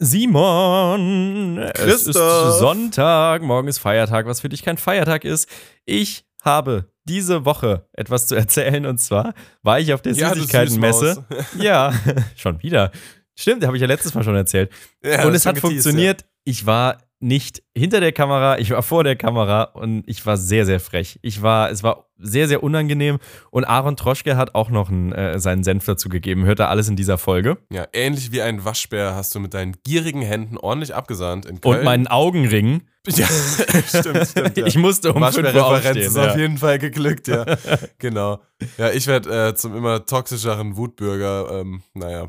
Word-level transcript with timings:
Simon, 0.00 1.58
es 1.58 1.80
ist 1.82 2.04
Christoph. 2.04 2.58
Sonntag, 2.60 3.42
morgen 3.42 3.66
ist 3.66 3.78
Feiertag, 3.78 4.26
was 4.26 4.40
für 4.40 4.48
dich 4.48 4.62
kein 4.62 4.78
Feiertag 4.78 5.24
ist. 5.24 5.48
Ich 5.86 6.24
habe 6.44 6.92
diese 7.02 7.44
Woche 7.44 7.88
etwas 7.94 8.28
zu 8.28 8.36
erzählen 8.36 8.86
und 8.86 8.98
zwar 8.98 9.34
war 9.62 9.80
ich 9.80 9.92
auf 9.92 10.00
der 10.00 10.12
Ja, 10.12 10.34
Süßigkeitenmesse. 10.34 11.24
Ja, 11.58 11.92
schon 12.36 12.62
wieder. 12.62 12.92
Stimmt, 13.36 13.66
habe 13.66 13.76
ich 13.76 13.80
ja 13.80 13.88
letztes 13.88 14.14
Mal 14.14 14.22
schon 14.22 14.36
erzählt. 14.36 14.70
Ja, 15.02 15.24
und 15.26 15.34
es 15.34 15.46
hat 15.46 15.58
funktioniert. 15.58 16.24
Ich 16.44 16.64
war 16.64 16.98
nicht 17.20 17.62
hinter 17.76 18.00
der 18.00 18.12
Kamera, 18.12 18.58
ich 18.58 18.70
war 18.70 18.82
vor 18.82 19.02
der 19.04 19.16
Kamera 19.16 19.64
und 19.64 20.04
ich 20.06 20.24
war 20.24 20.36
sehr, 20.36 20.64
sehr 20.66 20.78
frech. 20.78 21.18
Ich 21.22 21.42
war, 21.42 21.70
es 21.70 21.82
war 21.82 22.06
sehr, 22.16 22.46
sehr 22.48 22.62
unangenehm 22.62 23.18
und 23.50 23.64
Aaron 23.64 23.96
Troschke 23.96 24.36
hat 24.36 24.54
auch 24.54 24.70
noch 24.70 24.88
einen, 24.88 25.12
äh, 25.12 25.38
seinen 25.40 25.64
Senf 25.64 25.84
dazu 25.84 26.08
gegeben. 26.08 26.44
Hört 26.44 26.60
er 26.60 26.68
alles 26.70 26.88
in 26.88 26.94
dieser 26.96 27.18
Folge. 27.18 27.58
Ja. 27.72 27.86
ähnlich 27.92 28.30
wie 28.32 28.42
ein 28.42 28.64
Waschbär 28.64 29.14
hast 29.16 29.34
du 29.34 29.40
mit 29.40 29.54
deinen 29.54 29.76
gierigen 29.84 30.22
Händen 30.22 30.58
ordentlich 30.58 30.94
abgesahnt 30.94 31.44
in 31.46 31.60
Köln. 31.60 31.78
Und 31.78 31.84
meinen 31.84 32.06
Augenring. 32.06 32.82
Ja, 33.08 33.26
stimmt, 33.26 34.26
stimmt. 34.28 34.56
Ja. 34.58 34.66
Ich 34.66 34.76
musste 34.76 35.14
um 35.14 35.22
5 35.22 35.36
Uhr 35.38 35.42
Waschbär-Referenz 35.44 35.86
aufstehen. 35.86 36.06
ist 36.08 36.16
Ja. 36.16 36.30
auf 36.30 36.36
jeden 36.36 36.58
Fall 36.58 36.78
geglückt, 36.78 37.26
ja. 37.28 37.46
genau. 37.98 38.40
Ja, 38.76 38.90
ich 38.90 39.06
werde 39.06 39.48
äh, 39.48 39.54
zum 39.54 39.74
immer 39.74 40.04
toxischeren 40.04 40.76
Wutbürger. 40.76 41.60
Ähm, 41.60 41.82
naja, 41.94 42.28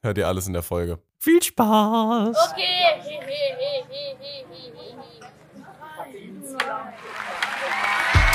hört 0.00 0.18
ihr 0.18 0.28
alles 0.28 0.46
in 0.46 0.52
der 0.52 0.62
Folge. 0.62 1.00
Viel 1.18 1.42
Spaß! 1.42 2.36
Okay. 2.52 2.62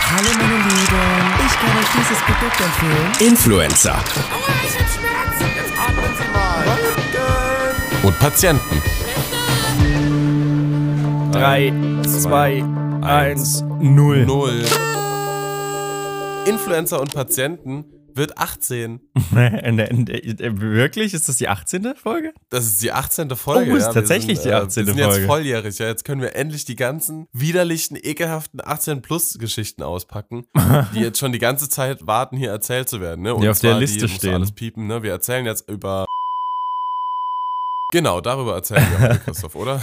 Hallo 0.10 0.30
meine 0.38 0.56
Lieben, 0.56 0.86
ich 1.46 1.54
kann 1.60 1.78
euch 1.78 1.90
dieses 2.00 2.20
Produkt 2.20 2.62
empfehlen. 2.62 3.12
Influencer 3.20 4.00
Und 8.04 8.20
Patienten. 8.20 8.82
3, 11.34 11.74
2, 12.04 12.64
1, 13.02 13.64
0. 13.80 14.26
Null. 14.26 14.66
Influencer 16.46 17.02
und 17.02 17.14
Patienten 17.14 17.84
wird 18.18 18.38
18. 18.38 19.00
Wirklich? 19.32 21.14
Ist 21.14 21.30
das 21.30 21.38
die 21.38 21.48
18. 21.48 21.96
Folge? 21.96 22.34
Das 22.50 22.66
ist 22.66 22.82
die 22.82 22.92
18. 22.92 23.30
Folge. 23.36 23.72
Oh, 23.72 23.76
ist 23.76 23.86
ja. 23.86 23.94
Tatsächlich 23.94 24.40
die 24.40 24.52
18. 24.52 24.84
Äh, 24.84 24.88
wir 24.88 24.94
sind 24.94 25.04
Folge. 25.04 25.18
jetzt 25.20 25.28
volljährig. 25.28 25.80
Ja. 25.80 25.88
Jetzt 25.88 26.04
können 26.06 26.22
wir 26.22 26.36
endlich 26.36 26.66
die 26.66 26.76
ganzen 26.76 27.28
widerlichen, 27.34 27.98
ekelhaften 28.02 28.60
18-Plus-Geschichten 28.62 29.84
auspacken, 29.84 30.46
die 30.94 31.00
jetzt 31.00 31.20
schon 31.20 31.32
die 31.32 31.40
ganze 31.40 31.70
Zeit 31.70 32.06
warten, 32.08 32.38
hier 32.38 32.50
erzählt 32.52 32.90
zu 32.90 33.00
werden. 33.02 33.22
Ne? 33.22 33.34
Und 33.34 33.42
Die 33.42 33.50
auf 33.50 33.60
der 33.60 33.78
Liste 33.80 34.00
du 34.00 34.08
stehen. 34.08 34.34
alles 34.34 34.52
piepen. 34.52 34.88
Ne? 34.88 35.04
Wir 35.04 35.12
erzählen 35.12 35.46
jetzt 35.46 35.70
über. 35.70 36.06
Genau, 37.94 38.20
darüber 38.20 38.54
erzählen 38.56 38.86
wir 38.92 39.00
heute, 39.10 39.20
Christoph, 39.26 39.56
oder? 39.56 39.82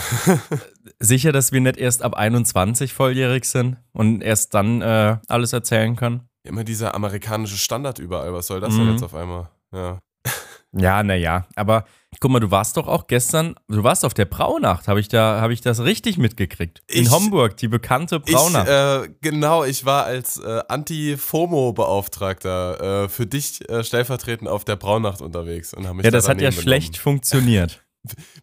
Sicher, 0.98 1.33
dass 1.33 1.53
wir 1.53 1.61
nicht 1.63 1.79
erst 1.79 2.03
ab 2.03 2.15
21 2.15 2.93
volljährig 2.93 3.47
sind 3.47 3.79
und 3.95 4.21
erst 4.21 4.53
dann 4.53 4.83
äh, 4.83 5.17
alles 5.27 5.55
erzählen 5.55 5.97
können? 5.97 6.29
Immer 6.47 6.62
dieser 6.64 6.95
amerikanische 6.95 7.56
Standard 7.56 7.98
überall. 7.98 8.33
Was 8.34 8.47
soll 8.48 8.61
das 8.61 8.75
denn 8.75 8.84
Mhm. 8.84 8.92
jetzt 8.92 9.03
auf 9.03 9.14
einmal? 9.14 9.48
Ja. 9.73 9.98
Ja, 10.77 11.05
naja. 11.05 11.47
Aber 11.55 11.84
guck 12.19 12.33
mal, 12.33 12.41
du 12.41 12.51
warst 12.51 12.77
doch 12.77 12.89
auch 12.89 13.06
gestern, 13.06 13.55
du 13.69 13.84
warst 13.84 14.05
auf 14.05 14.12
der 14.12 14.25
Braunacht. 14.25 14.89
Habe 14.89 14.98
ich, 14.98 15.06
da, 15.06 15.41
hab 15.41 15.53
ich 15.53 15.61
das 15.61 15.78
richtig 15.84 16.19
mitgekriegt? 16.19 16.83
In 16.89 17.05
Ich- 17.05 17.11
Homburg, 17.12 17.56
die 17.59 17.69
bekannte 17.69 18.20
Ich, 18.27 18.34
Braunacht. 18.34 18.67
äh, 18.67 19.09
genau, 19.20 19.62
ich 19.62 19.84
war 19.84 20.05
als 20.05 20.39
äh, 20.41 20.62
Anti-FOMO-Beauftragter 21.64 23.05
äh, 23.05 23.08
für 23.08 23.27
dich 23.27 23.69
äh, 23.69 23.84
stellvertretend 23.84 24.48
auf 24.48 24.64
der 24.64 24.75
Braunacht 24.75 25.20
unterwegs 25.20 25.75
und 25.75 25.84
habe 25.86 25.98
mich 25.98 26.05
ja, 26.05 26.11
da 26.11 26.19
das 26.19 26.29
hat 26.29 26.41
ja 26.41 26.51
schlecht 26.51 26.97
funktioniert. 26.98 27.84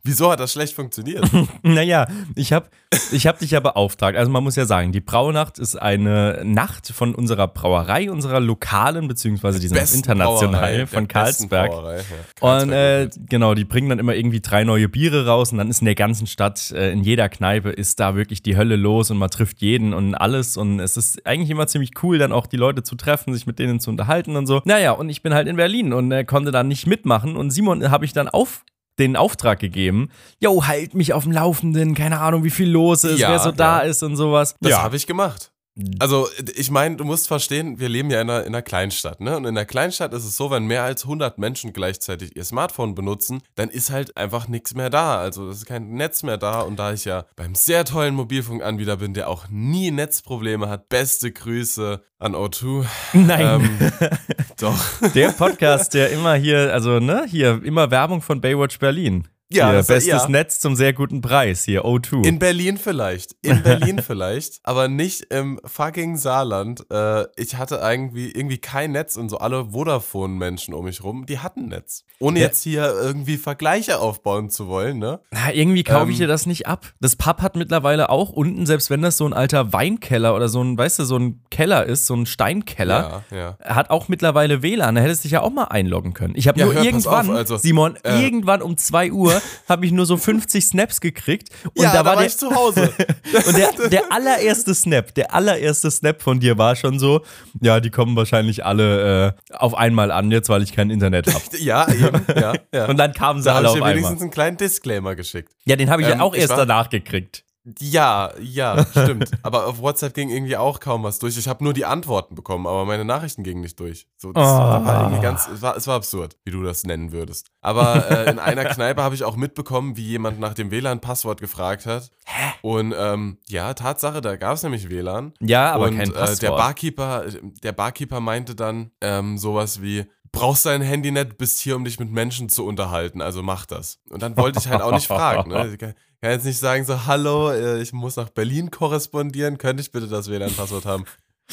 Wieso 0.03 0.31
hat 0.31 0.39
das 0.39 0.53
schlecht 0.53 0.73
funktioniert? 0.73 1.29
Naja, 1.63 2.07
ich 2.35 2.53
habe 2.53 2.67
ich 3.11 3.27
hab 3.27 3.39
dich 3.39 3.51
ja 3.51 3.59
beauftragt. 3.59 4.17
Also 4.17 4.31
man 4.31 4.43
muss 4.43 4.55
ja 4.55 4.65
sagen, 4.65 4.91
die 4.91 4.99
Braunacht 4.99 5.59
ist 5.59 5.75
eine 5.75 6.41
Nacht 6.43 6.87
von 6.87 7.13
unserer 7.13 7.47
Brauerei, 7.47 8.11
unserer 8.11 8.39
lokalen, 8.39 9.07
beziehungsweise 9.07 9.59
die 9.59 9.67
sind 9.67 9.77
auch 9.77 9.81
Besten 9.81 9.97
international 9.99 10.51
Brauerei, 10.51 10.77
der 10.77 10.87
von 10.87 11.07
Karlsberg. 11.07 11.71
Ja. 11.71 12.59
Und 12.59 12.71
äh, 12.71 13.09
genau, 13.29 13.53
die 13.53 13.63
bringen 13.63 13.89
dann 13.89 13.99
immer 13.99 14.15
irgendwie 14.15 14.41
drei 14.41 14.63
neue 14.63 14.89
Biere 14.89 15.25
raus 15.25 15.51
und 15.51 15.59
dann 15.59 15.69
ist 15.69 15.81
in 15.81 15.85
der 15.85 15.95
ganzen 15.95 16.27
Stadt, 16.27 16.71
äh, 16.71 16.91
in 16.91 17.03
jeder 17.03 17.29
Kneipe 17.29 17.69
ist 17.69 17.99
da 17.99 18.15
wirklich 18.15 18.41
die 18.41 18.57
Hölle 18.57 18.75
los 18.75 19.11
und 19.11 19.17
man 19.17 19.29
trifft 19.29 19.61
jeden 19.61 19.93
und 19.93 20.15
alles 20.15 20.57
und 20.57 20.79
es 20.79 20.97
ist 20.97 21.25
eigentlich 21.25 21.49
immer 21.49 21.67
ziemlich 21.67 21.91
cool, 22.03 22.17
dann 22.17 22.31
auch 22.31 22.47
die 22.47 22.57
Leute 22.57 22.83
zu 22.83 22.95
treffen, 22.95 23.33
sich 23.33 23.45
mit 23.45 23.59
denen 23.59 23.79
zu 23.79 23.89
unterhalten 23.89 24.35
und 24.35 24.47
so. 24.47 24.61
Naja, 24.65 24.91
und 24.91 25.09
ich 25.09 25.21
bin 25.21 25.33
halt 25.33 25.47
in 25.47 25.55
Berlin 25.55 25.93
und 25.93 26.11
äh, 26.11 26.25
konnte 26.25 26.51
dann 26.51 26.67
nicht 26.67 26.87
mitmachen 26.87 27.37
und 27.37 27.51
Simon 27.51 27.89
habe 27.89 28.05
ich 28.05 28.13
dann 28.13 28.27
auf 28.27 28.65
den 28.99 29.15
Auftrag 29.15 29.59
gegeben, 29.59 30.09
yo, 30.39 30.65
halt 30.67 30.93
mich 30.93 31.13
auf 31.13 31.23
dem 31.23 31.31
Laufenden, 31.31 31.95
keine 31.95 32.19
Ahnung, 32.19 32.43
wie 32.43 32.49
viel 32.49 32.69
los 32.69 33.03
ist, 33.03 33.19
Ja, 33.19 33.29
wer 33.29 33.39
so 33.39 33.51
da 33.51 33.83
ja. 33.83 33.89
ist 33.89 34.03
und 34.03 34.15
sowas. 34.15 34.55
Das 34.59 34.73
habe 34.77 34.95
ich 34.95 35.07
gemacht. 35.07 35.51
Also, 35.99 36.27
ich 36.55 36.71
meine, 36.71 36.95
du 36.95 37.03
musst 37.03 37.27
verstehen, 37.27 37.79
wir 37.79 37.89
leben 37.89 38.09
ja 38.09 38.21
in 38.21 38.29
einer, 38.29 38.41
in 38.41 38.47
einer 38.47 38.61
Kleinstadt, 38.61 39.21
ne? 39.21 39.35
Und 39.37 39.45
in 39.45 39.49
einer 39.49 39.65
Kleinstadt 39.65 40.13
ist 40.13 40.25
es 40.25 40.37
so, 40.37 40.51
wenn 40.51 40.65
mehr 40.65 40.83
als 40.83 41.03
100 41.03 41.37
Menschen 41.37 41.73
gleichzeitig 41.73 42.35
ihr 42.35 42.43
Smartphone 42.43 42.95
benutzen, 42.95 43.41
dann 43.55 43.69
ist 43.69 43.91
halt 43.91 44.17
einfach 44.17 44.47
nichts 44.47 44.73
mehr 44.73 44.89
da. 44.89 45.19
Also, 45.19 45.49
es 45.49 45.57
ist 45.57 45.65
kein 45.65 45.93
Netz 45.93 46.23
mehr 46.23 46.37
da. 46.37 46.61
Und 46.61 46.77
da 46.77 46.93
ich 46.93 47.05
ja 47.05 47.25
beim 47.35 47.55
sehr 47.55 47.85
tollen 47.85 48.15
Mobilfunkanbieter 48.15 48.97
bin, 48.97 49.13
der 49.13 49.29
auch 49.29 49.47
nie 49.49 49.91
Netzprobleme 49.91 50.69
hat, 50.69 50.89
beste 50.89 51.31
Grüße 51.31 52.01
an 52.19 52.35
O2. 52.35 52.85
Nein. 53.13 53.79
Ähm, 53.81 53.91
doch. 54.59 55.11
Der 55.13 55.29
Podcast, 55.29 55.93
der 55.93 56.11
immer 56.11 56.35
hier, 56.35 56.73
also 56.73 56.99
ne, 56.99 57.25
hier 57.27 57.61
immer 57.63 57.91
Werbung 57.91 58.21
von 58.21 58.41
Baywatch 58.41 58.79
Berlin. 58.79 59.27
Ja, 59.53 59.71
das- 59.73 59.87
bestes 59.87 60.23
ja. 60.23 60.29
Netz 60.29 60.59
zum 60.59 60.75
sehr 60.75 60.93
guten 60.93 61.21
Preis, 61.21 61.63
hier 61.65 61.83
O2. 61.85 62.25
In 62.25 62.39
Berlin 62.39 62.77
vielleicht. 62.77 63.35
In 63.41 63.61
Berlin 63.63 64.01
vielleicht. 64.05 64.59
Aber 64.63 64.87
nicht 64.87 65.21
im 65.33 65.59
fucking 65.65 66.17
Saarland. 66.17 66.85
Äh, 66.91 67.25
ich 67.37 67.55
hatte 67.57 67.75
irgendwie, 67.83 68.31
irgendwie 68.31 68.57
kein 68.57 68.91
Netz 68.91 69.15
und 69.17 69.29
so 69.29 69.37
alle 69.37 69.71
Vodafone-Menschen 69.71 70.73
um 70.73 70.85
mich 70.85 71.03
rum, 71.03 71.25
die 71.25 71.39
hatten 71.39 71.67
Netz. 71.67 72.03
Ohne 72.19 72.39
Ja. 72.39 72.45
jetzt 72.47 72.63
hier 72.63 72.93
irgendwie 73.01 73.37
Vergleiche 73.37 73.99
aufbauen 73.99 74.49
zu 74.49 74.67
wollen, 74.67 74.99
ne? 74.99 75.19
Na, 75.31 75.53
irgendwie 75.53 75.83
kaufe 75.83 76.11
ich 76.11 76.17
Ähm, 76.17 76.21
dir 76.21 76.27
das 76.27 76.45
nicht 76.45 76.67
ab. 76.67 76.93
Das 76.99 77.15
Pub 77.15 77.41
hat 77.41 77.55
mittlerweile 77.55 78.09
auch 78.09 78.29
unten, 78.29 78.65
selbst 78.65 78.89
wenn 78.89 79.01
das 79.01 79.17
so 79.17 79.25
ein 79.25 79.33
alter 79.33 79.73
Weinkeller 79.73 80.35
oder 80.35 80.47
so 80.49 80.61
ein, 80.63 80.77
weißt 80.77 80.99
du, 80.99 81.05
so 81.05 81.17
ein 81.17 81.41
Keller 81.49 81.85
ist, 81.85 82.05
so 82.07 82.13
ein 82.15 82.25
Steinkeller, 82.25 83.23
Ja, 83.31 83.37
ja. 83.37 83.57
hat 83.75 83.89
auch 83.89 84.07
mittlerweile 84.07 84.61
WLAN. 84.61 84.95
Da 84.95 85.01
hättest 85.01 85.23
du 85.23 85.25
dich 85.27 85.33
ja 85.33 85.41
auch 85.41 85.49
mal 85.51 85.65
einloggen 85.65 86.13
können. 86.13 86.33
Ich 86.35 86.47
habe 86.47 86.59
nur 86.59 86.73
hör, 86.73 86.83
irgendwann, 86.83 87.29
auf, 87.29 87.35
also, 87.35 87.57
Simon, 87.57 87.95
äh, 88.03 88.21
irgendwann 88.21 88.61
um 88.61 88.77
2 88.77 89.11
Uhr 89.11 89.40
habe 89.69 89.85
ich 89.85 89.91
nur 89.91 90.05
so 90.05 90.17
50 90.17 90.65
Snaps 90.65 91.01
gekriegt. 91.01 91.49
Und 91.75 91.83
ja, 91.83 91.93
da 91.93 92.05
war 92.05 92.17
der, 92.17 92.27
ich 92.27 92.37
zu 92.37 92.53
Hause. 92.53 92.91
Und 93.45 93.57
der, 93.57 93.89
der 93.89 94.11
allererste 94.11 94.73
Snap, 94.73 95.13
der 95.15 95.33
allererste 95.33 95.89
Snap 95.91 96.21
von 96.21 96.39
dir 96.39 96.57
war 96.57 96.75
schon 96.75 96.99
so, 96.99 97.21
ja, 97.61 97.79
die 97.79 97.89
kommen 97.89 98.15
wahrscheinlich 98.15 98.65
alle 98.65 99.35
äh, 99.49 99.53
auf 99.55 99.73
einmal 99.75 100.11
an 100.11 100.31
jetzt, 100.31 100.49
weil 100.49 100.61
ich 100.63 100.73
kein 100.73 100.89
Internet 100.89 101.27
habe. 101.33 101.43
ja, 101.59 101.87
eben, 101.91 102.25
ja, 102.35 102.53
ja. 102.73 102.85
Und 102.87 102.97
dann 102.97 103.13
kamen 103.13 103.41
sie 103.41 103.45
da 103.45 103.55
habe 103.55 103.59
alle 103.59 103.67
ich 103.67 103.69
auf 103.71 103.75
dir 103.77 103.83
einmal. 103.85 103.95
wenigstens 103.95 104.21
einen 104.21 104.31
kleinen 104.31 104.57
Disclaimer 104.57 105.15
geschickt. 105.15 105.51
Ja, 105.65 105.75
den 105.75 105.89
habe 105.89 106.01
ich 106.01 106.07
ja 106.07 106.15
Ähm, 106.15 106.21
auch 106.21 106.33
ich 106.33 106.41
erst 106.41 106.51
war- 106.51 106.57
danach 106.65 106.89
gekriegt. 106.89 107.43
Ja, 107.79 108.31
ja, 108.41 108.85
stimmt. 108.87 109.31
aber 109.43 109.67
auf 109.67 109.79
WhatsApp 109.81 110.13
ging 110.15 110.29
irgendwie 110.29 110.57
auch 110.57 110.79
kaum 110.79 111.03
was 111.03 111.19
durch. 111.19 111.37
Ich 111.37 111.47
habe 111.47 111.63
nur 111.63 111.73
die 111.73 111.85
Antworten 111.85 112.33
bekommen, 112.33 112.65
aber 112.65 112.85
meine 112.85 113.05
Nachrichten 113.05 113.43
gingen 113.43 113.61
nicht 113.61 113.79
durch. 113.79 114.07
So, 114.17 114.31
das 114.33 114.43
Oh. 114.47 114.57
war 114.57 115.03
irgendwie 115.03 115.21
ganz, 115.21 115.47
es 115.47 115.61
war, 115.61 115.77
es 115.77 115.85
war 115.85 115.95
absurd, 115.95 116.37
wie 116.43 116.51
du 116.51 116.63
das 116.63 116.83
nennen 116.85 117.11
würdest. 117.11 117.51
Aber 117.61 118.09
äh, 118.09 118.31
in 118.31 118.39
einer 118.39 118.65
Kneipe 118.73 119.03
habe 119.03 119.13
ich 119.13 119.23
auch 119.23 119.35
mitbekommen, 119.35 119.95
wie 119.95 120.07
jemand 120.07 120.39
nach 120.39 120.55
dem 120.55 120.71
WLAN-Passwort 120.71 121.39
gefragt 121.39 121.85
hat. 121.85 122.09
Hä? 122.25 122.53
Und 122.63 122.95
ähm, 122.97 123.37
ja, 123.47 123.73
Tatsache, 123.75 124.21
da 124.21 124.35
gab 124.37 124.55
es 124.55 124.63
nämlich 124.63 124.89
WLAN. 124.89 125.33
Ja, 125.39 125.71
aber 125.71 125.85
und 125.85 125.97
kein 125.97 126.09
äh, 126.09 126.13
Passwort. 126.13 126.41
der 126.41 126.49
Barkeeper, 126.51 127.25
der 127.63 127.71
Barkeeper 127.73 128.19
meinte 128.21 128.55
dann 128.55 128.89
ähm, 129.01 129.37
sowas 129.37 129.81
wie, 129.83 130.05
brauchst 130.31 130.65
dein 130.65 130.81
Handy 130.81 131.11
nicht, 131.11 131.37
bist 131.37 131.59
hier, 131.59 131.75
um 131.75 131.83
dich 131.83 131.99
mit 131.99 132.09
Menschen 132.11 132.49
zu 132.49 132.65
unterhalten, 132.65 133.21
also 133.21 133.43
mach 133.43 133.65
das. 133.67 133.99
Und 134.09 134.23
dann 134.23 134.35
wollte 134.37 134.57
ich 134.59 134.67
halt 134.67 134.81
auch 134.81 134.93
nicht 134.93 135.07
fragen. 135.07 135.49
Ne? 135.51 135.77
Kann 136.23 136.33
jetzt 136.33 136.45
nicht 136.45 136.59
sagen 136.59 136.85
so, 136.85 137.07
hallo, 137.07 137.49
äh, 137.49 137.81
ich 137.81 137.93
muss 137.93 138.15
nach 138.15 138.29
Berlin 138.29 138.69
korrespondieren, 138.69 139.57
könnte 139.57 139.81
ich 139.81 139.91
bitte 139.91 140.07
das 140.07 140.29
WLAN-Passwort 140.29 140.85
haben? 140.85 141.05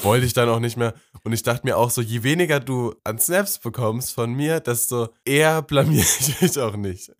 Wollte 0.03 0.27
ich 0.27 0.35
dann 0.35 0.51
auch 0.51 0.61
nicht 0.61 0.77
mehr. 0.77 0.93
Und 1.25 1.33
ich 1.33 1.43
dachte 1.43 1.67
mir 1.67 1.79
auch 1.79 1.89
so, 1.89 2.03
je 2.03 2.23
weniger 2.23 2.61
du 2.61 2.95
an 3.03 3.19
Snaps 3.19 3.59
bekommst 3.59 4.13
von 4.13 4.35
mir, 4.35 4.61
desto 4.61 5.09
eher 5.25 5.63
blamier 5.63 6.05
ich 6.21 6.39
mich 6.43 6.59
auch 6.59 6.77
nicht. 6.77 7.11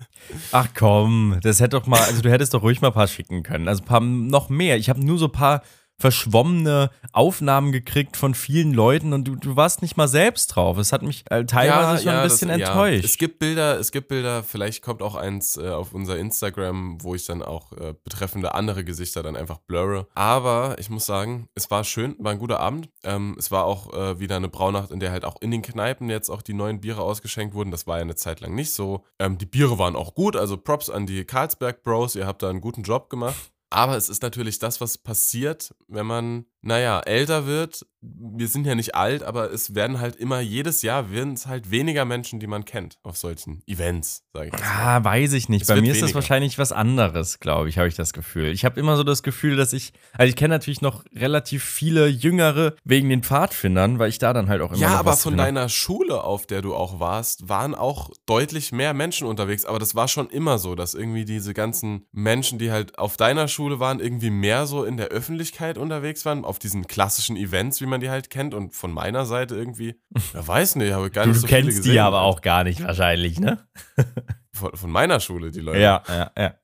Ach 0.53 0.69
komm, 0.77 1.39
das 1.43 1.61
hätte 1.61 1.79
doch 1.79 1.87
mal, 1.87 2.03
also 2.03 2.21
du 2.21 2.31
hättest 2.31 2.53
doch 2.53 2.63
ruhig 2.63 2.83
mal 2.83 2.89
ein 2.89 2.93
paar 2.95 3.09
schicken 3.09 3.43
können. 3.43 3.67
Also 3.67 3.83
ein 3.83 3.87
paar 3.87 4.01
noch 4.01 4.51
mehr. 4.51 4.77
Ich 4.77 4.91
habe 4.91 5.03
nur 5.03 5.17
so 5.17 5.25
ein 5.25 5.33
paar 5.33 5.63
verschwommene 6.01 6.91
Aufnahmen 7.13 7.73
gekriegt 7.73 8.17
von 8.17 8.35
vielen 8.35 8.73
Leuten 8.73 9.13
und 9.13 9.25
du, 9.25 9.35
du 9.35 9.57
warst 9.57 9.83
nicht 9.83 9.97
mal 9.97 10.07
selbst 10.07 10.49
drauf. 10.49 10.79
Es 10.79 10.93
hat 10.93 11.03
mich 11.03 11.25
äh, 11.31 11.45
teilweise 11.45 12.05
schon 12.05 12.13
ein 12.13 12.23
bisschen 12.23 12.49
das, 12.49 12.59
enttäuscht. 12.59 13.03
Ja. 13.03 13.05
Es 13.05 13.19
gibt 13.19 13.41
Bilder, 13.41 13.81
es 13.81 13.91
gibt 13.91 14.09
Bilder, 14.09 14.45
vielleicht 14.45 14.83
kommt 14.83 15.03
auch 15.03 15.17
eins 15.17 15.57
äh, 15.57 15.69
auf 15.69 15.93
unser 15.95 16.17
Instagram, 16.17 17.03
wo 17.03 17.17
ich 17.17 17.27
dann 17.27 17.43
auch 17.43 17.73
äh, 17.73 17.95
betreffende 18.05 18.55
andere 18.55 18.85
Gesichter 18.85 19.25
dann 19.25 19.35
einfach 19.35 19.59
blurre. 19.59 20.07
Aber 20.15 20.77
ich 20.79 20.89
muss 20.89 21.05
sagen, 21.05 21.49
es 21.57 21.69
war 21.71 21.83
schön, 21.83 22.15
war 22.21 22.31
ein 22.31 22.39
guter 22.39 22.61
Abend. 22.61 22.89
Ähm, 23.03 23.35
es 23.37 23.51
war 23.51 23.65
auch 23.65 23.93
äh, 23.93 24.21
wieder 24.21 24.37
eine 24.37 24.49
Braunacht, 24.49 24.93
in 24.93 25.01
der 25.01 25.11
halt 25.11 25.25
auch 25.25 25.37
in 25.41 25.51
den 25.51 25.63
Kneipen 25.63 26.09
jetzt 26.11 26.31
auch 26.31 26.43
die 26.43 26.55
neuen 26.55 26.81
Biere 26.81 27.03
ausgeschenkt 27.03 27.55
wurden. 27.55 27.73
Das 27.73 27.89
war 27.89 27.97
ja 27.97 28.03
eine 28.03 28.15
Zeit 28.15 28.41
lang 28.41 28.55
nicht 28.55 28.73
so. 28.73 29.05
Ähm, 29.19 29.37
die 29.37 29.47
Biere 29.47 29.79
waren 29.79 29.97
auch 29.97 30.15
gut, 30.15 30.37
also 30.37 30.57
Props 30.57 30.91
an 30.91 31.07
die 31.07 31.25
Carlsberg 31.25 31.83
Bros. 31.83 32.15
Ihr 32.15 32.27
habt 32.27 32.43
da 32.43 32.51
einen 32.51 32.61
guten 32.61 32.85
Job 32.85 33.11
gemacht. 33.11 33.51
Aber 33.71 33.97
es 33.97 34.09
ist 34.09 34.23
natürlich 34.23 34.59
das, 34.59 34.81
was 34.81 34.97
passiert, 34.97 35.75
wenn 35.89 36.07
man, 36.07 36.47
naja, 36.63 37.01
älter 37.01 37.47
wird. 37.47 37.87
Wir 38.01 38.47
sind 38.47 38.65
ja 38.65 38.77
nicht 38.77 38.95
alt, 38.95 39.25
aber 39.25 39.53
es 39.53 39.75
werden 39.75 39.99
halt 39.99 40.15
immer, 40.15 40.39
jedes 40.41 40.83
Jahr 40.83 41.11
werden 41.11 41.33
es 41.33 41.49
halt 41.49 41.73
weniger 41.73 42.05
Menschen, 42.05 42.39
die 42.39 42.47
man 42.47 42.65
kennt 42.65 42.99
auf 43.03 43.17
solchen 43.17 43.61
Events, 43.67 44.23
sage 44.33 44.47
ich 44.49 44.53
jetzt 44.53 44.63
mal. 44.63 44.71
Ah, 44.71 45.03
weiß 45.05 45.33
ich 45.33 45.49
nicht. 45.49 45.63
Es 45.63 45.69
Bei 45.69 45.81
mir 45.81 45.91
ist 45.91 45.97
das 45.97 46.11
weniger. 46.11 46.15
wahrscheinlich 46.15 46.59
was 46.59 46.71
anderes, 46.71 47.41
glaube 47.41 47.69
ich, 47.69 47.77
habe 47.79 47.89
ich 47.89 47.97
das 47.97 48.13
Gefühl. 48.13 48.53
Ich 48.53 48.65
habe 48.65 48.79
immer 48.79 48.97
so 48.97 49.03
das 49.03 49.25
Gefühl, 49.25 49.57
dass 49.57 49.73
ich, 49.73 49.93
also 50.13 50.29
ich 50.29 50.37
kenne 50.37 50.55
natürlich 50.55 50.81
noch 50.81 51.05
relativ 51.13 51.65
viele 51.65 52.07
Jüngere 52.07 52.75
wegen 52.85 53.09
den 53.09 53.25
Pfadfindern, 53.25 53.99
weil 53.99 54.11
ich 54.11 54.19
da 54.19 54.33
dann 54.33 54.49
halt 54.49 54.63
auch 54.63 54.71
immer 54.71 54.81
Ja, 54.81 54.97
aber 54.99 55.17
von 55.17 55.33
hab. 55.33 55.39
deiner 55.47 55.69
Schule, 55.69 56.23
auf 56.23 56.47
der 56.47 56.63
du 56.63 56.77
auch 56.77 57.01
warst, 57.01 57.49
waren 57.49 57.75
auch 57.75 58.11
deutlich 58.27 58.71
mehr 58.71 58.95
Menschen 58.95 59.27
unterwegs. 59.27 59.65
Aber 59.65 59.81
das 59.81 59.97
war 59.97 60.07
schon 60.07 60.31
immer 60.31 60.59
so, 60.59 60.77
dass 60.77 60.95
irgendwie 60.95 61.25
diese 61.25 61.53
ganzen 61.53 62.07
Menschen, 62.13 62.61
die 62.61 62.71
halt 62.71 62.97
auf 62.97 63.17
deiner 63.17 63.49
Schule 63.49 63.81
waren, 63.81 63.99
irgendwie 63.99 64.31
mehr 64.31 64.67
so 64.67 64.85
in 64.85 64.97
der 64.97 65.09
Öffentlichkeit 65.09 65.79
unterwegs 65.79 66.25
waren, 66.25 66.45
auf 66.45 66.61
diesen 66.61 66.87
klassischen 66.87 67.37
Events, 67.37 67.81
wie 67.81 67.88
man 67.89 68.01
die 68.01 68.11
halt 68.11 68.31
kennt. 68.31 68.55
Und 68.55 68.75
von 68.75 68.93
meiner 68.93 69.27
Seite 69.27 69.57
irgendwie, 69.57 70.01
ja, 70.35 70.47
weiß 70.47 70.77
nicht, 70.77 70.93
habe 70.93 71.11
gar 71.11 71.25
Du, 71.25 71.31
nicht 71.31 71.39
du 71.39 71.41
so 71.43 71.47
viele 71.49 71.63
kennst 71.63 71.79
gesehen. 71.79 71.93
die 71.93 72.01
aber 72.01 72.21
auch 72.23 72.41
gar 72.41 72.65
nicht 72.65 72.83
wahrscheinlich, 72.83 73.41
ne? 73.41 73.67
Von, 74.55 74.75
von 74.75 74.91
meiner 74.91 75.21
Schule, 75.21 75.53
die 75.53 75.61
Leute. 75.61 75.79
Ja, 75.79 76.03
ja, 76.09 76.33
ja. 76.37 76.55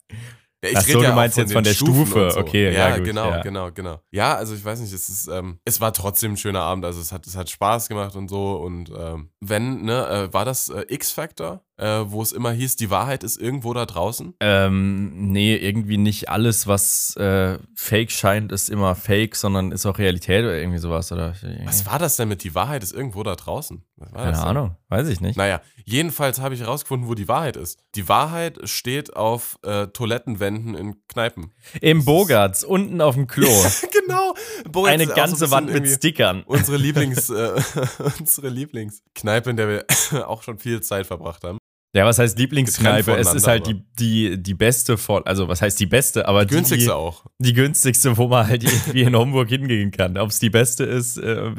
Ja, 0.65 0.71
Ach 0.77 0.81
so, 0.81 0.99
red 0.99 1.09
du 1.11 1.13
meinst 1.15 1.37
jetzt 1.37 1.53
von 1.53 1.63
der 1.63 1.75
Stufen 1.75 2.07
Stufe. 2.07 2.31
so. 2.33 2.41
Okay, 2.41 2.73
ja, 2.73 2.89
ja, 2.89 2.97
gut, 2.97 3.05
genau, 3.05 3.31
ja. 3.31 3.43
genau, 3.43 3.71
genau. 3.71 4.01
Ja, 4.11 4.35
also 4.35 4.55
ich 4.55 4.65
weiß 4.65 4.81
nicht, 4.81 4.93
es 4.95 5.09
ist, 5.11 5.29
ähm, 5.29 5.61
es 5.65 5.81
war 5.81 5.93
trotzdem 5.93 6.33
ein 6.33 6.37
schöner 6.39 6.63
Abend. 6.63 6.85
Also 6.87 7.01
es 7.03 7.13
hat, 7.13 7.27
es 7.27 7.37
hat 7.37 7.51
Spaß 7.51 7.89
gemacht 7.89 8.17
und 8.17 8.29
so. 8.29 8.57
Und 8.57 8.91
ähm, 8.99 9.31
wenn, 9.41 9.83
ne, 9.83 10.09
äh, 10.09 10.33
war 10.33 10.45
das 10.47 10.71
äh, 10.71 10.87
X-Factor, 10.89 11.63
äh, 11.77 12.03
wo 12.07 12.23
es 12.23 12.33
immer 12.33 12.53
hieß, 12.53 12.77
die 12.77 12.91
Wahrheit 12.91 13.25
ist 13.25 13.41
irgendwo 13.41 13.73
da 13.75 13.87
draußen? 13.87 14.35
Ähm, 14.41 15.31
nee, 15.33 15.57
irgendwie 15.57 15.97
nicht 15.97 16.29
alles, 16.29 16.67
was 16.67 17.17
äh, 17.17 17.59
fake 17.75 18.11
scheint, 18.13 18.53
ist 18.53 18.69
immer 18.71 18.95
fake, 18.95 19.35
sondern 19.37 19.73
ist 19.73 19.85
auch 19.87 19.99
Realität 19.99 20.45
oder 20.45 20.57
irgendwie 20.57 20.79
sowas. 20.79 21.11
Oder 21.13 21.35
Was 21.65 21.87
war 21.87 21.99
das 21.99 22.17
denn 22.17 22.29
mit 22.29 22.45
die 22.45 22.55
Wahrheit 22.55 22.83
ist 22.83 22.93
irgendwo 22.93 23.23
da 23.23 23.35
draußen? 23.35 23.83
Keine? 24.13 24.39
Ahnung, 24.39 24.77
weiß 24.89 25.09
ich 25.09 25.21
nicht. 25.21 25.37
Naja, 25.37 25.61
jedenfalls 25.85 26.41
habe 26.41 26.55
ich 26.55 26.61
herausgefunden, 26.61 27.09
wo 27.09 27.15
die 27.15 27.29
Wahrheit 27.29 27.57
ist. 27.57 27.79
Die 27.95 28.09
Wahrheit 28.09 28.59
steht 28.65 29.15
auf 29.17 29.59
äh, 29.63 29.87
Toilettenwänden 29.89 30.75
in 30.75 30.97
Kneipen. 31.09 31.53
Im 31.81 32.05
Bogarts, 32.05 32.65
unten 32.65 33.01
auf 33.01 33.15
dem 33.15 33.27
Klo. 33.27 33.47
genau. 33.93 34.35
Jetzt 34.65 34.87
Eine 34.87 35.05
so 35.05 35.11
ein 35.11 35.17
ganze 35.17 35.33
bisschen 35.37 35.51
Wand 35.53 35.67
mit 35.67 35.77
irgendwie- 35.77 35.95
Stickern. 35.95 36.43
unsere 36.47 36.77
Lieblings, 36.77 37.31
äh, 37.31 37.61
unsere 38.21 38.49
Lieblingskneipe, 38.49 39.51
in 39.51 39.57
der 39.57 39.69
wir 40.13 40.29
auch 40.29 40.43
schon 40.43 40.59
viel 40.59 40.81
Zeit 40.83 41.07
verbracht 41.07 41.45
haben. 41.45 41.59
Ja, 41.95 42.05
was 42.05 42.19
heißt 42.19 42.37
Lieblingskneipe? 42.39 43.17
Es 43.17 43.33
ist 43.33 43.47
halt 43.47 43.69
die, 43.69 43.85
die, 43.99 44.43
die 44.43 44.55
beste 44.55 44.99
von, 44.99 45.25
also 45.27 45.47
was 45.47 45.63
heißt 45.63 45.79
die 45.79 45.87
beste, 45.87 46.27
aber 46.27 46.45
die, 46.45 46.55
Günstigste 46.55 46.87
die, 46.87 46.93
auch. 46.93 47.25
die 47.39 47.53
günstigste, 47.53 48.17
wo 48.17 48.27
man 48.27 48.49
halt 48.49 48.65
irgendwie 48.65 49.03
in 49.03 49.15
Homburg 49.15 49.49
hingehen 49.49 49.93
kann. 49.93 50.19
Ob 50.19 50.31
es 50.31 50.41
die 50.41 50.51
beste 50.51 50.83
ist, 50.83 51.19
äh, 51.19 51.53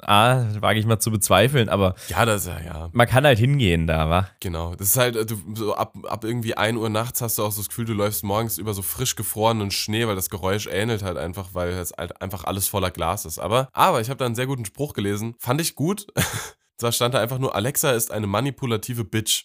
A, 0.00 0.46
wage 0.60 0.80
ich 0.80 0.86
mal 0.86 0.98
zu 0.98 1.10
bezweifeln, 1.10 1.68
aber 1.68 1.94
Ja, 2.08 2.24
das 2.24 2.46
ja, 2.46 2.58
ja, 2.64 2.88
man 2.92 3.06
kann 3.06 3.24
halt 3.26 3.38
hingehen 3.38 3.86
da, 3.86 4.08
wa? 4.08 4.28
genau. 4.40 4.74
Das 4.74 4.88
ist 4.88 4.96
halt, 4.96 5.14
äh, 5.14 5.26
du, 5.26 5.36
so 5.54 5.74
ab, 5.74 5.94
ab 6.08 6.24
irgendwie 6.24 6.56
1 6.56 6.78
Uhr 6.78 6.88
nachts 6.88 7.20
hast 7.20 7.36
du 7.36 7.44
auch 7.44 7.52
so 7.52 7.60
das 7.60 7.68
Gefühl, 7.68 7.84
du 7.84 7.92
läufst 7.92 8.24
morgens 8.24 8.56
über 8.56 8.72
so 8.72 8.80
frisch 8.80 9.14
gefrorenen 9.14 9.70
Schnee, 9.70 10.06
weil 10.06 10.16
das 10.16 10.30
Geräusch 10.30 10.68
ähnelt 10.68 11.02
halt 11.02 11.18
einfach, 11.18 11.50
weil 11.52 11.68
es 11.68 11.92
halt 11.96 12.22
einfach 12.22 12.44
alles 12.44 12.66
voller 12.66 12.90
Glas 12.90 13.26
ist. 13.26 13.38
Aber, 13.38 13.68
aber 13.74 14.00
ich 14.00 14.08
habe 14.08 14.16
da 14.16 14.24
einen 14.24 14.34
sehr 14.34 14.46
guten 14.46 14.64
Spruch 14.64 14.94
gelesen, 14.94 15.34
fand 15.38 15.60
ich 15.60 15.74
gut. 15.74 16.06
Da 16.82 16.92
stand 16.92 17.14
da 17.14 17.20
einfach 17.20 17.38
nur, 17.38 17.54
Alexa 17.54 17.92
ist 17.92 18.10
eine 18.10 18.26
manipulative 18.26 19.04
Bitch. 19.04 19.44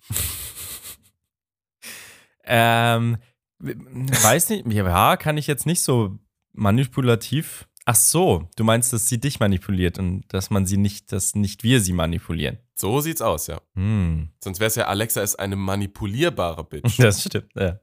Ähm, 2.44 3.18
weiß 3.60 4.50
nicht, 4.50 4.68
ja, 4.68 5.18
kann 5.18 5.38
ich 5.38 5.48
jetzt 5.48 5.66
nicht 5.66 5.82
so 5.82 6.18
manipulativ. 6.54 7.68
Ach 7.86 7.96
so, 7.96 8.50
du 8.56 8.64
meinst, 8.64 8.92
dass 8.92 9.08
sie 9.08 9.20
dich 9.20 9.40
manipuliert 9.40 9.98
und 10.00 10.26
dass 10.34 10.50
man 10.50 10.66
sie 10.66 10.78
nicht, 10.78 11.12
dass 11.12 11.36
nicht 11.36 11.64
wir 11.64 11.80
sie 11.80 11.94
manipulieren. 11.94 12.58
So 12.76 13.00
sieht's 13.00 13.22
aus, 13.22 13.48
ja. 13.48 13.62
Hm, 13.76 14.30
Sonst 14.44 14.60
wäre 14.60 14.68
es 14.68 14.76
ja, 14.76 14.88
Alexa 14.88 15.22
ist 15.22 15.36
eine 15.36 15.56
manipulierbare 15.56 16.64
Bitch. 16.64 16.98
das 17.00 17.24
stimmt, 17.24 17.52
ja. 17.56 17.80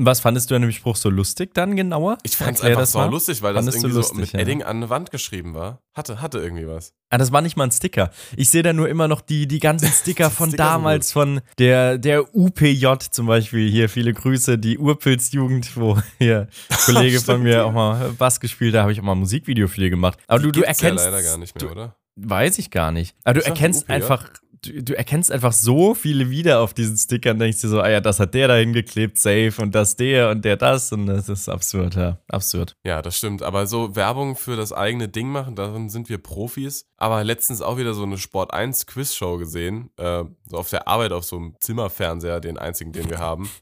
Was 0.00 0.20
fandest 0.20 0.48
du 0.48 0.54
an 0.54 0.62
dem 0.62 0.70
Spruch 0.70 0.94
so 0.94 1.10
lustig 1.10 1.54
dann 1.54 1.74
genauer? 1.74 2.18
Ich 2.22 2.36
fand's 2.36 2.60
Erklär 2.60 2.70
einfach 2.70 2.82
das 2.82 2.92
so 2.92 2.98
mal. 3.00 3.10
lustig, 3.10 3.42
weil 3.42 3.52
das 3.52 3.64
Fandest 3.64 3.82
du 3.82 3.88
irgendwie 3.88 3.96
lustig, 3.96 4.16
so 4.16 4.20
mit 4.20 4.32
ja. 4.32 4.38
Edding 4.38 4.62
an 4.62 4.76
eine 4.76 4.90
Wand 4.90 5.10
geschrieben 5.10 5.54
war. 5.54 5.82
Hatte, 5.92 6.22
hatte 6.22 6.38
irgendwie 6.38 6.68
was. 6.68 6.94
Ah, 7.10 7.18
das 7.18 7.32
war 7.32 7.40
nicht 7.42 7.56
mal 7.56 7.64
ein 7.64 7.72
Sticker. 7.72 8.10
Ich 8.36 8.48
sehe 8.50 8.62
da 8.62 8.72
nur 8.72 8.88
immer 8.88 9.08
noch 9.08 9.20
die, 9.20 9.48
die 9.48 9.58
ganzen 9.58 9.88
Sticker 9.92 10.30
von 10.30 10.50
Sticker 10.50 10.62
damals, 10.62 11.10
von 11.10 11.40
der, 11.58 11.98
der 11.98 12.32
UPJ 12.32 12.86
zum 13.10 13.26
Beispiel. 13.26 13.68
Hier 13.68 13.88
viele 13.88 14.12
Grüße, 14.12 14.56
die 14.56 14.78
Urpilzjugend, 14.78 15.76
wo 15.76 15.98
hier 16.18 16.46
ein 16.68 16.76
Kollege 16.84 17.20
von 17.20 17.42
mir 17.42 17.66
auch 17.66 17.72
mal 17.72 18.10
Bass 18.16 18.38
gespielt, 18.38 18.74
da 18.74 18.82
habe 18.82 18.92
ich 18.92 19.00
auch 19.00 19.04
mal 19.04 19.12
ein 19.12 19.18
Musikvideo 19.18 19.66
für 19.66 19.80
die 19.80 19.90
gemacht. 19.90 20.20
Aber 20.28 20.38
du, 20.38 20.52
du 20.52 20.60
Gibt's 20.60 20.80
erkennst. 20.80 21.04
ja 21.04 21.10
leider 21.10 21.24
gar 21.24 21.38
nicht 21.38 21.54
mehr, 21.56 21.66
du, 21.66 21.72
oder? 21.72 21.96
Weiß 22.14 22.58
ich 22.58 22.70
gar 22.70 22.92
nicht. 22.92 23.16
Aber 23.24 23.40
du 23.40 23.44
erkennst 23.46 23.82
UPJ? 23.84 23.92
einfach, 23.92 24.30
du, 24.62 24.82
du 24.82 24.96
erkennst 24.96 25.30
einfach 25.30 25.52
so 25.52 25.94
viele 25.94 26.30
wieder 26.30 26.60
auf 26.60 26.74
diesen 26.74 26.96
Stickern, 26.96 27.38
denkst 27.38 27.60
dir 27.60 27.68
so, 27.68 27.80
ah 27.80 27.88
ja, 27.88 28.00
das 28.00 28.20
hat 28.20 28.34
der 28.34 28.48
da 28.48 28.54
hingeklebt, 28.56 29.18
safe, 29.18 29.54
und 29.58 29.74
das 29.74 29.96
der 29.96 30.30
und 30.30 30.44
der 30.44 30.56
das. 30.56 30.92
Und 30.92 31.06
das 31.06 31.28
ist 31.28 31.48
absurd, 31.48 31.96
ja. 31.96 32.18
Absurd. 32.28 32.76
Ja, 32.84 33.02
das 33.02 33.16
stimmt. 33.16 33.42
Aber 33.42 33.66
so 33.66 33.94
Werbung 33.96 34.36
für 34.36 34.56
das 34.56 34.72
eigene 34.72 35.08
Ding 35.08 35.28
machen, 35.28 35.56
darin 35.56 35.88
sind 35.88 36.08
wir 36.08 36.18
Profis. 36.18 36.86
Aber 36.96 37.22
letztens 37.24 37.62
auch 37.62 37.78
wieder 37.78 37.94
so 37.94 38.02
eine 38.02 38.18
Sport 38.18 38.52
1 38.52 38.86
Quizshow 38.86 39.38
gesehen. 39.38 39.90
Äh, 39.96 40.24
so 40.46 40.56
auf 40.56 40.70
der 40.70 40.88
Arbeit 40.88 41.12
auf 41.12 41.24
so 41.24 41.36
einem 41.36 41.54
Zimmerfernseher, 41.60 42.40
den 42.40 42.58
einzigen, 42.58 42.92
den 42.92 43.10
wir 43.10 43.18
haben. 43.18 43.48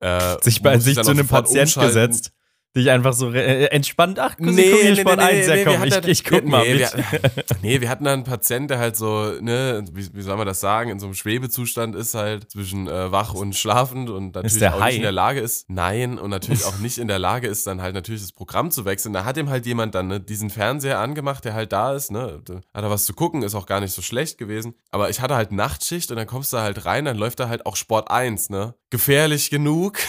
Äh, 0.00 0.40
Sich 0.42 0.62
bei 0.62 0.78
sich 0.78 0.94
zu 0.94 1.10
einem 1.10 1.26
Patient 1.26 1.74
gesetzt. 1.74 2.30
Dich 2.78 2.90
einfach 2.92 3.12
so 3.12 3.32
äh, 3.32 3.64
entspannt, 3.66 4.20
ach, 4.20 4.36
Nee, 4.38 4.52
nee, 4.52 4.94
Sport 4.96 5.16
nee, 5.16 5.22
1, 5.24 5.48
nee, 5.48 5.56
ja 5.58 5.64
komm, 5.64 5.80
wir 5.80 5.86
ich, 5.88 5.94
hatten- 5.94 6.08
ich 6.10 6.24
guck 6.24 6.44
nee, 6.44 6.50
mal 6.50 6.62
nee, 6.64 6.74
mit. 6.74 6.80
Wir, 6.80 7.30
nee, 7.62 7.80
wir 7.80 7.88
hatten 7.88 8.04
da 8.04 8.12
einen 8.12 8.22
Patient, 8.22 8.70
der 8.70 8.78
halt 8.78 8.94
so, 8.94 9.32
ne, 9.40 9.84
wie, 9.92 10.08
wie 10.14 10.22
soll 10.22 10.36
man 10.36 10.46
das 10.46 10.60
sagen, 10.60 10.90
in 10.90 11.00
so 11.00 11.06
einem 11.06 11.14
Schwebezustand 11.14 11.96
ist 11.96 12.14
halt 12.14 12.50
zwischen 12.52 12.86
äh, 12.86 13.10
wach 13.10 13.34
und 13.34 13.56
schlafend 13.56 14.10
und 14.10 14.36
natürlich 14.36 14.64
auch 14.68 14.78
high? 14.80 14.86
nicht 14.90 14.96
in 14.98 15.02
der 15.02 15.10
Lage 15.12 15.40
ist, 15.40 15.68
nein, 15.68 16.18
und 16.20 16.30
natürlich 16.30 16.64
auch 16.64 16.78
nicht 16.80 16.98
in 16.98 17.08
der 17.08 17.18
Lage 17.18 17.48
ist, 17.48 17.66
dann 17.66 17.82
halt 17.82 17.94
natürlich 17.94 18.22
das 18.22 18.30
Programm 18.32 18.70
zu 18.70 18.84
wechseln. 18.84 19.12
Da 19.12 19.24
hat 19.24 19.36
ihm 19.36 19.50
halt 19.50 19.66
jemand 19.66 19.96
dann 19.96 20.06
ne, 20.06 20.20
diesen 20.20 20.48
Fernseher 20.50 21.00
angemacht, 21.00 21.44
der 21.44 21.54
halt 21.54 21.72
da 21.72 21.94
ist, 21.94 22.12
ne, 22.12 22.40
da 22.44 22.60
hat 22.74 22.84
er 22.84 22.90
was 22.90 23.04
zu 23.06 23.12
gucken, 23.12 23.42
ist 23.42 23.56
auch 23.56 23.66
gar 23.66 23.80
nicht 23.80 23.92
so 23.92 24.02
schlecht 24.02 24.38
gewesen. 24.38 24.74
Aber 24.92 25.10
ich 25.10 25.20
hatte 25.20 25.34
halt 25.34 25.50
Nachtschicht 25.50 26.10
und 26.12 26.16
dann 26.16 26.28
kommst 26.28 26.52
du 26.52 26.58
halt 26.58 26.84
rein, 26.86 27.06
dann 27.06 27.16
läuft 27.18 27.40
da 27.40 27.48
halt 27.48 27.66
auch 27.66 27.74
Sport 27.74 28.10
1, 28.10 28.50
ne. 28.50 28.74
Gefährlich 28.90 29.50
genug. 29.50 29.98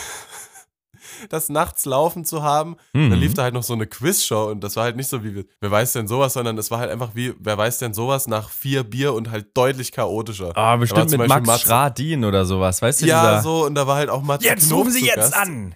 Das 1.30 1.50
nachts 1.50 1.86
laufen 1.86 2.23
zu 2.26 2.44
haben. 2.44 2.78
Mhm. 2.94 3.09
Dann 3.09 3.19
lief 3.19 3.33
da 3.33 3.44
halt 3.44 3.54
noch 3.54 3.64
so 3.64 3.73
eine 3.73 3.88
Quizshow 3.88 4.45
und 4.49 4.64
das 4.64 4.76
war 4.76 4.83
halt 4.85 4.95
nicht 4.95 5.09
so 5.09 5.23
wie, 5.23 5.45
wer 5.59 5.71
weiß 5.71 5.94
denn 5.94 6.07
sowas, 6.07 6.33
sondern 6.33 6.57
es 6.57 6.71
war 6.71 6.80
halt 6.80 6.92
einfach 6.92 7.11
wie, 7.16 7.33
wer 7.40 7.57
weiß 7.57 7.80
denn 7.80 7.94
sowas 7.94 8.28
nach 8.28 8.49
vier 8.49 8.83
Bier 8.83 9.14
und 9.14 9.31
halt 9.31 9.56
deutlich 9.57 9.92
chaotischer. 9.92 10.56
Ah, 10.56 10.76
bestimmt 10.78 11.11
mit 11.11 11.28
Max 11.28 11.47
Matze- 11.47 11.66
Schradin 11.66 12.23
oder 12.26 12.45
sowas, 12.45 12.81
weißt 12.81 13.02
du? 13.02 13.06
Ja, 13.07 13.38
dieser, 13.38 13.44
so, 13.44 13.66
und 13.66 13.76
da 13.76 13.85
war 13.88 13.95
halt 13.97 14.09
auch 14.09 14.21
Matze 14.21 14.45
Jetzt 14.45 14.68
Knob 14.68 14.80
rufen 14.80 14.92
Sie 14.92 15.06
jetzt 15.06 15.16
Gast. 15.16 15.35
an. 15.35 15.76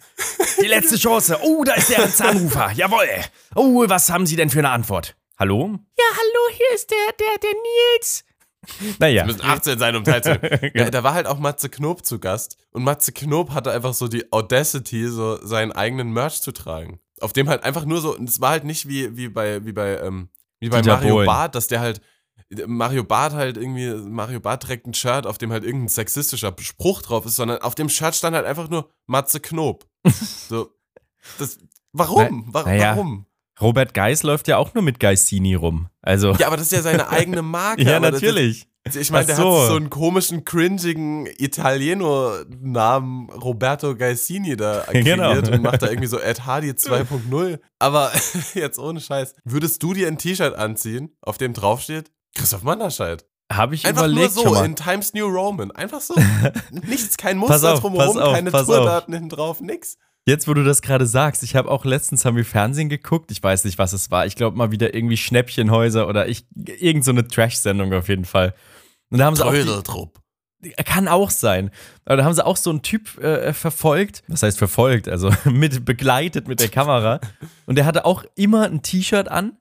Die 0.62 0.68
letzte 0.68 0.98
Chance. 0.98 1.38
Oh, 1.44 1.64
da 1.66 1.74
ist 1.74 1.90
der 1.90 2.10
Zahnrufer. 2.14 2.72
Jawohl. 2.76 3.08
Oh, 3.56 3.84
was 3.88 4.10
haben 4.10 4.26
Sie 4.26 4.36
denn 4.36 4.50
für 4.50 4.60
eine 4.60 4.70
Antwort? 4.70 5.16
Hallo? 5.40 5.72
Ja, 5.98 6.06
hallo, 6.12 6.56
hier 6.56 6.76
ist 6.76 6.90
der, 6.92 6.98
der, 7.20 7.40
der 7.42 7.52
Nils. 7.52 8.24
Naja. 9.00 9.26
müssen 9.26 9.42
18 9.42 9.80
sein, 9.80 9.96
um 9.96 10.04
teilzunehmen. 10.04 10.72
ja, 10.76 10.90
da 10.90 11.04
war 11.04 11.14
halt 11.14 11.28
auch 11.28 11.40
Matze 11.40 11.70
Knob 11.70 12.06
zu 12.06 12.20
Gast. 12.20 12.58
Und 12.72 12.84
Matze 12.84 13.12
Knob 13.12 13.52
hatte 13.52 13.72
einfach 13.72 13.94
so 13.94 14.08
die 14.08 14.32
Audacity, 14.32 15.08
so 15.08 15.46
seinen 15.46 15.72
eigenen 15.72 16.12
Merch 16.12 16.42
zu 16.42 16.52
tragen. 16.52 17.00
Auf 17.20 17.34
dem 17.34 17.50
halt 17.50 17.64
einfach 17.64 17.86
nur 17.86 18.02
so, 18.02 18.16
und 18.16 18.28
es 18.28 18.42
war 18.42 18.52
halt 18.52 18.64
nicht 18.64 18.88
wie, 18.88 19.16
wie 19.18 19.30
bei, 19.30 19.66
wie 19.66 19.72
bei, 19.74 19.98
ähm, 20.00 20.30
wie 20.60 20.70
bei 20.70 20.82
Dieter 20.82 20.96
Mario 20.96 21.16
Bohlen. 21.16 21.28
Barth, 21.28 21.56
dass 21.56 21.68
der 21.68 21.80
halt, 21.80 22.02
Mario 22.66 23.04
Barth 23.04 23.34
halt 23.34 23.58
irgendwie, 23.58 23.94
Mario 24.10 24.40
Barth 24.40 24.64
trägt 24.64 24.88
ein 24.88 24.94
Shirt, 24.94 25.26
auf 25.26 25.38
dem 25.38 25.52
halt 25.52 25.64
irgendein 25.64 25.90
sexistischer 25.90 26.54
Spruch 26.60 27.02
drauf 27.02 27.26
ist, 27.26 27.36
sondern 27.36 27.60
auf 27.60 27.76
dem 27.76 27.90
Shirt 27.90 28.16
stand 28.16 28.36
halt 28.36 28.46
einfach 28.46 28.70
nur 28.70 28.90
Matze 29.08 29.40
Knob. 29.40 29.86
so, 30.50 30.70
das, 31.40 31.58
warum? 31.92 32.54
Wa- 32.54 32.64
naja. 32.64 32.96
Warum? 32.96 33.26
Robert 33.62 33.94
Geis 33.94 34.24
läuft 34.24 34.48
ja 34.48 34.58
auch 34.58 34.74
nur 34.74 34.84
mit 34.84 35.00
Geissini 35.00 35.54
rum. 35.56 35.88
Also. 36.02 36.34
Ja, 36.34 36.48
aber 36.48 36.58
das 36.58 36.68
ist 36.68 36.72
ja 36.74 36.82
seine 36.82 37.10
eigene 37.12 37.42
Marke. 37.42 37.84
Ja, 37.84 38.00
natürlich. 38.00 38.68
Ich 38.86 39.12
meine, 39.12 39.26
der 39.28 39.38
so. 39.38 39.62
hat 39.62 39.68
so 39.70 39.76
einen 39.78 39.90
komischen, 39.90 40.44
cringigen 40.44 41.26
Italieno-Namen 41.38 43.30
Roberto 43.30 43.96
Gaisini 43.96 44.58
da 44.58 44.82
akquiriert 44.88 45.46
Genau. 45.46 45.52
und 45.56 45.62
macht 45.64 45.82
da 45.82 45.88
irgendwie 45.88 46.08
so 46.08 46.20
Ed 46.20 46.46
Hardy 46.46 46.72
2.0. 46.72 47.60
Aber 47.80 48.12
jetzt 48.54 48.80
ohne 48.80 49.00
Scheiß, 49.00 49.36
würdest 49.46 49.82
du 49.84 49.94
dir 49.94 50.08
ein 50.08 50.18
T-Shirt 50.18 50.56
anziehen, 50.56 51.16
auf 51.22 51.38
dem 51.38 51.54
draufsteht 51.54 52.12
Christoph 52.36 52.64
Manderscheid? 52.64 53.26
Habe 53.52 53.76
ich 53.76 53.86
Einfach 53.86 54.06
überlegt 54.06 54.36
nur 54.36 54.46
schon 54.46 54.56
so 54.56 54.64
in 54.64 54.76
Times 54.76 55.14
New 55.14 55.28
Roman. 55.28 55.72
Einfach 55.72 56.02
so. 56.02 56.16
Nichts, 56.72 57.18
kein 57.18 57.38
Muster 57.38 57.74
auf, 57.74 57.82
drumherum, 57.82 58.18
auf, 58.18 58.34
keine. 58.34 58.52
Tourdaten 58.52 59.14
hinten 59.14 59.30
drauf, 59.30 59.62
nix. 59.62 59.98
Jetzt, 60.26 60.48
wo 60.48 60.54
du 60.54 60.64
das 60.64 60.82
gerade 60.82 61.06
sagst, 61.06 61.44
ich 61.44 61.56
habe 61.56 61.70
auch 61.70 61.84
letztens 61.84 62.24
haben 62.24 62.38
wir 62.38 62.46
Fernsehen 62.46 62.88
geguckt. 62.88 63.30
Ich 63.32 63.44
weiß 63.44 63.66
nicht, 63.66 63.78
was 63.78 63.92
es 63.92 64.10
war. 64.10 64.26
Ich 64.26 64.36
glaube 64.36 64.58
mal 64.58 64.72
wieder 64.72 64.94
irgendwie 64.94 65.18
Schnäppchenhäuser 65.18 66.08
oder 66.08 66.30
ich 66.30 66.46
irgend 66.56 67.04
so 67.04 67.12
eine 67.12 67.28
Trash-Sendung 67.28 67.94
auf 67.94 68.08
jeden 68.08 68.24
Fall. 68.24 68.54
Und 69.10 69.18
da 69.20 69.26
haben 69.26 69.36
sie 69.36 69.46
auch 69.46 69.52
die, 69.52 69.84
Trupp. 69.84 70.22
kann 70.86 71.10
auch 71.10 71.30
sein. 71.30 71.72
Aber 72.06 72.16
da 72.18 72.24
haben 72.24 72.34
sie 72.34 72.46
auch 72.46 72.56
so 72.56 72.70
einen 72.70 72.82
Typ 72.82 73.18
äh, 73.22 73.52
verfolgt. 73.52 74.24
Was 74.30 74.44
heißt 74.44 74.58
verfolgt? 74.58 75.10
Also 75.10 75.30
mit 75.50 75.84
begleitet 75.84 76.48
mit 76.48 76.62
der 76.62 76.70
Kamera. 76.70 77.20
Und 77.66 77.76
der 77.76 77.86
hatte 77.86 78.06
auch 78.06 78.24
immer 78.36 78.64
ein 78.64 78.82
T-Shirt 78.82 79.28
an. 79.28 79.58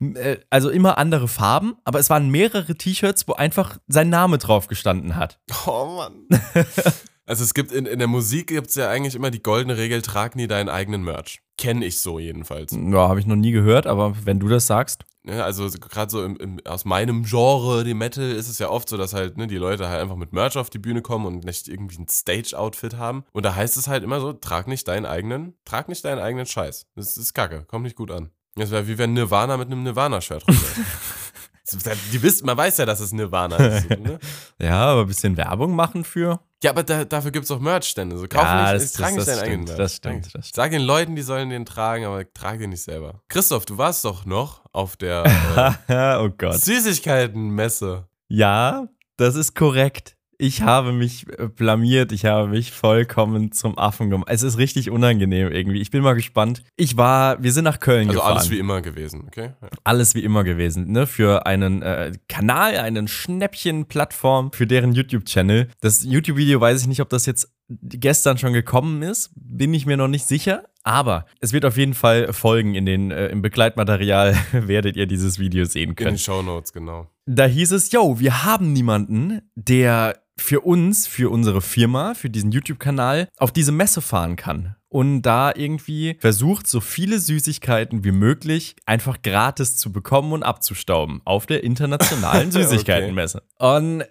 äh, 0.00 0.38
Also 0.48 0.70
immer 0.70 0.96
andere 0.96 1.28
Farben, 1.28 1.76
aber 1.84 1.98
es 1.98 2.08
waren 2.08 2.30
mehrere 2.30 2.74
T-Shirts, 2.74 3.28
wo 3.28 3.34
einfach 3.34 3.76
sein 3.86 4.08
Name 4.08 4.38
drauf 4.38 4.66
gestanden 4.66 5.16
hat. 5.16 5.38
Oh 5.66 5.98
Mann. 5.98 6.26
also 7.26 7.44
es 7.44 7.54
gibt 7.54 7.72
in, 7.72 7.86
in 7.86 7.98
der 7.98 8.08
Musik 8.08 8.48
gibt 8.48 8.68
es 8.68 8.76
ja 8.76 8.88
eigentlich 8.88 9.14
immer 9.14 9.30
die 9.30 9.42
goldene 9.42 9.76
Regel, 9.76 10.00
trag 10.00 10.36
nie 10.36 10.46
deinen 10.46 10.68
eigenen 10.68 11.02
Merch. 11.02 11.42
Kenne 11.58 11.84
ich 11.84 12.00
so 12.00 12.18
jedenfalls. 12.18 12.72
Ja, 12.72 13.08
habe 13.08 13.18
ich 13.18 13.26
noch 13.26 13.36
nie 13.36 13.52
gehört, 13.52 13.86
aber 13.86 14.14
wenn 14.24 14.38
du 14.38 14.48
das 14.48 14.66
sagst. 14.66 15.04
Ja, 15.26 15.44
also 15.44 15.68
gerade 15.68 16.10
so 16.10 16.22
im, 16.22 16.36
im, 16.36 16.60
aus 16.66 16.84
meinem 16.84 17.24
Genre, 17.24 17.82
dem 17.82 17.98
Metal, 17.98 18.30
ist 18.30 18.48
es 18.48 18.60
ja 18.60 18.68
oft 18.68 18.88
so, 18.88 18.96
dass 18.96 19.12
halt 19.12 19.36
ne, 19.36 19.48
die 19.48 19.56
Leute 19.56 19.88
halt 19.88 20.00
einfach 20.00 20.14
mit 20.14 20.32
Merch 20.32 20.56
auf 20.56 20.70
die 20.70 20.78
Bühne 20.78 21.02
kommen 21.02 21.26
und 21.26 21.44
nicht 21.44 21.66
irgendwie 21.66 22.00
ein 22.00 22.08
Stage-Outfit 22.08 22.96
haben. 22.96 23.24
Und 23.32 23.44
da 23.44 23.56
heißt 23.56 23.76
es 23.76 23.88
halt 23.88 24.04
immer 24.04 24.20
so, 24.20 24.32
trag 24.32 24.68
nicht 24.68 24.86
deinen 24.86 25.04
eigenen, 25.04 25.54
trag 25.64 25.88
nicht 25.88 26.04
deinen 26.04 26.20
eigenen 26.20 26.46
Scheiß. 26.46 26.86
Das 26.94 27.16
ist 27.16 27.34
kacke, 27.34 27.64
kommt 27.66 27.84
nicht 27.84 27.96
gut 27.96 28.12
an. 28.12 28.30
Das 28.54 28.70
wäre 28.70 28.86
wie 28.86 28.98
wenn 28.98 29.14
Nirvana 29.14 29.56
mit 29.56 29.66
einem 29.66 29.82
Nirvana-Shirt 29.82 30.46
rumläuft. 30.46 30.76
die 32.12 32.22
wisst, 32.22 32.44
man 32.44 32.56
weiß 32.56 32.78
ja, 32.78 32.86
dass 32.86 33.00
es 33.00 33.12
Nirvana 33.12 33.56
ist. 33.56 33.90
Ne? 33.90 34.20
Ja, 34.60 34.86
aber 34.86 35.02
ein 35.02 35.08
bisschen 35.08 35.36
Werbung 35.36 35.74
machen 35.74 36.04
für. 36.04 36.40
Ja, 36.62 36.70
aber 36.70 36.82
da, 36.82 37.04
dafür 37.04 37.30
gibt 37.32 37.44
es 37.44 37.50
auch 37.50 37.60
Merch-Stände. 37.60 38.16
So, 38.16 38.26
kauf 38.28 38.42
Ja, 38.42 38.72
nicht, 38.72 38.84
das- 38.84 38.92
trag 38.92 39.14
das- 39.14 39.26
nicht 39.26 39.28
deinen 39.28 39.38
eigenen 39.44 39.64
Merch. 39.64 39.76
das 39.76 39.96
stimmt, 39.96 40.24
das 40.24 40.30
stimmt. 40.30 40.54
Sag 40.54 40.70
den 40.70 40.82
Leuten, 40.82 41.14
die 41.14 41.22
sollen 41.22 41.50
den 41.50 41.66
tragen, 41.66 42.04
aber 42.06 42.32
trag 42.32 42.58
den 42.58 42.70
nicht 42.70 42.82
selber. 42.82 43.22
Christoph, 43.28 43.66
du 43.66 43.76
warst 43.76 44.04
doch 44.06 44.24
noch 44.24 44.64
auf 44.72 44.96
der 44.96 45.24
äh, 45.88 46.16
oh 46.24 46.30
Gott. 46.36 46.58
Süßigkeitenmesse. 46.60 48.08
Ja, 48.28 48.88
das 49.16 49.34
ist 49.34 49.54
korrekt. 49.54 50.15
Ich 50.38 50.62
habe 50.62 50.92
mich 50.92 51.26
äh, 51.38 51.48
blamiert, 51.48 52.12
ich 52.12 52.24
habe 52.26 52.48
mich 52.48 52.72
vollkommen 52.72 53.52
zum 53.52 53.78
Affen 53.78 54.10
gemacht. 54.10 54.28
Es 54.30 54.42
ist 54.42 54.58
richtig 54.58 54.90
unangenehm 54.90 55.50
irgendwie. 55.50 55.80
Ich 55.80 55.90
bin 55.90 56.02
mal 56.02 56.14
gespannt. 56.14 56.62
Ich 56.76 56.96
war, 56.96 57.42
wir 57.42 57.52
sind 57.52 57.64
nach 57.64 57.80
Köln 57.80 58.08
Also 58.08 58.20
gefahren. 58.20 58.36
alles 58.36 58.50
wie 58.50 58.58
immer 58.58 58.82
gewesen, 58.82 59.24
okay? 59.26 59.50
Ja. 59.62 59.68
alles 59.84 60.14
wie 60.14 60.20
immer 60.24 60.44
gewesen, 60.44 60.92
ne? 60.92 61.06
Für 61.06 61.46
einen 61.46 61.82
äh, 61.82 62.12
Kanal, 62.28 62.76
einen 62.76 63.08
Schnäppchen-Plattform, 63.08 64.52
für 64.52 64.66
deren 64.66 64.92
YouTube-Channel. 64.92 65.68
Das 65.80 66.04
YouTube-Video 66.04 66.60
weiß 66.60 66.82
ich 66.82 66.86
nicht, 66.88 67.00
ob 67.00 67.08
das 67.08 67.26
jetzt 67.26 67.50
gestern 67.68 68.38
schon 68.38 68.52
gekommen 68.52 69.02
ist, 69.02 69.30
bin 69.34 69.74
ich 69.74 69.86
mir 69.86 69.96
noch 69.96 70.08
nicht 70.08 70.26
sicher. 70.26 70.64
Aber 70.84 71.26
es 71.40 71.52
wird 71.52 71.64
auf 71.64 71.76
jeden 71.76 71.94
Fall 71.94 72.32
folgen 72.32 72.74
in 72.76 72.86
den, 72.86 73.10
äh, 73.10 73.26
im 73.28 73.42
Begleitmaterial 73.42 74.36
werdet 74.52 74.96
ihr 74.96 75.06
dieses 75.06 75.38
Video 75.38 75.64
sehen 75.64 75.90
In 75.90 75.96
können. 75.96 76.10
den 76.12 76.18
Shownotes, 76.18 76.72
genau. 76.72 77.08
Da 77.26 77.46
hieß 77.46 77.72
es, 77.72 77.90
yo, 77.90 78.20
wir 78.20 78.44
haben 78.44 78.72
niemanden, 78.72 79.40
der 79.56 80.16
für 80.38 80.60
uns, 80.60 81.06
für 81.06 81.30
unsere 81.30 81.60
Firma, 81.62 82.14
für 82.14 82.30
diesen 82.30 82.52
YouTube-Kanal 82.52 83.28
auf 83.38 83.52
diese 83.52 83.72
Messe 83.72 84.00
fahren 84.00 84.36
kann. 84.36 84.76
Und 84.88 85.22
da 85.22 85.52
irgendwie 85.54 86.16
versucht, 86.20 86.66
so 86.66 86.80
viele 86.80 87.18
Süßigkeiten 87.18 88.04
wie 88.04 88.12
möglich 88.12 88.76
einfach 88.86 89.20
gratis 89.22 89.76
zu 89.76 89.92
bekommen 89.92 90.32
und 90.32 90.42
abzustauben 90.42 91.20
auf 91.24 91.46
der 91.46 91.64
internationalen 91.64 92.48
Okay. 92.54 92.62
Süßigkeitenmesse. 92.62 93.42
Und 93.58 94.04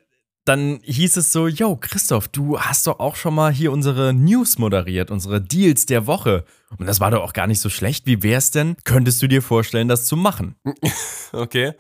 dann 0.44 0.80
hieß 0.84 1.18
es 1.18 1.32
so, 1.32 1.48
yo, 1.48 1.76
Christoph, 1.76 2.28
du 2.28 2.60
hast 2.60 2.86
doch 2.86 3.00
auch 3.00 3.16
schon 3.16 3.34
mal 3.34 3.52
hier 3.52 3.72
unsere 3.72 4.14
News 4.14 4.60
moderiert, 4.60 5.10
unsere 5.10 5.42
Deals 5.42 5.88
der 5.88 6.06
Woche. 6.06 6.46
Und 6.78 6.86
das 6.86 7.00
war 7.00 7.10
doch 7.10 7.24
auch 7.24 7.34
gar 7.34 7.48
nicht 7.48 7.62
so 7.62 7.70
schlecht. 7.70 8.06
Wie 8.06 8.22
wär's 8.22 8.52
denn? 8.52 8.76
Könntest 8.84 9.24
du 9.24 9.28
dir 9.28 9.42
vorstellen, 9.42 9.88
das 9.88 10.06
zu 10.06 10.16
machen? 10.16 10.56
Okay. 11.34 11.74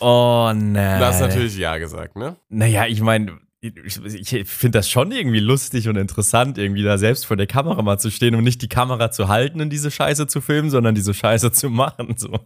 Oh, 0.00 0.52
nein. 0.54 0.98
Du 1.00 1.06
hast 1.06 1.20
natürlich 1.20 1.56
Ja 1.56 1.78
gesagt, 1.78 2.16
ne? 2.16 2.36
Naja, 2.50 2.86
ich 2.86 3.00
meine, 3.00 3.38
ich, 3.60 4.32
ich 4.32 4.48
finde 4.48 4.78
das 4.78 4.88
schon 4.88 5.10
irgendwie 5.10 5.40
lustig 5.40 5.88
und 5.88 5.96
interessant, 5.96 6.58
irgendwie 6.58 6.84
da 6.84 6.96
selbst 6.96 7.26
vor 7.26 7.36
der 7.36 7.48
Kamera 7.48 7.82
mal 7.82 7.98
zu 7.98 8.08
stehen 8.10 8.36
und 8.36 8.44
nicht 8.44 8.62
die 8.62 8.68
Kamera 8.68 9.10
zu 9.10 9.26
halten 9.26 9.60
und 9.60 9.70
diese 9.70 9.90
Scheiße 9.90 10.28
zu 10.28 10.40
filmen, 10.40 10.70
sondern 10.70 10.94
diese 10.94 11.12
Scheiße 11.12 11.50
zu 11.50 11.68
machen. 11.68 12.14
So. 12.16 12.38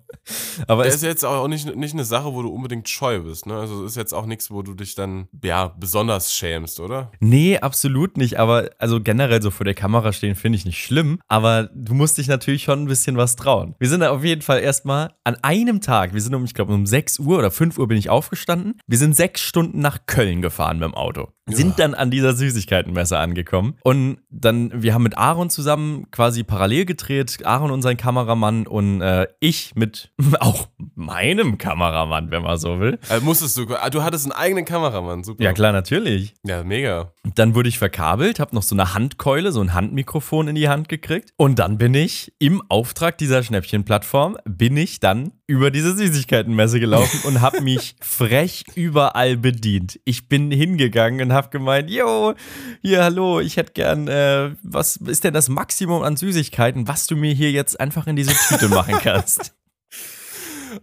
Aber 0.66 0.84
Das 0.84 0.94
es, 0.94 1.02
ist 1.02 1.08
jetzt 1.08 1.24
auch 1.24 1.48
nicht, 1.48 1.76
nicht 1.76 1.92
eine 1.92 2.04
Sache, 2.04 2.32
wo 2.32 2.40
du 2.42 2.48
unbedingt 2.48 2.88
scheu 2.88 3.20
bist, 3.20 3.46
ne? 3.46 3.54
Also 3.56 3.84
es 3.84 3.92
ist 3.92 3.96
jetzt 3.96 4.14
auch 4.14 4.24
nichts, 4.24 4.50
wo 4.50 4.62
du 4.62 4.74
dich 4.74 4.94
dann, 4.94 5.28
ja, 5.44 5.68
besonders 5.78 6.34
schämst, 6.34 6.80
oder? 6.80 7.10
nee, 7.20 7.58
absolut 7.58 8.16
nicht. 8.16 8.38
Aber 8.38 8.70
also 8.78 9.00
generell 9.00 9.42
so 9.42 9.50
vor 9.50 9.64
der 9.64 9.74
Kamera 9.74 10.12
stehen 10.12 10.34
finde 10.34 10.56
ich 10.56 10.64
nicht 10.64 10.82
schlimm. 10.82 11.20
Aber 11.28 11.68
du 11.74 11.92
musst 11.92 12.16
dich 12.16 12.28
natürlich 12.28 12.62
schon 12.62 12.82
ein 12.82 12.86
bisschen 12.86 13.18
was 13.18 13.36
trauen. 13.36 13.74
Wir 13.78 13.88
sind 13.88 14.00
da 14.00 14.10
auf 14.10 14.24
jeden 14.24 14.42
Fall 14.42 14.60
erstmal 14.60 15.12
an 15.24 15.36
einem 15.42 15.82
Tag, 15.82 16.14
wir 16.14 16.20
sind 16.22 16.34
um, 16.34 16.44
ich 16.44 16.54
glaube, 16.54 16.72
um 16.72 16.86
6 16.86 17.18
Uhr 17.18 17.38
oder 17.38 17.50
5 17.50 17.76
Uhr 17.78 17.86
bin 17.88 17.98
ich 17.98 18.08
aufgestanden. 18.08 18.80
Wir 18.86 18.96
sind 18.98 19.14
sechs 19.14 19.42
Stunden 19.42 19.80
nach 19.80 20.06
Köln 20.06 20.40
gefahren 20.40 20.78
mit 20.78 20.88
dem 20.88 20.94
Auto. 20.94 21.01
Auto. 21.02 21.34
Sind 21.46 21.78
dann 21.78 21.94
an 21.94 22.10
dieser 22.10 22.34
Süßigkeitenmesse 22.34 23.18
angekommen. 23.18 23.76
Und 23.82 24.18
dann, 24.30 24.82
wir 24.82 24.94
haben 24.94 25.02
mit 25.02 25.18
Aaron 25.18 25.50
zusammen 25.50 26.08
quasi 26.10 26.44
parallel 26.44 26.84
gedreht. 26.84 27.44
Aaron 27.44 27.72
und 27.72 27.82
sein 27.82 27.96
Kameramann 27.96 28.66
und 28.66 29.00
äh, 29.00 29.26
ich 29.40 29.74
mit 29.74 30.12
auch 30.40 30.68
meinem 30.94 31.58
Kameramann, 31.58 32.30
wenn 32.30 32.42
man 32.42 32.58
so 32.58 32.78
will. 32.78 32.98
Also 33.08 33.24
musstest 33.24 33.58
du, 33.58 33.66
ah, 33.74 33.90
du 33.90 34.02
hattest 34.02 34.24
einen 34.26 34.32
eigenen 34.32 34.64
Kameramann, 34.64 35.24
super. 35.24 35.42
Ja, 35.42 35.52
klar, 35.52 35.72
natürlich. 35.72 36.34
Ja, 36.44 36.62
mega. 36.62 37.12
Dann 37.34 37.54
wurde 37.54 37.68
ich 37.68 37.78
verkabelt, 37.78 38.38
habe 38.38 38.54
noch 38.54 38.62
so 38.62 38.74
eine 38.74 38.94
Handkeule, 38.94 39.50
so 39.52 39.60
ein 39.60 39.74
Handmikrofon 39.74 40.48
in 40.48 40.54
die 40.54 40.68
Hand 40.68 40.88
gekriegt. 40.88 41.30
Und 41.36 41.58
dann 41.58 41.78
bin 41.78 41.94
ich 41.94 42.32
im 42.38 42.62
Auftrag 42.68 43.18
dieser 43.18 43.42
Schnäppchenplattform, 43.42 44.36
bin 44.44 44.76
ich 44.76 45.00
dann 45.00 45.32
über 45.46 45.70
diese 45.70 45.94
Süßigkeitenmesse 45.94 46.80
gelaufen 46.80 47.20
und 47.24 47.40
habe 47.40 47.60
mich 47.60 47.96
frech 48.00 48.64
überall 48.74 49.36
bedient. 49.36 50.00
Ich 50.04 50.28
bin 50.28 50.50
hingegangen 50.50 51.20
und 51.20 51.32
habe 51.34 51.41
gemeint, 51.50 51.90
yo, 51.90 52.34
hier, 52.82 53.02
hallo, 53.04 53.40
ich 53.40 53.56
hätte 53.56 53.72
gern, 53.72 54.08
äh, 54.08 54.54
was 54.62 54.96
ist 54.96 55.24
denn 55.24 55.34
das 55.34 55.48
Maximum 55.48 56.02
an 56.02 56.16
Süßigkeiten, 56.16 56.88
was 56.88 57.06
du 57.06 57.16
mir 57.16 57.32
hier 57.34 57.50
jetzt 57.50 57.78
einfach 57.80 58.06
in 58.06 58.16
diese 58.16 58.34
Tüte 58.48 58.68
machen 58.68 58.96
kannst? 59.00 59.54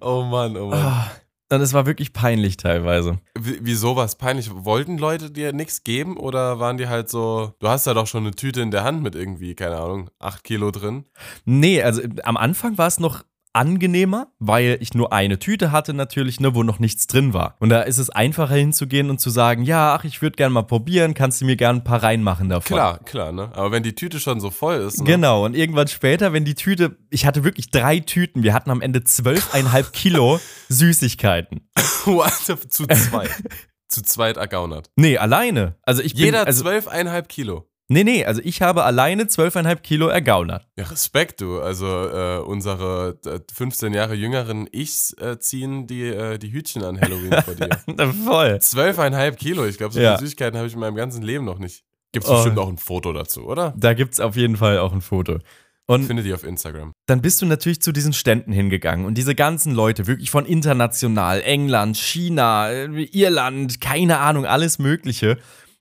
Oh 0.01 0.21
Mann, 0.23 0.55
oh 0.55 0.67
Mann. 0.69 0.79
Ah, 0.79 1.11
Und 1.51 1.61
es 1.61 1.73
war 1.73 1.87
wirklich 1.87 2.13
peinlich 2.13 2.57
teilweise. 2.57 3.17
W 3.35 3.57
wieso 3.61 3.95
war 3.95 4.05
es 4.05 4.13
peinlich? 4.15 4.51
Wollten 4.53 4.99
Leute 4.99 5.31
dir 5.31 5.51
nichts 5.51 5.83
geben 5.83 6.15
oder 6.15 6.59
waren 6.59 6.77
die 6.77 6.87
halt 6.87 7.09
so, 7.09 7.53
du 7.59 7.67
hast 7.67 7.87
ja 7.87 7.95
doch 7.95 8.05
schon 8.05 8.23
eine 8.23 8.35
Tüte 8.35 8.61
in 8.61 8.69
der 8.69 8.83
Hand 8.83 9.01
mit 9.01 9.15
irgendwie, 9.15 9.55
keine 9.55 9.77
Ahnung, 9.77 10.11
8 10.19 10.43
Kilo 10.43 10.69
drin? 10.69 11.05
Nee, 11.45 11.81
also 11.81 12.01
äh, 12.03 12.09
am 12.21 12.37
Anfang 12.37 12.77
war 12.77 12.85
es 12.85 12.99
noch 12.99 13.23
angenehmer, 13.53 14.27
weil 14.39 14.77
ich 14.79 14.93
nur 14.93 15.11
eine 15.11 15.39
Tüte 15.39 15.71
hatte 15.71 15.93
natürlich, 15.93 16.39
ne, 16.39 16.55
wo 16.55 16.63
noch 16.63 16.79
nichts 16.79 17.07
drin 17.07 17.33
war. 17.33 17.55
Und 17.59 17.69
da 17.69 17.81
ist 17.81 17.97
es 17.97 18.09
einfacher 18.09 18.55
hinzugehen 18.55 19.09
und 19.09 19.19
zu 19.19 19.29
sagen, 19.29 19.63
ja, 19.63 19.95
ach, 19.95 20.03
ich 20.03 20.21
würde 20.21 20.35
gerne 20.35 20.53
mal 20.53 20.63
probieren, 20.63 21.13
kannst 21.13 21.41
du 21.41 21.45
mir 21.45 21.55
gerne 21.55 21.79
ein 21.79 21.83
paar 21.83 22.03
reinmachen 22.03 22.49
davon. 22.49 22.75
Klar, 22.75 22.99
klar, 23.03 23.31
ne? 23.31 23.51
Aber 23.53 23.71
wenn 23.71 23.83
die 23.83 23.95
Tüte 23.95 24.19
schon 24.19 24.39
so 24.39 24.49
voll 24.49 24.77
ist, 24.77 24.99
ne? 24.99 25.05
Genau, 25.05 25.45
und 25.45 25.55
irgendwann 25.55 25.87
später, 25.87 26.33
wenn 26.33 26.45
die 26.45 26.55
Tüte, 26.55 26.97
ich 27.09 27.25
hatte 27.25 27.43
wirklich 27.43 27.71
drei 27.71 27.99
Tüten, 27.99 28.43
wir 28.43 28.53
hatten 28.53 28.69
am 28.69 28.81
Ende 28.81 29.03
zwölfeinhalb 29.03 29.93
Kilo 29.93 30.39
Süßigkeiten. 30.69 31.69
Warte, 32.05 32.59
zu 32.67 32.85
zweit. 32.87 33.31
zu 33.89 34.03
zweit 34.03 34.37
ergaunert. 34.37 34.91
Nee, 34.95 35.17
alleine. 35.17 35.75
Also 35.81 36.01
ich 36.03 36.13
bin, 36.13 36.25
Jeder 36.25 36.45
also, 36.45 36.63
12,5 36.65 37.23
Kilo. 37.23 37.68
Nee, 37.89 38.03
nee, 38.05 38.23
also 38.25 38.39
ich 38.43 38.61
habe 38.61 38.85
alleine 38.85 39.27
zwölfeinhalb 39.27 39.83
Kilo 39.83 40.07
ergaunert. 40.07 40.65
Ja, 40.77 40.85
Respekt, 40.85 41.41
du. 41.41 41.59
Also 41.59 41.85
äh, 41.87 42.37
unsere 42.39 43.19
äh, 43.25 43.39
15 43.53 43.93
Jahre 43.93 44.13
jüngeren 44.15 44.67
Ichs 44.71 45.11
äh, 45.19 45.37
ziehen 45.39 45.85
die, 45.87 46.03
äh, 46.05 46.37
die 46.39 46.53
Hütchen 46.53 46.83
an 46.83 46.99
Halloween 47.01 47.33
vor 47.43 47.55
dir. 47.55 47.69
Voll. 48.25 48.55
12,5 48.61 49.31
Kilo. 49.35 49.65
Ich 49.65 49.77
glaube, 49.77 49.93
so 49.93 49.99
Ja. 49.99 50.15
viele 50.15 50.25
Süßigkeiten 50.27 50.57
habe 50.57 50.67
ich 50.67 50.73
in 50.73 50.79
meinem 50.79 50.95
ganzen 50.95 51.21
Leben 51.21 51.43
noch 51.45 51.59
nicht. 51.59 51.83
Gibt 52.13 52.25
es 52.25 52.31
Oh. 52.31 52.35
bestimmt 52.35 52.57
auch 52.59 52.69
ein 52.69 52.77
Foto 52.77 53.11
dazu, 53.13 53.45
oder? 53.45 53.73
Da 53.77 53.93
gibt's 53.93 54.19
auf 54.19 54.35
jeden 54.35 54.55
Fall 54.57 54.79
auch 54.79 54.93
ein 54.93 55.01
Foto. 55.01 55.39
Und 55.85 56.05
Findet 56.05 56.27
ihr 56.27 56.35
auf 56.35 56.43
Instagram. 56.43 56.93
dann 57.07 57.21
bist 57.21 57.41
du 57.41 57.47
natürlich 57.47 57.81
zu 57.81 57.91
diesen 57.91 58.13
Ständen 58.13 58.51
hingegangen 58.51 59.05
und 59.07 59.15
diese 59.17 59.33
ganzen 59.33 59.73
Leute, 59.73 60.05
wirklich 60.05 60.29
von 60.29 60.45
international, 60.45 61.41
England, 61.41 61.97
China, 61.97 62.69
äh, 62.69 62.85
Irland, 63.11 63.81
keine 63.81 64.19
Ahnung, 64.19 64.45
alles 64.45 64.77
Mögliche, 64.77 65.37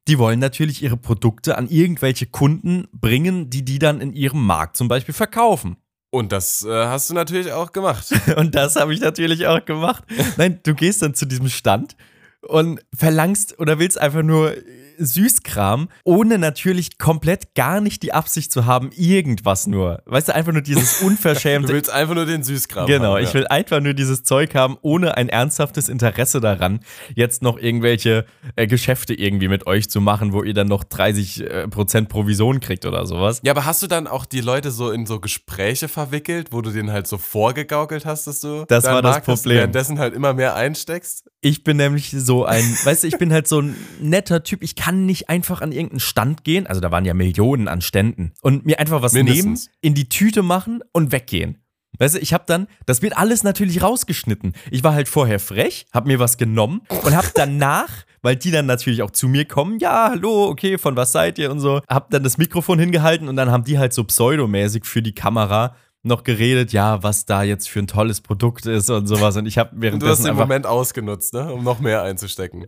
die 0.08 0.18
wollen 0.18 0.40
natürlich 0.40 0.82
ihre 0.82 0.96
Produkte 0.96 1.58
an 1.58 1.68
irgendwelche 1.68 2.26
Kunden 2.26 2.88
bringen, 2.92 3.50
die 3.50 3.64
die 3.64 3.78
dann 3.78 4.00
in 4.00 4.12
ihrem 4.12 4.44
Markt 4.44 4.76
zum 4.76 4.88
Beispiel 4.88 5.14
verkaufen. 5.14 5.76
Und 6.10 6.32
das 6.32 6.64
äh, 6.64 6.86
hast 6.86 7.10
du 7.10 7.14
natürlich 7.14 7.52
auch 7.52 7.72
gemacht. 7.72 8.06
Und 8.36 8.54
das 8.54 8.76
habe 8.76 8.94
ich 8.94 9.00
natürlich 9.00 9.46
auch 9.46 9.64
gemacht. 9.64 10.04
Nein, 10.38 10.60
du 10.62 10.74
gehst 10.74 11.02
dann 11.02 11.14
zu 11.14 11.26
diesem 11.26 11.48
Stand 11.48 11.96
und 12.40 12.80
verlangst 12.94 13.58
oder 13.58 13.78
willst 13.78 14.00
einfach 14.00 14.22
nur 14.22 14.54
Süßkram, 14.98 15.88
ohne 16.04 16.38
natürlich 16.38 16.98
komplett 16.98 17.54
gar 17.54 17.80
nicht 17.80 18.02
die 18.02 18.12
Absicht 18.12 18.52
zu 18.52 18.66
haben, 18.66 18.90
irgendwas 18.96 19.66
nur. 19.66 20.02
Weißt 20.06 20.28
du, 20.28 20.34
einfach 20.34 20.52
nur 20.52 20.62
dieses 20.62 21.02
unverschämte. 21.02 21.68
Du 21.68 21.74
willst 21.74 21.90
einfach 21.90 22.14
nur 22.14 22.26
den 22.26 22.42
Süßkram 22.42 22.86
Genau, 22.86 23.14
haben, 23.16 23.24
ich 23.24 23.34
will 23.34 23.46
einfach 23.46 23.80
nur 23.80 23.94
dieses 23.94 24.22
Zeug 24.24 24.54
haben, 24.54 24.76
ohne 24.82 25.16
ein 25.16 25.28
ernsthaftes 25.28 25.88
Interesse 25.88 26.40
daran, 26.40 26.80
jetzt 27.14 27.42
noch 27.42 27.58
irgendwelche 27.58 28.24
äh, 28.56 28.66
Geschäfte 28.66 29.14
irgendwie 29.14 29.48
mit 29.48 29.66
euch 29.66 29.88
zu 29.88 30.00
machen, 30.00 30.32
wo 30.32 30.42
ihr 30.42 30.54
dann 30.54 30.68
noch 30.68 30.84
30% 30.84 31.44
äh, 31.44 31.68
Prozent 31.68 32.08
Provision 32.08 32.60
kriegt 32.60 32.86
oder 32.86 33.06
sowas. 33.06 33.40
Ja, 33.44 33.52
aber 33.52 33.64
hast 33.66 33.82
du 33.82 33.86
dann 33.86 34.06
auch 34.06 34.24
die 34.26 34.40
Leute 34.40 34.70
so 34.70 34.90
in 34.90 35.06
so 35.06 35.20
Gespräche 35.20 35.88
verwickelt, 35.88 36.48
wo 36.52 36.62
du 36.62 36.70
denen 36.70 36.90
halt 36.90 37.06
so 37.06 37.18
vorgegaukelt 37.18 38.06
hast, 38.06 38.26
dass 38.26 38.40
du 38.40 38.64
Das 38.68 38.84
war 38.84 39.02
das 39.02 39.22
Problem. 39.22 39.56
währenddessen 39.58 39.98
halt 39.98 40.14
immer 40.14 40.34
mehr 40.34 40.54
einsteckst? 40.54 41.24
Ich 41.40 41.62
bin 41.62 41.76
nämlich 41.76 42.10
so 42.10 42.44
ein, 42.44 42.64
weißt 42.84 43.04
du, 43.04 43.06
ich 43.06 43.16
bin 43.18 43.32
halt 43.32 43.46
so 43.46 43.60
ein 43.60 43.76
netter 44.00 44.42
Typ. 44.42 44.62
Ich 44.62 44.74
kann 44.74 44.87
nicht 44.92 45.28
einfach 45.28 45.60
an 45.60 45.72
irgendeinen 45.72 46.00
Stand 46.00 46.44
gehen. 46.44 46.66
Also 46.66 46.80
da 46.80 46.90
waren 46.90 47.04
ja 47.04 47.14
Millionen 47.14 47.68
an 47.68 47.80
Ständen. 47.80 48.32
Und 48.42 48.66
mir 48.66 48.78
einfach 48.78 49.02
was 49.02 49.12
Mindestens. 49.12 49.66
nehmen, 49.66 49.76
in 49.80 49.94
die 49.94 50.08
Tüte 50.08 50.42
machen 50.42 50.80
und 50.92 51.12
weggehen. 51.12 51.58
Weißt 51.98 52.14
du, 52.14 52.18
ich 52.20 52.32
habe 52.32 52.44
dann, 52.46 52.68
das 52.86 53.02
wird 53.02 53.16
alles 53.16 53.42
natürlich 53.42 53.82
rausgeschnitten. 53.82 54.52
Ich 54.70 54.84
war 54.84 54.92
halt 54.92 55.08
vorher 55.08 55.40
frech, 55.40 55.86
hab 55.92 56.06
mir 56.06 56.18
was 56.18 56.36
genommen 56.38 56.82
und 57.02 57.16
hab 57.16 57.34
danach, 57.34 57.88
weil 58.22 58.36
die 58.36 58.50
dann 58.50 58.66
natürlich 58.66 59.02
auch 59.02 59.10
zu 59.10 59.26
mir 59.26 59.46
kommen, 59.46 59.78
ja, 59.78 60.10
hallo, 60.10 60.46
okay, 60.46 60.78
von 60.78 60.96
was 60.96 61.12
seid 61.12 61.38
ihr 61.38 61.50
und 61.50 61.60
so, 61.60 61.80
hab 61.88 62.10
dann 62.10 62.22
das 62.22 62.38
Mikrofon 62.38 62.78
hingehalten 62.78 63.28
und 63.28 63.36
dann 63.36 63.50
haben 63.50 63.64
die 63.64 63.78
halt 63.78 63.92
so 63.92 64.04
pseudomäßig 64.04 64.84
für 64.84 65.02
die 65.02 65.14
Kamera 65.14 65.74
noch 66.02 66.22
geredet, 66.22 66.72
ja, 66.72 67.02
was 67.02 67.24
da 67.26 67.42
jetzt 67.42 67.68
für 67.68 67.80
ein 67.80 67.86
tolles 67.86 68.20
Produkt 68.20 68.66
ist 68.66 68.88
und 68.90 69.06
sowas. 69.06 69.36
Und 69.36 69.46
ich 69.46 69.58
habe 69.58 69.70
Und 69.70 69.80
du 69.80 69.86
hast 69.86 69.92
währenddessen 70.00 70.24
den 70.24 70.36
Moment 70.36 70.66
ausgenutzt, 70.66 71.34
ne? 71.34 71.52
um 71.52 71.64
noch 71.64 71.80
mehr 71.80 72.02
einzustecken. 72.02 72.66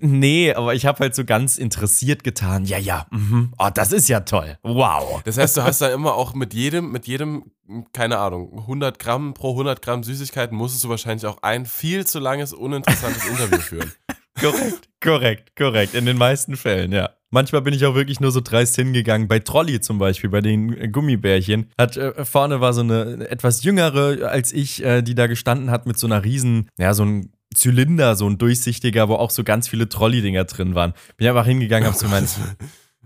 Nee, 0.00 0.54
aber 0.54 0.74
ich 0.74 0.86
habe 0.86 1.00
halt 1.00 1.14
so 1.14 1.24
ganz 1.24 1.58
interessiert 1.58 2.22
getan. 2.22 2.64
Ja, 2.64 2.78
ja, 2.78 3.06
mhm. 3.10 3.52
oh, 3.58 3.68
das 3.72 3.92
ist 3.92 4.08
ja 4.08 4.20
toll. 4.20 4.58
Wow. 4.62 5.22
Das 5.24 5.36
heißt, 5.36 5.56
du 5.56 5.62
hast 5.62 5.80
da 5.80 5.92
immer 5.92 6.14
auch 6.14 6.34
mit 6.34 6.54
jedem, 6.54 6.92
mit 6.92 7.06
jedem, 7.06 7.50
keine 7.92 8.18
Ahnung, 8.18 8.60
100 8.60 8.98
Gramm 8.98 9.34
pro 9.34 9.50
100 9.50 9.82
Gramm 9.82 10.02
Süßigkeiten 10.02 10.56
musstest 10.56 10.84
du 10.84 10.88
wahrscheinlich 10.88 11.26
auch 11.26 11.42
ein 11.42 11.66
viel 11.66 12.06
zu 12.06 12.20
langes, 12.20 12.52
uninteressantes 12.52 13.26
Interview 13.26 13.58
führen. 13.58 13.92
Korrekt, 14.40 14.88
korrekt, 15.00 15.56
korrekt. 15.56 15.94
In 15.94 16.06
den 16.06 16.18
meisten 16.18 16.56
Fällen, 16.56 16.92
ja. 16.92 17.10
Manchmal 17.30 17.62
bin 17.62 17.74
ich 17.74 17.86
auch 17.86 17.94
wirklich 17.94 18.18
nur 18.20 18.32
so 18.32 18.40
dreist 18.40 18.74
hingegangen. 18.76 19.28
Bei 19.28 19.38
Trolli 19.38 19.80
zum 19.80 19.98
Beispiel, 19.98 20.30
bei 20.30 20.40
den 20.40 20.90
Gummibärchen. 20.90 21.70
Hat, 21.78 21.96
äh, 21.96 22.24
vorne 22.24 22.60
war 22.60 22.72
so 22.72 22.80
eine 22.80 23.28
etwas 23.30 23.62
jüngere 23.62 24.28
als 24.28 24.52
ich, 24.52 24.84
äh, 24.84 25.02
die 25.02 25.14
da 25.14 25.26
gestanden 25.28 25.70
hat 25.70 25.86
mit 25.86 25.98
so 25.98 26.06
einer 26.08 26.24
riesen, 26.24 26.68
ja, 26.78 26.92
so 26.92 27.04
ein 27.04 27.32
Zylinder, 27.54 28.16
so 28.16 28.28
ein 28.28 28.38
durchsichtiger, 28.38 29.08
wo 29.08 29.14
auch 29.14 29.30
so 29.30 29.44
ganz 29.44 29.68
viele 29.68 29.88
Trolli-Dinger 29.88 30.44
drin 30.44 30.74
waren. 30.74 30.94
Bin 31.16 31.28
einfach 31.28 31.46
hingegangen, 31.46 31.86
hab 31.88 31.94
so 31.94 32.06
gemeint, 32.06 32.28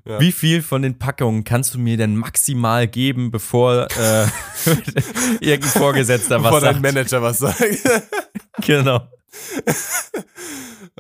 Ja. 0.07 0.21
wie 0.21 0.33
viel 0.33 0.61
von 0.61 0.83
den 0.83 0.99
Packungen 0.99 1.45
kannst 1.45 1.73
du 1.75 1.79
mir 1.79 1.97
denn 1.97 2.15
maximal 2.15 2.87
geben, 2.87 3.31
bevor 3.31 3.89
äh, 3.99 4.27
irgendein 5.41 5.71
Vorgesetzter 5.71 6.37
was 6.43 6.45
Bevor 6.45 6.61
dein 6.61 6.75
sagt? 6.75 6.83
Manager 6.83 7.23
was 7.23 7.39
sagt. 7.39 7.59
Genau. 8.67 9.01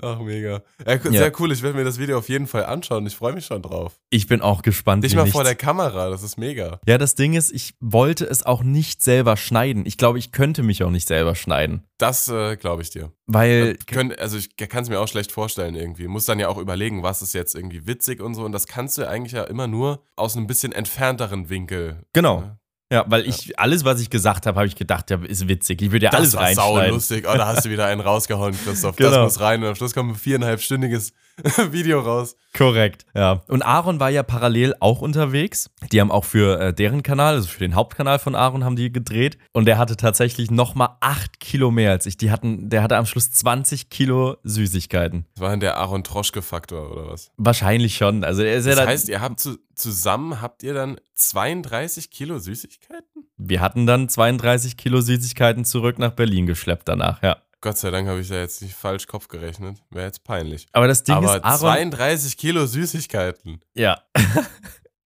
Ach, 0.02 0.20
mega. 0.20 0.62
Ja, 0.86 0.98
sehr 0.98 1.12
Ja. 1.12 1.30
cool, 1.38 1.52
ich 1.52 1.62
werde 1.62 1.78
mir 1.78 1.84
das 1.84 1.98
Video 1.98 2.18
auf 2.18 2.28
jeden 2.28 2.46
Fall 2.46 2.64
anschauen. 2.66 3.06
Ich 3.06 3.16
freue 3.16 3.32
mich 3.32 3.46
schon 3.46 3.62
drauf. 3.62 4.00
Ich 4.10 4.26
bin 4.26 4.40
auch 4.40 4.62
gespannt. 4.62 5.02
Nicht 5.02 5.12
wie 5.12 5.16
mal 5.16 5.22
nichts. 5.24 5.34
vor 5.34 5.44
der 5.44 5.54
Kamera, 5.54 6.10
das 6.10 6.22
ist 6.22 6.36
mega. 6.36 6.80
Ja, 6.86 6.98
das 6.98 7.14
Ding 7.14 7.34
ist, 7.34 7.52
ich 7.52 7.74
wollte 7.80 8.24
es 8.24 8.44
auch 8.44 8.62
nicht 8.62 9.02
selber 9.02 9.36
schneiden. 9.36 9.86
Ich 9.86 9.96
glaube, 9.96 10.18
ich 10.18 10.32
könnte 10.32 10.62
mich 10.62 10.82
auch 10.82 10.90
nicht 10.90 11.08
selber 11.08 11.34
schneiden. 11.34 11.84
Das 11.98 12.28
äh, 12.28 12.56
glaube 12.56 12.82
ich 12.82 12.90
dir. 12.90 13.12
Weil, 13.26 13.76
Könnt, 13.86 14.18
also 14.18 14.36
ich 14.36 14.56
kann 14.56 14.82
es 14.82 14.88
mir 14.88 15.00
auch 15.00 15.08
schlecht 15.08 15.32
vorstellen 15.32 15.74
irgendwie. 15.74 16.08
Muss 16.08 16.26
dann 16.26 16.38
ja 16.40 16.48
auch 16.48 16.58
überlegen, 16.58 17.02
was 17.02 17.22
ist 17.22 17.32
jetzt 17.34 17.54
irgendwie 17.54 17.86
witzig 17.86 18.20
und 18.20 18.34
so. 18.34 18.44
Und 18.44 18.52
das 18.52 18.66
kannst 18.66 18.98
du 18.98 19.02
ja 19.02 19.08
eigentlich 19.08 19.32
ja 19.32 19.44
immer 19.44 19.66
nur 19.68 20.02
aus 20.16 20.36
einem 20.36 20.46
bisschen 20.46 20.72
entfernteren 20.72 21.48
Winkel. 21.48 22.02
genau. 22.12 22.40
ne? 22.40 22.58
Ja, 22.94 23.04
weil 23.08 23.26
ich, 23.28 23.58
alles, 23.58 23.84
was 23.84 24.00
ich 24.00 24.08
gesagt 24.08 24.46
habe, 24.46 24.56
habe 24.56 24.66
ich 24.68 24.76
gedacht, 24.76 25.10
ja, 25.10 25.18
ist 25.24 25.48
witzig. 25.48 25.82
Ich 25.82 25.90
würde 25.90 26.04
ja 26.04 26.10
Das 26.10 26.20
alles 26.20 26.34
war 26.36 26.52
sau 26.54 26.68
reinschneiden. 26.74 26.94
lustig. 26.94 27.26
Oh, 27.28 27.36
da 27.36 27.46
hast 27.46 27.64
du 27.64 27.70
wieder 27.70 27.86
einen 27.86 28.00
rausgehauen, 28.00 28.54
Christoph. 28.64 28.96
Das 28.96 29.10
Genau. 29.10 29.24
muss 29.24 29.40
rein. 29.40 29.62
Und 29.62 29.68
am 29.70 29.74
Schluss 29.74 29.92
kommt 29.94 30.12
ein 30.12 30.14
viereinhalbstündiges 30.16 31.12
Video 31.72 32.00
raus. 32.00 32.36
Korrekt, 32.56 33.04
ja. 33.16 33.42
Und 33.48 33.62
Aaron 33.62 33.98
war 33.98 34.08
ja 34.10 34.22
parallel 34.22 34.74
auch 34.78 35.00
unterwegs. 35.00 35.68
Die 35.90 36.00
haben 36.00 36.12
auch 36.12 36.24
für 36.24 36.60
äh, 36.60 36.72
deren 36.72 37.02
Kanal, 37.02 37.34
also 37.34 37.48
für 37.48 37.58
den 37.58 37.74
Hauptkanal 37.74 38.20
von 38.20 38.36
Aaron, 38.36 38.62
haben 38.62 38.76
die 38.76 38.92
gedreht. 38.92 39.36
Und 39.52 39.64
der 39.64 39.76
hatte 39.76 39.96
tatsächlich 39.96 40.52
nochmal 40.52 40.90
acht 41.00 41.40
Kilo 41.40 41.72
mehr 41.72 41.90
als 41.90 42.06
ich. 42.06 42.16
Die 42.16 42.30
hatten, 42.30 42.70
der 42.70 42.84
hatte 42.84 42.96
am 42.96 43.06
Schluss 43.06 43.32
20 43.32 43.90
Kilo 43.90 44.36
Süßigkeiten. 44.44 45.26
Das 45.34 45.42
war 45.42 45.50
dann 45.50 45.58
der 45.58 45.76
Aaron 45.78 46.04
Troschke-Faktor 46.04 46.92
oder 46.92 47.08
was? 47.08 47.32
Wahrscheinlich 47.36 47.96
schon. 47.96 48.22
Also 48.22 48.42
er 48.42 48.54
ist 48.54 48.66
ja 48.66 48.76
Das 48.76 48.86
heißt, 48.86 49.08
ihr 49.08 49.20
habt 49.20 49.40
zu, 49.40 49.58
zusammen, 49.74 50.40
habt 50.40 50.62
ihr 50.62 50.74
dann 50.74 50.98
32 51.14 52.10
Kilo 52.10 52.38
Süßigkeiten? 52.38 53.04
wir 53.36 53.60
hatten 53.60 53.86
dann 53.86 54.08
32 54.08 54.76
Kilo 54.76 55.00
Süßigkeiten 55.00 55.64
zurück 55.64 55.98
nach 55.98 56.12
Berlin 56.12 56.46
geschleppt 56.46 56.88
danach, 56.88 57.22
ja. 57.22 57.37
Gott 57.60 57.78
sei 57.78 57.90
Dank 57.90 58.06
habe 58.08 58.20
ich 58.20 58.28
da 58.28 58.34
jetzt 58.34 58.60
nicht 58.60 58.74
falsch 58.74 59.06
Kopf 59.06 59.28
gerechnet. 59.28 59.78
Wäre 59.90 60.04
jetzt 60.04 60.22
peinlich. 60.22 60.66
Aber 60.72 60.87
das 60.87 61.02
Ding 61.02 61.14
Aber 61.14 61.37
ist, 61.37 61.44
Aaron. 61.44 61.60
32 61.60 62.37
Kilo 62.37 62.66
Süßigkeiten. 62.66 63.60
Ja. 63.72 64.02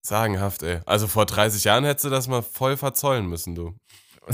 Sagenhaft, 0.02 0.64
ey. 0.64 0.80
Also 0.84 1.06
vor 1.06 1.24
30 1.24 1.62
Jahren 1.62 1.84
hättest 1.84 2.06
du 2.06 2.10
das 2.10 2.26
mal 2.26 2.42
voll 2.42 2.76
verzollen 2.76 3.26
müssen, 3.26 3.54
du. 3.54 3.76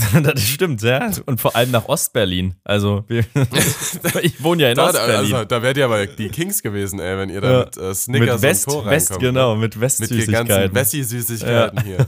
das 0.23 0.41
stimmt, 0.41 0.81
ja. 0.81 1.09
Und 1.25 1.39
vor 1.41 1.55
allem 1.55 1.71
nach 1.71 1.85
Ostberlin. 1.87 2.55
Also, 2.63 3.05
ich 4.21 4.43
wohne 4.43 4.63
ja 4.63 4.69
in 4.69 4.75
Da, 4.75 4.85
Ostberlin. 4.89 5.15
also, 5.15 5.45
da 5.45 5.61
wärt 5.61 5.77
ihr 5.77 5.85
aber 5.85 6.05
die 6.07 6.29
Kings 6.29 6.61
gewesen, 6.61 6.99
ey, 6.99 7.17
wenn 7.17 7.29
ihr 7.29 7.41
da 7.41 7.51
Ja. 7.51 7.59
mit 7.65 7.77
äh, 7.77 7.93
Snickers 7.95 8.41
mit 8.41 8.49
West, 8.49 8.67
und 8.67 8.73
Co. 8.73 8.85
West 8.85 9.11
reinkommt. 9.11 9.23
ne? 9.23 9.27
genau, 9.29 9.55
mit 9.55 9.75
Mit 9.75 9.81
den 9.81 10.31
ganzen 10.31 10.73
Westsüßigkeiten. 10.73 10.75
Wessi-Süßigkeiten 10.75 11.83
hier. 11.83 12.05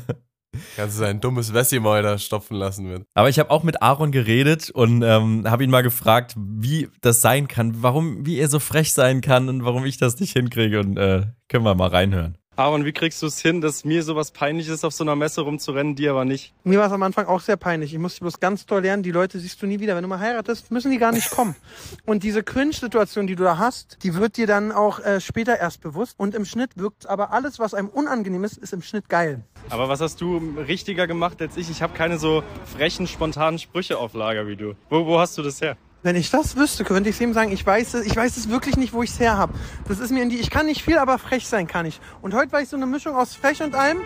Kannst 0.75 0.95
du 0.95 1.01
sein 1.01 1.19
dummes 1.21 1.53
Wessi-Maul 1.53 2.01
da 2.01 2.17
stopfen 2.17 2.55
lassen 2.57 2.89
mit. 2.91 3.03
Aber 3.13 3.29
ich 3.29 3.37
habe 3.37 3.51
auch 3.51 3.63
mit 3.63 3.81
Aaron 3.83 4.11
geredet 4.11 4.71
und 4.71 5.03
ähm, 5.03 5.43
habe 5.47 5.63
ihn 5.63 5.69
mal 5.69 5.83
gefragt, 5.83 6.33
wie 6.37 6.87
das 7.01 7.21
sein 7.21 7.47
kann, 7.47 7.83
warum, 7.83 8.25
wie 8.25 8.37
er 8.39 8.47
so 8.47 8.57
frech 8.59 8.91
sein 8.93 9.21
kann 9.21 9.49
und 9.49 9.65
warum 9.65 9.85
ich 9.85 9.97
das 9.97 10.19
nicht 10.19 10.33
hinkriege. 10.33 10.79
Und 10.79 10.97
äh, 10.97 11.27
können 11.47 11.63
wir 11.63 11.75
mal 11.75 11.89
reinhören. 11.89 12.37
Aaron, 12.57 12.85
wie 12.85 12.91
kriegst 12.91 13.21
du 13.21 13.27
es 13.27 13.39
hin, 13.39 13.61
dass 13.61 13.85
mir 13.85 14.01
sowas 14.01 14.31
peinlich 14.31 14.67
ist, 14.67 14.83
auf 14.83 14.91
so 14.91 15.03
einer 15.03 15.15
Messe 15.15 15.41
rumzurennen, 15.41 15.95
dir 15.95 16.09
aber 16.09 16.25
nicht? 16.25 16.55
Mir 16.63 16.79
war 16.79 16.87
es 16.87 16.91
am 16.91 17.03
Anfang 17.03 17.27
auch 17.27 17.39
sehr 17.39 17.55
peinlich. 17.55 17.93
Ich 17.93 17.99
musste 17.99 18.21
bloß 18.21 18.39
ganz 18.39 18.65
toll 18.65 18.81
lernen, 18.81 19.03
die 19.03 19.11
Leute 19.11 19.39
siehst 19.39 19.61
du 19.61 19.67
nie 19.67 19.79
wieder. 19.79 19.95
Wenn 19.95 20.01
du 20.01 20.07
mal 20.07 20.19
heiratest, 20.19 20.71
müssen 20.71 20.89
die 20.89 20.97
gar 20.97 21.11
nicht 21.11 21.29
kommen. 21.29 21.55
Und 22.07 22.23
diese 22.23 22.41
Cringe-Situation, 22.41 23.27
die 23.27 23.35
du 23.35 23.43
da 23.43 23.59
hast, 23.59 23.99
die 24.01 24.15
wird 24.15 24.37
dir 24.37 24.47
dann 24.47 24.71
auch 24.71 24.99
äh, 25.01 25.21
später 25.21 25.59
erst 25.59 25.81
bewusst. 25.81 26.15
Und 26.17 26.33
im 26.33 26.45
Schnitt 26.45 26.71
wirkt 26.77 27.07
aber 27.07 27.31
alles, 27.31 27.59
was 27.59 27.75
einem 27.75 27.89
unangenehm 27.89 28.43
ist, 28.43 28.57
ist 28.57 28.73
im 28.73 28.81
Schnitt 28.81 29.07
geil. 29.07 29.43
Aber 29.69 29.87
was 29.87 30.01
hast 30.01 30.19
du 30.19 30.37
richtiger 30.67 31.05
gemacht 31.05 31.39
als 31.43 31.57
ich? 31.57 31.69
Ich 31.69 31.83
habe 31.83 31.93
keine 31.93 32.17
so 32.17 32.41
frechen, 32.65 33.05
spontanen 33.05 33.59
Sprüche 33.59 33.99
auf 33.99 34.15
Lager 34.15 34.47
wie 34.47 34.55
du. 34.55 34.73
Wo, 34.89 35.05
wo 35.05 35.19
hast 35.19 35.37
du 35.37 35.43
das 35.43 35.61
her? 35.61 35.77
Wenn 36.03 36.15
ich 36.15 36.29
das 36.29 36.55
wüsste, 36.55 36.83
könnte 36.83 37.09
ich 37.09 37.19
ihm 37.19 37.33
sagen, 37.33 37.51
ich 37.51 37.65
weiß 37.65 37.95
es, 37.95 38.05
ich 38.05 38.15
weiß 38.15 38.37
es 38.37 38.49
wirklich 38.49 38.77
nicht, 38.77 38.93
wo 38.93 39.01
ich 39.03 39.09
es 39.09 39.19
her 39.19 39.37
habe. 39.37 39.53
Das 39.87 39.99
ist 39.99 40.11
mir 40.11 40.21
in 40.21 40.29
die, 40.29 40.37
ich 40.37 40.49
kann 40.49 40.67
nicht 40.67 40.83
viel, 40.83 40.97
aber 40.97 41.17
frech 41.17 41.47
sein 41.47 41.67
kann 41.67 41.85
ich. 41.85 41.99
Und 42.21 42.33
heute 42.33 42.51
war 42.51 42.61
ich 42.61 42.69
so 42.69 42.77
eine 42.77 42.85
Mischung 42.85 43.15
aus 43.15 43.35
frech 43.35 43.61
und 43.63 43.73
allem. 43.73 44.01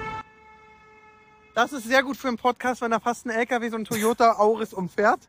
Das 1.54 1.74
ist 1.74 1.84
sehr 1.84 2.02
gut 2.02 2.16
für 2.16 2.30
einen 2.30 2.38
Podcast, 2.38 2.82
wenn 2.82 2.92
da 2.92 3.00
fast 3.00 3.26
ein 3.26 3.30
LKW 3.30 3.70
so 3.70 3.76
ein 3.76 3.84
Toyota 3.84 4.38
Auris 4.38 4.74
umfährt. 4.74 5.20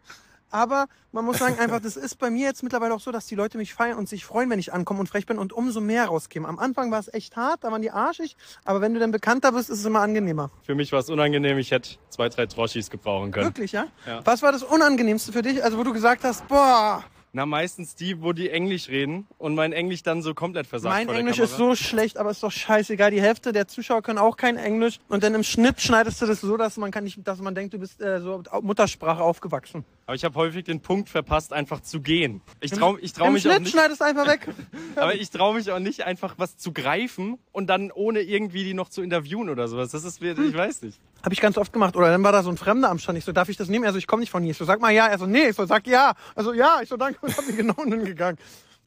Aber 0.52 0.86
man 1.12 1.24
muss 1.24 1.38
sagen, 1.38 1.58
einfach, 1.58 1.80
das 1.80 1.96
ist 1.96 2.18
bei 2.18 2.30
mir 2.30 2.46
jetzt 2.46 2.62
mittlerweile 2.62 2.94
auch 2.94 3.00
so, 3.00 3.10
dass 3.10 3.26
die 3.26 3.34
Leute 3.34 3.56
mich 3.56 3.72
feiern 3.72 3.96
und 3.96 4.06
sich 4.08 4.24
freuen, 4.24 4.50
wenn 4.50 4.58
ich 4.58 4.72
ankomme 4.72 5.00
und 5.00 5.08
frech 5.08 5.24
bin 5.24 5.38
und 5.38 5.52
umso 5.54 5.80
mehr 5.80 6.04
rauskäme. 6.06 6.46
Am 6.46 6.58
Anfang 6.58 6.90
war 6.90 7.00
es 7.00 7.12
echt 7.12 7.36
hart, 7.36 7.64
da 7.64 7.72
waren 7.72 7.80
die 7.80 7.90
arschig, 7.90 8.36
aber 8.64 8.82
wenn 8.82 8.92
du 8.92 9.00
dann 9.00 9.12
bekannter 9.12 9.52
bist, 9.52 9.70
ist 9.70 9.78
es 9.78 9.84
immer 9.86 10.00
angenehmer. 10.00 10.50
Für 10.62 10.74
mich 10.74 10.92
war 10.92 11.00
es 11.00 11.08
unangenehm, 11.08 11.56
ich 11.56 11.70
hätte 11.70 11.96
zwei, 12.10 12.28
drei 12.28 12.44
Troschis 12.46 12.90
gebrauchen 12.90 13.32
können. 13.32 13.46
Wirklich, 13.46 13.72
ja? 13.72 13.86
Ja. 14.06 14.20
Was 14.24 14.42
war 14.42 14.52
das 14.52 14.62
Unangenehmste 14.62 15.32
für 15.32 15.42
dich? 15.42 15.64
Also, 15.64 15.78
wo 15.78 15.84
du 15.84 15.92
gesagt 15.94 16.22
hast, 16.24 16.46
boah, 16.48 17.02
Na, 17.34 17.46
meistens 17.46 17.94
die, 17.94 18.20
wo 18.20 18.34
die 18.34 18.50
Englisch 18.50 18.88
reden 18.90 19.26
und 19.38 19.54
mein 19.54 19.72
Englisch 19.72 20.02
dann 20.02 20.20
so 20.20 20.34
komplett 20.34 20.66
versagt 20.66 20.94
Mein 20.94 21.08
Englisch 21.08 21.36
Kamera. 21.38 21.50
ist 21.50 21.56
so 21.56 21.74
schlecht, 21.74 22.18
aber 22.18 22.30
ist 22.30 22.42
doch 22.42 22.52
scheißegal. 22.52 23.10
Die 23.10 23.22
Hälfte 23.22 23.52
der 23.52 23.68
Zuschauer 23.68 24.02
können 24.02 24.18
auch 24.18 24.36
kein 24.36 24.58
Englisch. 24.58 24.98
Und 25.08 25.22
dann 25.22 25.34
im 25.34 25.42
Schnitt 25.42 25.80
schneidest 25.80 26.20
du 26.20 26.26
das 26.26 26.42
so, 26.42 26.58
dass 26.58 26.76
man 26.76 26.90
kann 26.90 27.04
nicht, 27.04 27.26
dass 27.26 27.40
man 27.40 27.54
denkt, 27.54 27.72
du 27.72 27.78
bist 27.78 28.02
äh, 28.02 28.20
so 28.20 28.42
Muttersprache 28.60 29.22
aufgewachsen. 29.22 29.86
Aber 30.06 30.14
ich 30.14 30.24
habe 30.24 30.34
häufig 30.34 30.64
den 30.64 30.80
Punkt 30.80 31.08
verpasst, 31.08 31.52
einfach 31.52 31.80
zu 31.80 32.00
gehen. 32.00 32.42
Ich 32.60 32.72
trau, 32.72 32.98
ich 32.98 33.12
trau 33.12 33.26
Im 33.26 33.34
mich 33.34 33.46
auch 33.46 33.52
Schnitt 33.52 33.62
nicht, 33.62 33.72
schneidest 33.72 34.02
einfach 34.02 34.26
weg. 34.26 34.48
aber 34.96 35.14
ich 35.14 35.30
traue 35.30 35.54
mich 35.54 35.70
auch 35.70 35.78
nicht, 35.78 36.04
einfach 36.04 36.34
was 36.38 36.56
zu 36.56 36.72
greifen 36.72 37.38
und 37.52 37.68
dann 37.68 37.90
ohne 37.90 38.20
irgendwie 38.20 38.64
die 38.64 38.74
noch 38.74 38.88
zu 38.88 39.02
interviewen 39.02 39.48
oder 39.48 39.68
sowas. 39.68 39.90
Das 39.90 40.04
ist, 40.04 40.22
ich 40.22 40.56
weiß 40.56 40.82
nicht. 40.82 40.98
Habe 41.22 41.34
ich 41.34 41.40
ganz 41.40 41.56
oft 41.56 41.72
gemacht. 41.72 41.94
Oder 41.96 42.10
dann 42.10 42.22
war 42.24 42.32
da 42.32 42.42
so 42.42 42.50
ein 42.50 42.56
Fremder 42.56 42.90
am 42.90 42.98
Stand. 42.98 43.16
Ich 43.16 43.24
so, 43.24 43.32
darf 43.32 43.48
ich 43.48 43.56
das 43.56 43.68
nehmen? 43.68 43.84
Also 43.84 43.98
ich 43.98 44.06
komme 44.06 44.20
nicht 44.20 44.30
von 44.30 44.42
hier. 44.42 44.50
Ich 44.50 44.58
so, 44.58 44.64
sag 44.64 44.80
mal 44.80 44.90
ja. 44.90 45.06
Er 45.06 45.18
so, 45.18 45.26
nee. 45.26 45.48
Ich 45.48 45.56
so, 45.56 45.64
sag 45.66 45.86
ja. 45.86 46.14
Also 46.34 46.52
ja. 46.52 46.80
Ich 46.82 46.88
so, 46.88 46.96
danke. 46.96 47.18
Und 47.20 47.36
hab 47.36 47.46
mir 47.46 47.54
genau 47.54 47.76
hingegangen. 47.84 48.38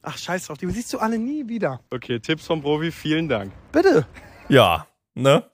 Ach, 0.02 0.16
scheiß 0.16 0.46
drauf. 0.46 0.58
Die 0.58 0.70
siehst 0.70 0.92
du 0.92 0.98
alle 0.98 1.18
nie 1.18 1.48
wieder. 1.48 1.80
Okay, 1.90 2.20
Tipps 2.20 2.46
vom 2.46 2.60
Profi, 2.60 2.92
vielen 2.92 3.28
Dank. 3.28 3.52
Bitte. 3.72 4.06
Ja, 4.48 4.86
ne? 5.14 5.44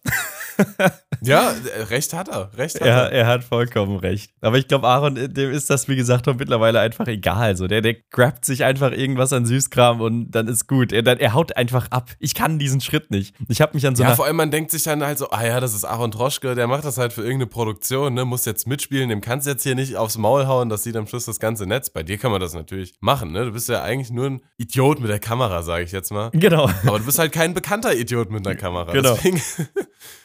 Ja, 1.24 1.52
äh, 1.52 1.82
recht 1.82 2.12
hat 2.14 2.28
er. 2.28 2.50
Recht 2.56 2.74
hat 2.74 2.82
Er, 2.82 2.96
er. 3.04 3.12
er 3.12 3.26
hat 3.28 3.44
vollkommen 3.44 3.96
recht. 3.98 4.32
Aber 4.40 4.58
ich 4.58 4.66
glaube, 4.66 4.88
Aaron, 4.88 5.14
dem 5.14 5.52
ist 5.52 5.70
das, 5.70 5.86
wie 5.86 5.94
gesagt, 5.94 6.26
mittlerweile 6.26 6.80
einfach 6.80 7.06
egal. 7.06 7.56
So, 7.56 7.68
der, 7.68 7.80
der 7.80 7.94
grabt 8.10 8.44
sich 8.44 8.64
einfach 8.64 8.90
irgendwas 8.90 9.32
an 9.32 9.46
Süßkram 9.46 10.00
und 10.00 10.32
dann 10.32 10.48
ist 10.48 10.66
gut. 10.66 10.92
Er, 10.92 11.06
er 11.06 11.32
haut 11.32 11.56
einfach 11.56 11.86
ab. 11.90 12.10
Ich 12.18 12.34
kann 12.34 12.58
diesen 12.58 12.80
Schritt 12.80 13.12
nicht. 13.12 13.36
Ich 13.48 13.60
habe 13.60 13.74
mich 13.74 13.86
an 13.86 13.94
so 13.94 14.02
Ja, 14.02 14.16
vor 14.16 14.24
allem 14.26 14.34
man 14.34 14.50
denkt 14.50 14.72
sich 14.72 14.82
dann 14.82 15.04
halt 15.04 15.16
so, 15.18 15.30
ah 15.30 15.46
ja, 15.46 15.60
das 15.60 15.74
ist 15.74 15.84
Aaron 15.84 16.10
Troschke, 16.10 16.56
der 16.56 16.66
macht 16.66 16.84
das 16.84 16.98
halt 16.98 17.12
für 17.12 17.22
irgendeine 17.22 17.46
Produktion, 17.46 18.14
ne, 18.14 18.24
muss 18.24 18.44
jetzt 18.44 18.66
mitspielen, 18.66 19.08
dem 19.08 19.20
kannst 19.20 19.46
du 19.46 19.52
jetzt 19.52 19.62
hier 19.62 19.76
nicht 19.76 19.96
aufs 19.96 20.18
Maul 20.18 20.48
hauen, 20.48 20.68
das 20.68 20.82
sieht 20.82 20.96
am 20.96 21.06
Schluss 21.06 21.26
das 21.26 21.38
ganze 21.38 21.66
Netz. 21.66 21.90
Bei 21.90 22.02
dir 22.02 22.18
kann 22.18 22.32
man 22.32 22.40
das 22.40 22.52
natürlich 22.52 22.94
machen, 23.00 23.30
ne? 23.30 23.44
Du 23.44 23.52
bist 23.52 23.68
ja 23.68 23.82
eigentlich 23.84 24.10
nur 24.10 24.26
ein 24.26 24.40
Idiot 24.56 24.98
mit 24.98 25.08
der 25.08 25.20
Kamera, 25.20 25.62
sage 25.62 25.84
ich 25.84 25.92
jetzt 25.92 26.10
mal. 26.10 26.30
Genau. 26.32 26.68
Aber 26.84 26.98
du 26.98 27.04
bist 27.04 27.20
halt 27.20 27.30
kein 27.30 27.54
bekannter 27.54 27.94
Idiot 27.94 28.32
mit 28.32 28.44
einer 28.44 28.56
Kamera. 28.56 28.90
Genau. 28.92 29.14
Deswegen, 29.14 29.40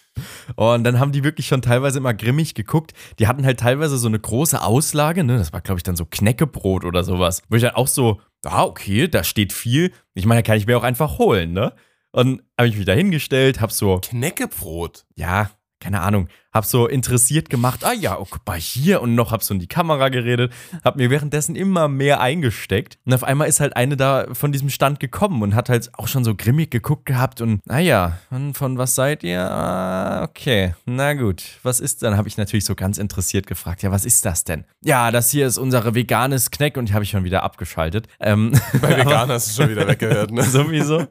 und 0.56 0.84
dann 0.84 1.00
haben 1.00 1.12
die 1.12 1.24
wirklich 1.24 1.48
schon 1.48 1.62
teilweise 1.62 2.00
immer 2.00 2.14
grimmig 2.14 2.54
geguckt. 2.54 2.94
Die 3.20 3.28
hatten 3.28 3.46
halt 3.46 3.60
teilweise 3.60 3.98
so 3.98 4.08
eine 4.08 4.20
große 4.20 4.62
Auslage, 4.62 5.24
ne? 5.24 5.38
Das 5.38 5.54
war, 5.54 5.62
glaube 5.62 5.80
ich, 5.80 5.84
dann 5.84 5.96
so 5.96 6.06
Knäckebrot 6.06 6.86
oder 6.86 7.04
sowas. 7.04 7.42
Wo 7.50 7.56
ich 7.56 7.62
dann 7.62 7.76
auch 7.76 7.88
so, 7.88 8.22
ah, 8.46 8.64
okay, 8.64 9.08
da 9.08 9.24
steht 9.24 9.54
viel. 9.54 9.92
Ich 10.14 10.26
meine, 10.26 10.42
da 10.42 10.46
kann 10.46 10.58
ich 10.58 10.68
mir 10.68 10.78
auch 10.78 10.84
einfach 10.84 11.18
holen, 11.18 11.54
ne? 11.54 11.74
Und 12.12 12.42
habe 12.58 12.70
ich 12.70 12.78
mich 12.78 12.86
da 12.86 12.94
hingestellt, 12.94 13.62
hab 13.62 13.72
so, 13.72 14.00
Knäckebrot. 14.02 15.06
ja, 15.16 15.52
keine 15.80 16.02
Ahnung, 16.02 16.28
hab 16.52 16.66
so 16.66 16.88
interessiert 16.88 17.50
gemacht, 17.50 17.86
ah 17.86 17.94
ja, 17.94 18.18
oh, 18.18 18.26
guck 18.30 18.46
mal 18.48 18.58
hier 18.58 19.02
und 19.02 19.14
noch 19.14 19.32
hab 19.32 19.44
so 19.44 19.54
in 19.54 19.60
die 19.60 19.68
Kamera 19.68 20.10
geredet, 20.10 20.52
hab 20.84 20.96
mir 20.96 21.10
währenddessen 21.10 21.56
immer 21.56 21.88
mehr 21.88 22.20
eingesteckt 22.20 22.98
und 23.06 23.14
auf 23.14 23.24
einmal 23.24 23.48
ist 23.48 23.60
halt 23.60 23.76
eine 23.76 23.96
da 23.96 24.26
von 24.34 24.52
diesem 24.52 24.70
Stand 24.70 25.00
gekommen 25.00 25.44
und 25.44 25.54
hat 25.54 25.70
halt 25.70 25.92
auch 25.94 26.08
schon 26.08 26.24
so 26.24 26.34
grimmig 26.36 26.72
geguckt 26.72 27.06
gehabt 27.06 27.42
und 27.42 27.66
naja, 27.68 28.18
und 28.32 28.56
von 28.56 28.78
was 28.78 28.96
seid 28.96 29.24
ihr? 29.24 29.40
Ah, 29.40 30.24
okay, 30.24 30.74
na 30.86 31.14
gut, 31.14 31.44
was 31.64 31.80
ist 31.80 32.02
dann? 32.02 32.18
Habe 32.18 32.28
ich 32.28 32.38
natürlich 32.38 32.66
so 32.66 32.74
ganz 32.76 32.98
interessiert 32.98 33.46
gefragt, 33.46 33.84
ja, 33.84 33.92
was 33.92 34.04
ist 34.06 34.26
das 34.26 34.44
denn? 34.44 34.66
Ja, 34.84 35.12
das 35.12 35.30
hier 35.30 35.46
ist 35.46 35.58
unsere 35.58 35.94
veganes 35.94 36.50
Kneck 36.50 36.78
und 36.78 36.90
die 36.90 36.94
habe 36.94 37.04
ich 37.04 37.12
schon 37.12 37.24
wieder 37.24 37.44
abgeschaltet. 37.44 38.08
Ähm, 38.20 38.52
Bei 38.82 38.98
Vegan 38.98 39.30
hast 39.30 39.50
du 39.50 39.62
schon 39.62 39.72
wieder 39.72 39.88
weggehört, 39.88 40.32
ne? 40.32 40.42
Sowieso. 40.48 41.06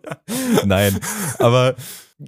Nein, 0.65 0.99
aber 1.39 1.77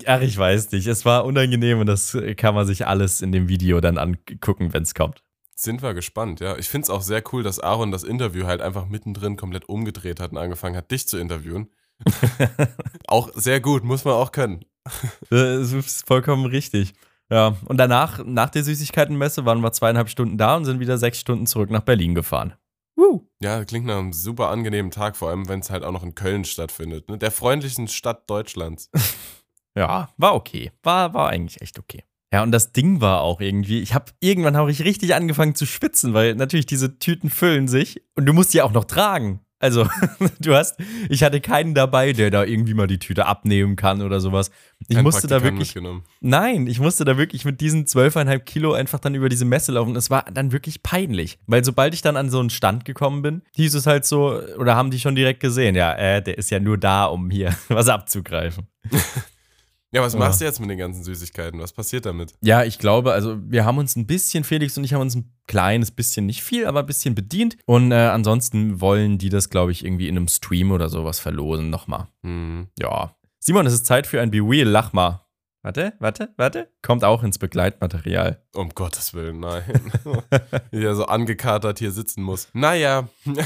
ach, 0.07 0.21
ich 0.21 0.37
weiß 0.37 0.73
nicht. 0.73 0.87
Es 0.87 1.05
war 1.05 1.25
unangenehm 1.25 1.81
und 1.81 1.87
das 1.87 2.17
kann 2.37 2.55
man 2.55 2.67
sich 2.67 2.87
alles 2.87 3.21
in 3.21 3.33
dem 3.33 3.49
Video 3.49 3.81
dann 3.81 3.99
angucken, 3.99 4.73
wenn 4.73 4.83
es 4.83 4.95
kommt. 4.95 5.23
Sind 5.55 5.83
wir 5.83 5.93
gespannt, 5.93 6.41
ja. 6.41 6.57
Ich 6.57 6.69
finde 6.69 6.85
es 6.85 6.91
auch 6.91 7.03
sehr 7.03 7.23
cool, 7.33 7.43
dass 7.43 7.59
Aaron 7.59 7.91
das 7.91 8.05
Interview 8.05 8.47
halt 8.47 8.63
einfach 8.63 8.87
mittendrin 8.87 9.37
komplett 9.37 9.69
umgedreht 9.69 10.21
hat 10.21 10.31
und 10.31 10.39
angefangen 10.39 10.77
hat, 10.77 10.91
dich 10.91 11.09
zu 11.09 11.19
interviewen. 11.19 11.69
auch 13.09 13.31
sehr 13.35 13.61
gut, 13.61 13.83
muss 13.83 14.05
man 14.05 14.15
auch 14.15 14.31
können. 14.31 14.65
Das 15.31 15.73
ist 15.73 16.07
vollkommen 16.07 16.47
richtig. 16.47 16.95
Ja, 17.31 17.57
und 17.67 17.77
danach, 17.77 18.25
nach 18.25 18.51
der 18.51 18.65
Süßigkeitenmesse, 18.65 19.45
waren 19.45 19.61
wir 19.61 19.73
zweieinhalb 19.73 20.09
Stunden 20.09 20.39
da 20.39 20.57
und 20.57 20.65
sind 20.65 20.81
wieder 20.81 20.97
sechs 20.97 21.19
Stunden 21.19 21.47
zurück 21.47 21.71
nach 21.71 21.83
Berlin 21.83 22.15
gefahren. 22.15 22.55
Woo. 22.97 23.29
Ja, 23.41 23.65
klingt 23.65 23.87
nach 23.87 23.99
einem 23.99 24.13
super 24.13 24.49
angenehmen 24.49 24.91
Tag, 24.91 25.17
vor 25.17 25.29
allem 25.29 25.49
wenn 25.49 25.61
es 25.61 25.71
halt 25.71 25.85
auch 25.85 25.93
noch 25.93 26.03
in 26.03 26.15
Köln 26.15 26.45
stattfindet. 26.45 27.09
Ne? 27.09 27.19
Der 27.19 27.31
freundlichen 27.31 27.89
Stadt 27.89 28.29
Deutschlands. 28.31 28.91
Ja, 29.79 30.09
war 30.17 30.35
okay. 30.35 30.73
War, 30.83 31.15
war 31.15 31.29
eigentlich 31.29 31.61
echt 31.63 31.79
okay. 31.79 32.03
Ja, 32.33 32.43
und 32.43 32.53
das 32.53 32.73
Ding 32.73 33.01
war 33.01 33.23
auch 33.23 33.41
irgendwie, 33.41 33.81
ich 33.81 33.95
habe 33.95 34.07
irgendwann 34.21 34.57
habe 34.57 34.71
ich 34.71 34.85
richtig 34.85 35.15
angefangen 35.15 35.55
zu 35.55 35.65
schwitzen, 35.65 36.13
weil 36.13 36.35
natürlich 36.35 36.67
diese 36.67 36.99
Tüten 36.99 37.31
füllen 37.31 37.69
sich 37.69 38.03
und 38.17 38.27
du 38.27 38.33
musst 38.33 38.53
die 38.53 38.61
auch 38.61 38.73
noch 38.73 38.85
tragen. 38.85 39.41
Also, 39.61 39.89
du 40.41 40.55
hast, 40.55 40.77
ich 41.09 41.25
hatte 41.25 41.41
keinen 41.41 41.75
dabei, 41.75 42.13
der 42.13 42.31
da 42.31 42.45
irgendwie 42.45 42.75
mal 42.75 42.87
die 42.87 42.99
Tüte 42.99 43.27
abnehmen 43.27 43.75
kann 43.77 44.03
oder 44.03 44.21
sowas. 44.21 44.51
Ich 44.87 44.95
Kein 44.95 45.03
musste 45.03 45.27
da 45.27 45.43
wirklich, 45.43 45.75
nein, 46.21 46.67
ich 46.69 46.79
musste 46.79 47.05
da 47.05 47.19
wirklich 47.19 47.45
mit 47.45 47.61
diesen 47.61 47.85
12,5 47.87 48.39
Kilo 48.41 48.73
einfach 48.75 49.01
dann 49.01 49.15
über 49.15 49.29
diese 49.29 49.45
Messe 49.45 49.73
laufen. 49.73 49.97
Es 49.97 50.11
war 50.11 50.27
dann 50.33 50.53
wirklich 50.53 50.83
peinlich, 50.83 51.39
weil 51.47 51.65
sobald 51.65 51.95
ich 51.95 52.03
dann 52.03 52.17
an 52.17 52.31
so 52.31 52.39
einen 52.39 52.51
Stand 52.51 52.85
gekommen 52.85 53.23
bin, 53.23 53.43
hieß 53.57 53.75
es 53.75 53.87
halt 53.87 54.05
so, 54.05 54.41
oder 54.59 54.77
haben 54.77 54.91
die 54.91 55.01
schon 55.01 55.17
direkt 55.17 55.41
gesehen, 55.41 55.75
ja, 55.75 55.93
äh, 55.95 56.23
der 56.23 56.39
ist 56.39 56.51
ja 56.51 56.61
nur 56.61 56.79
da, 56.79 57.07
um 57.07 57.31
hier 57.31 57.57
was 57.69 57.89
abzugreifen. 57.89 58.69
Ja, 59.91 60.03
was 60.03 60.15
machst 60.15 60.41
du 60.41 60.45
jetzt 60.45 60.61
mit 60.61 60.69
den 60.69 60.77
ganzen 60.77 61.03
Süßigkeiten? 61.03 61.61
Was 61.61 61.73
passiert 61.73 62.05
damit? 62.05 62.35
Ja, 62.43 62.63
ich 62.63 62.79
glaube, 62.79 63.13
also 63.13 63.39
wir 63.43 63.65
haben 63.65 63.79
uns 63.79 63.97
ein 63.97 64.07
bisschen, 64.07 64.45
Felix 64.45 64.77
und 64.77 64.85
ich 64.85 64.93
haben 64.93 65.01
uns 65.01 65.15
ein 65.15 65.33
kleines 65.47 65.91
bisschen, 65.91 66.27
nicht 66.27 66.43
viel, 66.43 66.67
aber 66.67 66.81
ein 66.81 66.87
bisschen 66.87 67.15
bedient. 67.15 67.57
Und 67.65 67.93
äh, 67.93 67.95
ansonsten 67.95 68.83
wollen 68.83 69.17
die 69.17 69.31
das, 69.31 69.49
glaube 69.49 69.73
ich, 69.73 69.85
irgendwie 69.85 70.09
in 70.09 70.17
einem 70.17 70.29
Stream 70.29 70.73
oder 70.73 70.91
sowas 70.91 71.21
verlosen 71.21 71.71
nochmal. 71.71 72.09
Hm. 72.23 72.69
Ja. 72.79 73.15
Simon, 73.39 73.67
es 73.67 73.73
ist 73.73 73.87
Zeit 73.87 74.07
für 74.07 74.21
ein 74.21 74.31
Be 74.31 74.39
Real. 74.39 74.69
Lach 74.69 74.93
mal. 74.93 75.25
Warte, 75.63 75.95
warte, 75.99 76.33
warte. 76.37 76.71
Kommt 76.83 77.03
auch 77.03 77.23
ins 77.23 77.39
Begleitmaterial. 77.39 78.45
Um 78.55 78.69
Gottes 78.71 79.15
Willen, 79.15 79.41
nein. 79.41 79.65
Wie 80.71 80.85
er 80.85 80.95
so 80.95 81.07
angekatert 81.07 81.79
hier 81.79 81.93
sitzen 81.93 82.23
muss. 82.23 82.49
Naja. 82.53 83.09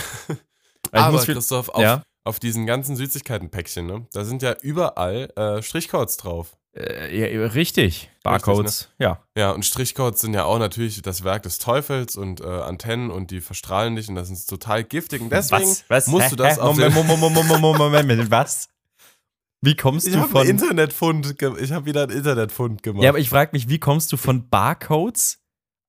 Aber 0.93 1.13
muss 1.13 1.25
Christoph, 1.25 1.69
auf, 1.71 1.81
Ja. 1.81 2.03
Auf 2.25 2.39
diesen 2.39 2.67
ganzen 2.67 2.97
Süßigkeitenpäckchen, 2.97 3.87
ne? 3.87 4.07
Da 4.13 4.25
sind 4.25 4.43
ja 4.43 4.55
überall 4.61 5.31
äh, 5.37 5.63
Strichcodes 5.63 6.17
drauf. 6.17 6.57
Äh, 6.75 7.35
ja, 7.35 7.47
richtig. 7.49 8.11
Barcodes. 8.23 8.89
Ja. 8.99 9.23
Ja, 9.37 9.51
und 9.51 9.65
Strichcodes 9.65 10.21
sind 10.23 10.33
ja 10.33 10.45
auch 10.45 10.59
natürlich 10.59 11.03
das 11.03 11.23
Werk 11.23 11.43
des 11.43 11.59
Teufels 11.59 12.17
und 12.17 12.41
äh, 12.41 12.45
Antennen 12.45 13.11
und 13.11 13.31
die 13.31 13.41
verstrahlen 13.41 13.97
dich 13.97 14.09
und 14.09 14.15
das 14.15 14.31
ist 14.31 14.47
total 14.47 14.83
giftig. 14.85 15.21
Und 15.21 15.31
deswegen 15.31 15.67
musst 15.67 15.87
Hä? 15.91 16.31
du 16.31 16.37
das 16.37 16.57
Hä? 16.57 16.61
auf 16.61 16.77
Moment, 16.77 16.95
Moment, 16.95 17.21
Moment, 17.21 17.49
Moment, 17.49 17.79
Moment, 17.79 18.09
Moment, 18.09 18.31
was? 18.31 18.69
Wie 19.61 19.77
kommst 19.77 20.09
Ich 20.09 20.15
du 20.15 20.23
von. 20.23 20.41
einen 20.41 20.51
Internetfund, 20.51 21.37
ich 21.61 21.73
habe 21.73 21.87
wieder 21.87 22.05
einen 22.05 22.17
Internetfund 22.17 22.83
gemacht. 22.83 23.05
Ja, 23.05 23.11
aber 23.11 23.19
ich 23.19 23.29
frage 23.29 23.51
mich, 23.53 23.69
wie 23.69 23.79
kommst 23.79 24.11
du 24.13 24.17
von 24.17 24.49
Barcodes 24.49 25.41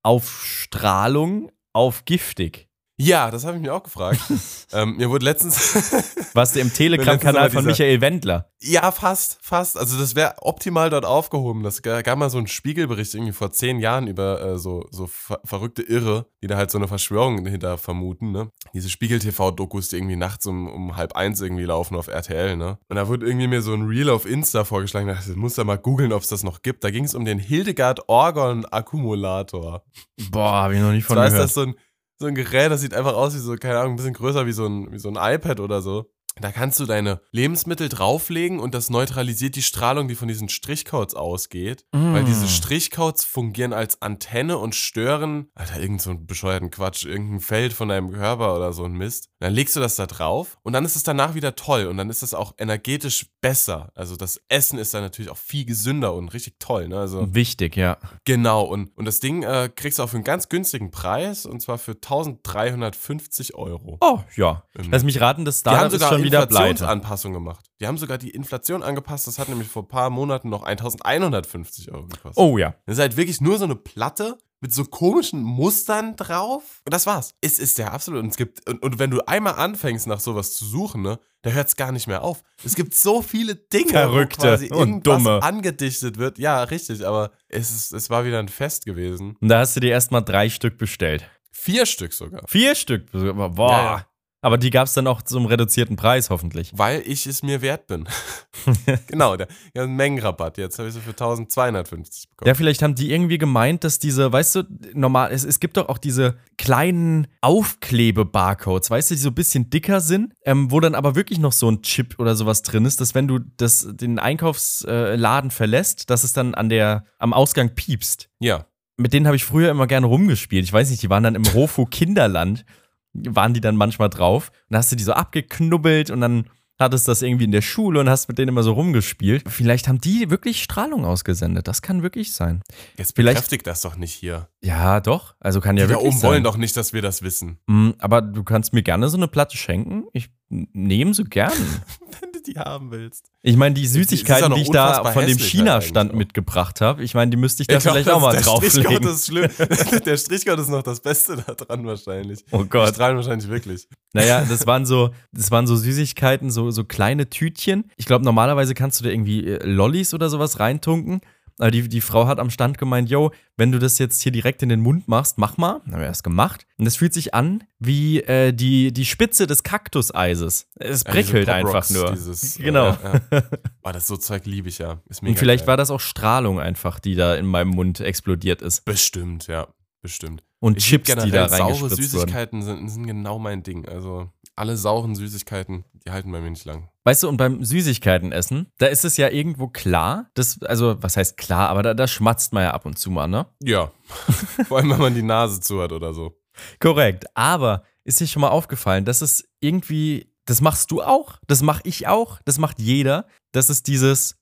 auf 0.03 0.43
Strahlung 0.43 1.51
auf 1.71 2.05
giftig? 2.05 2.67
Ja, 2.97 3.31
das 3.31 3.45
habe 3.45 3.57
ich 3.57 3.63
mir 3.63 3.73
auch 3.73 3.83
gefragt. 3.83 4.19
ähm, 4.73 4.97
mir 4.97 5.09
wurde 5.09 5.25
letztens 5.25 5.93
Warst 6.35 6.55
du 6.55 6.59
im 6.59 6.73
Telegram-Kanal 6.73 7.51
von 7.51 7.65
Michael 7.65 8.01
Wendler? 8.01 8.49
Ja, 8.61 8.91
fast, 8.91 9.37
fast. 9.41 9.77
Also 9.77 9.99
das 9.99 10.15
wäre 10.15 10.35
optimal 10.41 10.89
dort 10.89 11.05
aufgehoben. 11.05 11.63
Das 11.63 11.81
gab 11.81 12.17
mal 12.17 12.29
so 12.29 12.37
einen 12.39 12.47
Spiegelbericht 12.47 13.13
irgendwie 13.13 13.33
vor 13.33 13.51
zehn 13.51 13.79
Jahren 13.79 14.07
über 14.07 14.41
äh, 14.41 14.57
so, 14.57 14.85
so 14.89 15.07
ver 15.07 15.39
verrückte 15.43 15.83
Irre, 15.83 16.27
die 16.41 16.47
da 16.47 16.57
halt 16.57 16.71
so 16.71 16.77
eine 16.77 16.87
Verschwörung 16.87 17.43
dahinter 17.43 17.77
vermuten, 17.77 18.31
ne? 18.31 18.49
Diese 18.73 18.89
Spiegel-TV-Dokus, 18.89 19.89
die 19.89 19.97
irgendwie 19.97 20.15
nachts 20.15 20.45
um, 20.47 20.67
um 20.67 20.95
halb 20.95 21.15
eins 21.15 21.41
irgendwie 21.41 21.65
laufen 21.65 21.95
auf 21.95 22.07
RTL, 22.07 22.57
ne? 22.57 22.79
Und 22.89 22.95
da 22.95 23.07
wurde 23.07 23.25
irgendwie 23.25 23.47
mir 23.47 23.61
so 23.61 23.73
ein 23.73 23.83
Reel 23.83 24.09
auf 24.09 24.25
Insta 24.25 24.63
vorgeschlagen. 24.63 25.07
Da 25.07 25.15
dachte 25.15 25.31
ich, 25.31 25.35
muss 25.35 25.55
da 25.55 25.63
mal 25.63 25.77
googeln, 25.77 26.13
ob 26.13 26.23
es 26.23 26.29
das 26.29 26.43
noch 26.43 26.61
gibt. 26.61 26.83
Da 26.83 26.89
ging 26.89 27.03
es 27.03 27.13
um 27.13 27.25
den 27.25 27.39
Hildegard 27.39 28.07
Orgon 28.07 28.65
Akkumulator. 28.65 29.83
Boah, 30.31 30.53
habe 30.53 30.75
ich 30.75 30.81
noch 30.81 30.91
nicht 30.91 31.05
von 31.05 31.15
Zwar 31.15 31.25
ist 31.27 31.33
gehört. 31.33 31.45
das 31.45 31.53
so 31.53 31.61
ein, 31.61 31.75
so 32.23 32.27
ein 32.27 32.35
Gerät, 32.35 32.71
das 32.71 32.79
sieht 32.81 32.93
einfach 32.93 33.13
aus 33.15 33.35
wie 33.35 33.39
so, 33.39 33.53
keine 33.55 33.79
Ahnung, 33.79 33.93
ein 33.93 33.95
bisschen 33.97 34.13
größer 34.13 34.45
wie 34.45 34.53
so 34.53 34.65
ein, 34.65 34.91
wie 34.93 34.99
so 34.99 35.09
ein 35.09 35.17
iPad 35.35 35.59
oder 35.59 35.81
so. 35.81 36.05
Da 36.41 36.51
kannst 36.51 36.79
du 36.79 36.87
deine 36.87 37.21
Lebensmittel 37.31 37.89
drauflegen 37.89 38.59
und 38.59 38.73
das 38.73 38.89
neutralisiert 38.89 39.55
die 39.55 39.61
Strahlung, 39.61 40.07
die 40.07 40.15
von 40.15 40.27
diesen 40.27 40.49
Strichcodes 40.49 41.13
ausgeht. 41.13 41.85
Weil 41.91 42.23
Mm. 42.23 42.25
diese 42.25 42.47
Strichcodes 42.47 43.23
fungieren 43.23 43.71
als 43.71 44.01
Antenne 44.01 44.57
und 44.57 44.73
stören, 44.73 45.51
Alter, 45.53 45.79
irgend 45.79 46.01
so 46.01 46.09
einen 46.09 46.25
bescheuerten 46.25 46.71
Quatsch, 46.71 47.05
irgendein 47.05 47.39
Feld 47.39 47.73
von 47.73 47.89
deinem 47.89 48.11
Körper 48.11 48.55
oder 48.55 48.73
so 48.73 48.83
ein 48.83 48.93
Mist. 48.93 49.29
Dann 49.43 49.53
legst 49.53 49.75
du 49.75 49.81
das 49.81 49.97
da 49.97 50.05
drauf 50.05 50.57
und 50.63 50.71
dann 50.71 50.85
ist 50.85 50.95
es 50.95 51.03
danach 51.03 51.35
wieder 51.35 51.53
toll 51.57 51.87
und 51.87 51.97
dann 51.97 52.09
ist 52.09 52.23
es 52.23 52.33
auch 52.33 52.53
energetisch 52.57 53.25
besser. 53.41 53.91
Also 53.93 54.15
das 54.15 54.39
Essen 54.47 54.79
ist 54.79 54.93
dann 54.93 55.01
natürlich 55.01 55.29
auch 55.29 55.37
viel 55.37 55.65
gesünder 55.65 56.13
und 56.13 56.29
richtig 56.29 56.55
toll. 56.59 56.87
Ne? 56.87 56.97
Also 56.97 57.35
Wichtig, 57.35 57.75
ja. 57.75 57.97
Genau, 58.23 58.63
und, 58.63 58.97
und 58.97 59.03
das 59.03 59.19
Ding 59.19 59.43
äh, 59.43 59.69
kriegst 59.75 59.99
du 59.99 60.03
auch 60.03 60.07
für 60.07 60.15
einen 60.15 60.23
ganz 60.23 60.47
günstigen 60.47 60.91
Preis 60.91 61.45
und 61.45 61.61
zwar 61.61 61.77
für 61.77 61.91
1350 61.91 63.55
Euro. 63.55 63.97
Oh, 63.99 64.19
ja. 64.37 64.63
Ähm, 64.77 64.87
Lass 64.89 65.03
mich 65.03 65.19
raten, 65.19 65.43
das 65.43 65.59
Startup 65.59 65.87
ist 65.87 65.91
sogar 65.91 66.13
schon 66.13 66.23
wieder 66.23 66.45
pleite. 66.45 66.69
Inflationsanpassung 66.69 67.33
gemacht. 67.33 67.65
Die 67.81 67.87
haben 67.87 67.97
sogar 67.97 68.17
die 68.17 68.29
Inflation 68.29 68.81
angepasst. 68.81 69.27
Das 69.27 69.39
hat 69.39 69.49
nämlich 69.49 69.67
vor 69.67 69.83
ein 69.83 69.89
paar 69.89 70.09
Monaten 70.09 70.47
noch 70.47 70.63
1150 70.63 71.91
Euro 71.91 72.03
gekostet. 72.03 72.37
Oh 72.37 72.57
ja. 72.57 72.75
Das 72.85 72.95
ist 72.95 73.01
halt 73.01 73.17
wirklich 73.17 73.41
nur 73.41 73.57
so 73.57 73.65
eine 73.65 73.75
Platte 73.75 74.37
mit 74.63 74.73
so 74.73 74.85
komischen 74.85 75.43
Mustern 75.43 76.15
drauf. 76.15 76.81
Und 76.85 76.93
das 76.93 77.05
war's. 77.05 77.35
Es 77.41 77.59
ist 77.59 77.77
der 77.77 77.91
absolute. 77.91 78.23
Und 78.23 78.29
es 78.29 78.37
gibt, 78.37 78.67
und, 78.67 78.81
und 78.81 78.97
wenn 78.97 79.11
du 79.11 79.19
einmal 79.27 79.55
anfängst, 79.55 80.07
nach 80.07 80.21
sowas 80.21 80.53
zu 80.53 80.63
suchen, 80.63 81.01
ne, 81.01 81.19
da 81.41 81.49
hört 81.49 81.67
es 81.67 81.75
gar 81.75 81.91
nicht 81.91 82.07
mehr 82.07 82.23
auf. 82.23 82.43
Es 82.63 82.73
gibt 82.73 82.95
so 82.95 83.21
viele 83.21 83.55
Dinge, 83.55 83.89
Verrückte 83.89 84.37
wo 84.37 84.43
quasi 84.43 84.71
und 84.71 85.05
dumme. 85.05 85.43
angedichtet 85.43 86.17
wird. 86.17 86.39
Ja, 86.39 86.63
richtig, 86.63 87.05
aber 87.05 87.31
es, 87.49 87.71
ist, 87.71 87.91
es 87.91 88.09
war 88.09 88.23
wieder 88.23 88.39
ein 88.39 88.47
Fest 88.47 88.85
gewesen. 88.85 89.35
Und 89.41 89.49
da 89.49 89.59
hast 89.59 89.75
du 89.75 89.81
dir 89.81 89.91
erstmal 89.91 90.23
drei 90.23 90.49
Stück 90.49 90.77
bestellt. 90.77 91.29
Vier 91.51 91.85
Stück 91.85 92.13
sogar. 92.13 92.47
Vier 92.47 92.73
Stück. 92.75 93.11
Boah. 93.11 93.51
Ja, 93.57 93.83
ja. 93.83 94.05
Aber 94.43 94.57
die 94.57 94.71
gab 94.71 94.87
es 94.87 94.93
dann 94.93 95.07
auch 95.07 95.21
zum 95.21 95.45
reduzierten 95.45 95.95
Preis, 95.95 96.29
hoffentlich. 96.29 96.73
Weil 96.75 97.01
ich 97.05 97.25
es 97.27 97.43
mir 97.43 97.61
wert 97.61 97.87
bin. 97.87 98.09
genau, 99.07 99.37
der, 99.37 99.47
ja, 99.73 99.83
einen 99.83 99.95
Mengenrabatt. 99.95 100.57
Jetzt 100.57 100.77
habe 100.79 100.89
ich 100.89 100.93
sie 100.93 100.99
für 100.99 101.11
1250 101.11 102.29
bekommen. 102.29 102.47
Ja, 102.49 102.53
vielleicht 102.53 102.81
haben 102.81 102.93
die 102.93 103.13
irgendwie 103.13 103.37
gemeint, 103.37 103.85
dass 103.85 103.99
diese, 103.99 104.33
weißt 104.33 104.55
du, 104.55 104.63
normal, 104.93 105.31
es, 105.31 105.45
es 105.45 105.61
gibt 105.61 105.77
doch 105.77 105.87
auch 105.87 105.97
diese 105.97 106.35
kleinen 106.57 107.27
Aufklebe-Barcodes, 107.39 108.89
weißt 108.89 109.11
du, 109.11 109.15
die 109.15 109.21
so 109.21 109.29
ein 109.29 109.35
bisschen 109.35 109.69
dicker 109.69 110.01
sind, 110.01 110.33
ähm, 110.43 110.69
wo 110.71 110.81
dann 110.81 110.93
aber 110.93 111.15
wirklich 111.15 111.39
noch 111.39 111.53
so 111.53 111.71
ein 111.71 111.81
Chip 111.81 112.19
oder 112.19 112.35
sowas 112.35 112.63
drin 112.63 112.83
ist, 112.83 112.99
dass 112.99 113.15
wenn 113.15 113.29
du 113.29 113.39
das, 113.39 113.87
den 113.93 114.19
Einkaufsladen 114.19 115.51
verlässt, 115.51 116.09
dass 116.09 116.25
es 116.25 116.33
dann 116.33 116.53
an 116.53 116.67
der, 116.67 117.05
am 117.17 117.31
Ausgang 117.31 117.75
piepst. 117.75 118.29
Ja. 118.39 118.65
Mit 118.97 119.13
denen 119.13 119.25
habe 119.25 119.37
ich 119.37 119.45
früher 119.45 119.71
immer 119.71 119.87
gerne 119.87 120.05
rumgespielt. 120.05 120.65
Ich 120.65 120.73
weiß 120.73 120.89
nicht, 120.89 121.01
die 121.01 121.09
waren 121.09 121.23
dann 121.23 121.35
im 121.35 121.45
Rofu 121.45 121.85
Kinderland, 121.85 122.65
waren 123.13 123.53
die 123.53 123.61
dann 123.61 123.75
manchmal 123.75 124.09
drauf. 124.09 124.51
Und 124.69 124.77
hast 124.77 124.91
du 124.91 124.95
die 124.95 125.03
so 125.03 125.13
abgeknubbelt 125.13 126.09
und 126.09 126.21
dann 126.21 126.45
hattest 126.79 127.07
das 127.07 127.21
irgendwie 127.21 127.45
in 127.45 127.51
der 127.51 127.61
Schule 127.61 127.99
und 127.99 128.09
hast 128.09 128.27
mit 128.27 128.37
denen 128.39 128.49
immer 128.49 128.63
so 128.63 128.73
rumgespielt. 128.73 129.43
Vielleicht 129.47 129.87
haben 129.87 130.01
die 130.01 130.29
wirklich 130.29 130.61
Strahlung 130.63 131.05
ausgesendet. 131.05 131.67
Das 131.67 131.81
kann 131.81 132.01
wirklich 132.03 132.33
sein. 132.33 132.61
Jetzt 132.97 133.15
Vielleicht- 133.15 133.35
bekräftigt 133.37 133.67
das 133.67 133.81
doch 133.81 133.95
nicht 133.95 134.11
hier. 134.13 134.49
Ja, 134.61 134.99
doch. 134.99 135.35
Also 135.39 135.61
kann 135.61 135.77
ja 135.77 135.83
Die 135.85 135.89
da 135.93 135.95
wirklich 135.99 136.09
oben 136.13 136.17
sein. 136.19 136.29
wollen 136.31 136.43
doch 136.43 136.57
nicht, 136.57 136.75
dass 136.75 136.91
wir 136.91 137.01
das 137.01 137.21
wissen. 137.21 137.59
Mm, 137.67 137.91
Aber 137.99 138.21
du 138.21 138.43
kannst 138.43 138.73
mir 138.73 138.81
gerne 138.83 139.07
so 139.07 139.17
eine 139.17 139.27
Platte 139.27 139.55
schenken. 139.55 140.05
Ich 140.13 140.29
nehme 140.49 141.13
sie 141.13 141.23
gern. 141.23 141.51
Wenn 142.21 142.31
du 142.31 142.41
die 142.41 142.59
haben 142.59 142.91
willst. 142.91 143.31
Ich 143.41 143.57
meine, 143.57 143.73
die 143.73 143.87
Süßigkeiten, 143.87 144.53
die 144.53 144.61
ich 144.61 144.69
da 144.69 145.03
von 145.11 145.25
dem 145.25 145.37
China-Stand 145.39 146.13
mitgebracht 146.13 146.79
habe, 146.79 147.03
ich 147.03 147.15
meine, 147.15 147.31
die 147.31 147.37
müsste 147.37 147.63
ich 147.63 147.67
da 147.67 147.77
Ich 147.77 147.83
glaub, 147.83 147.93
vielleicht 147.95 148.09
auch 148.09 148.21
mal 148.21 148.33
der 148.33 148.41
drauflegen. 148.41 149.03
ist 149.07 149.25
schlimm. 149.27 149.49
Der 150.05 150.17
Strichcode 150.17 150.59
ist 150.59 150.69
noch 150.69 150.83
das 150.83 150.99
Beste 151.01 151.43
da 151.45 151.53
dran 151.53 151.85
wahrscheinlich. 151.85 152.45
Oh 152.51 152.63
Die 152.63 152.69
Gott. 152.69 152.89
strahlen 152.89 153.17
wahrscheinlich 153.17 153.49
wirklich. 153.49 153.87
Naja, 154.13 154.45
das 154.47 154.67
waren 154.67 154.85
so, 154.85 155.09
das 155.31 155.49
waren 155.49 155.65
so 155.65 155.75
Süßigkeiten, 155.75 156.51
so, 156.51 156.69
so 156.71 156.83
kleine 156.83 157.29
Tütchen. 157.29 157.85
Ich 157.97 158.05
glaube, 158.05 158.23
normalerweise 158.23 158.75
kannst 158.75 158.99
du 158.99 159.05
da 159.05 159.09
irgendwie 159.09 159.47
äh, 159.47 159.65
Lollis 159.65 160.13
oder 160.13 160.29
sowas 160.29 160.59
reintunken. 160.59 161.21
Aber 161.59 161.71
die, 161.71 161.87
die 161.87 162.01
Frau 162.01 162.27
hat 162.27 162.39
am 162.39 162.49
Stand 162.49 162.77
gemeint, 162.77 163.09
yo, 163.09 163.31
wenn 163.57 163.71
du 163.71 163.79
das 163.79 163.99
jetzt 163.99 164.21
hier 164.21 164.31
direkt 164.31 164.63
in 164.63 164.69
den 164.69 164.81
Mund 164.81 165.07
machst, 165.07 165.37
mach 165.37 165.57
mal. 165.57 165.81
Dann 165.85 165.93
haben 165.93 166.01
wir 166.01 166.07
das 166.07 166.23
gemacht. 166.23 166.65
Und 166.77 166.85
das 166.85 166.95
fühlt 166.95 167.13
sich 167.13 167.33
an 167.33 167.63
wie 167.79 168.21
äh, 168.21 168.53
die, 168.53 168.91
die 168.91 169.05
Spitze 169.05 169.45
des 169.45 169.63
Kaktuseises. 169.63 170.67
Es 170.75 171.03
Ja, 171.03 171.11
prickelt 171.11 171.47
diese 171.47 171.53
einfach 171.53 171.89
nur. 171.89 172.11
Dieses, 172.11 172.57
Genau. 172.57 172.89
Äh, 172.89 173.21
ja. 173.31 173.43
Oh, 173.83 173.91
das 173.91 174.07
so 174.07 174.15
Zeug 174.15 174.45
liebe 174.45 174.69
ich 174.69 174.77
ja. 174.77 175.01
Und 175.21 175.37
vielleicht 175.37 175.63
geil. 175.63 175.67
war 175.67 175.77
das 175.77 175.91
auch 175.91 175.99
Strahlung 175.99 176.59
einfach, 176.59 176.99
die 176.99 177.15
da 177.15 177.35
in 177.35 177.45
meinem 177.45 177.69
Mund 177.69 177.99
explodiert 177.99 178.61
ist. 178.61 178.85
Bestimmt, 178.85 179.47
ja. 179.47 179.67
Bestimmt. 180.01 180.43
Und 180.59 180.77
Ich 180.77 180.85
Chips, 180.85 181.07
die 181.07 181.31
da 181.31 181.49
saure 181.49 181.63
reingespritzt 181.63 181.91
wurden. 181.91 182.03
Süßigkeiten 182.03 182.61
sind, 182.61 182.89
sind 182.89 183.07
genau 183.07 183.39
mein 183.39 183.63
Ding. 183.63 183.85
Also 183.87 184.29
alle 184.55 184.77
sauren 184.77 185.15
Süßigkeiten, 185.15 185.83
die 186.05 186.11
halten 186.11 186.31
bei 186.31 186.41
mir 186.41 186.49
nicht 186.49 186.65
lang. 186.65 186.89
Weißt 187.05 187.23
du, 187.23 187.29
und 187.29 187.37
beim 187.37 187.63
Süßigkeitenessen, 187.63 188.67
da 188.77 188.87
ist 188.87 189.03
es 189.03 189.17
ja 189.17 189.29
irgendwo 189.29 189.67
klar, 189.67 190.29
dass, 190.35 190.61
also, 190.63 191.01
was 191.01 191.17
heißt 191.17 191.37
klar, 191.37 191.69
aber 191.69 191.83
da, 191.83 191.93
da 191.93 192.07
schmatzt 192.07 192.53
man 192.53 192.63
ja 192.63 192.71
ab 192.71 192.85
und 192.85 192.97
zu 192.97 193.11
mal, 193.11 193.27
ne? 193.27 193.45
Ja. 193.61 193.91
Vor 194.67 194.77
allem, 194.77 194.91
wenn 194.91 194.99
man 194.99 195.15
die 195.15 195.23
Nase 195.23 195.59
zu 195.59 195.81
hat 195.81 195.91
oder 195.91 196.13
so. 196.13 196.39
Korrekt. 196.79 197.25
Aber 197.35 197.83
ist 198.03 198.19
dir 198.19 198.27
schon 198.27 198.41
mal 198.41 198.49
aufgefallen, 198.49 199.05
dass 199.05 199.21
es 199.21 199.47
irgendwie, 199.59 200.31
das 200.45 200.61
machst 200.61 200.91
du 200.91 201.01
auch, 201.01 201.39
das 201.47 201.61
mach 201.61 201.81
ich 201.83 202.07
auch, 202.07 202.39
das 202.45 202.57
macht 202.57 202.79
jeder, 202.79 203.27
das 203.51 203.69
ist 203.69 203.87
dieses, 203.87 204.37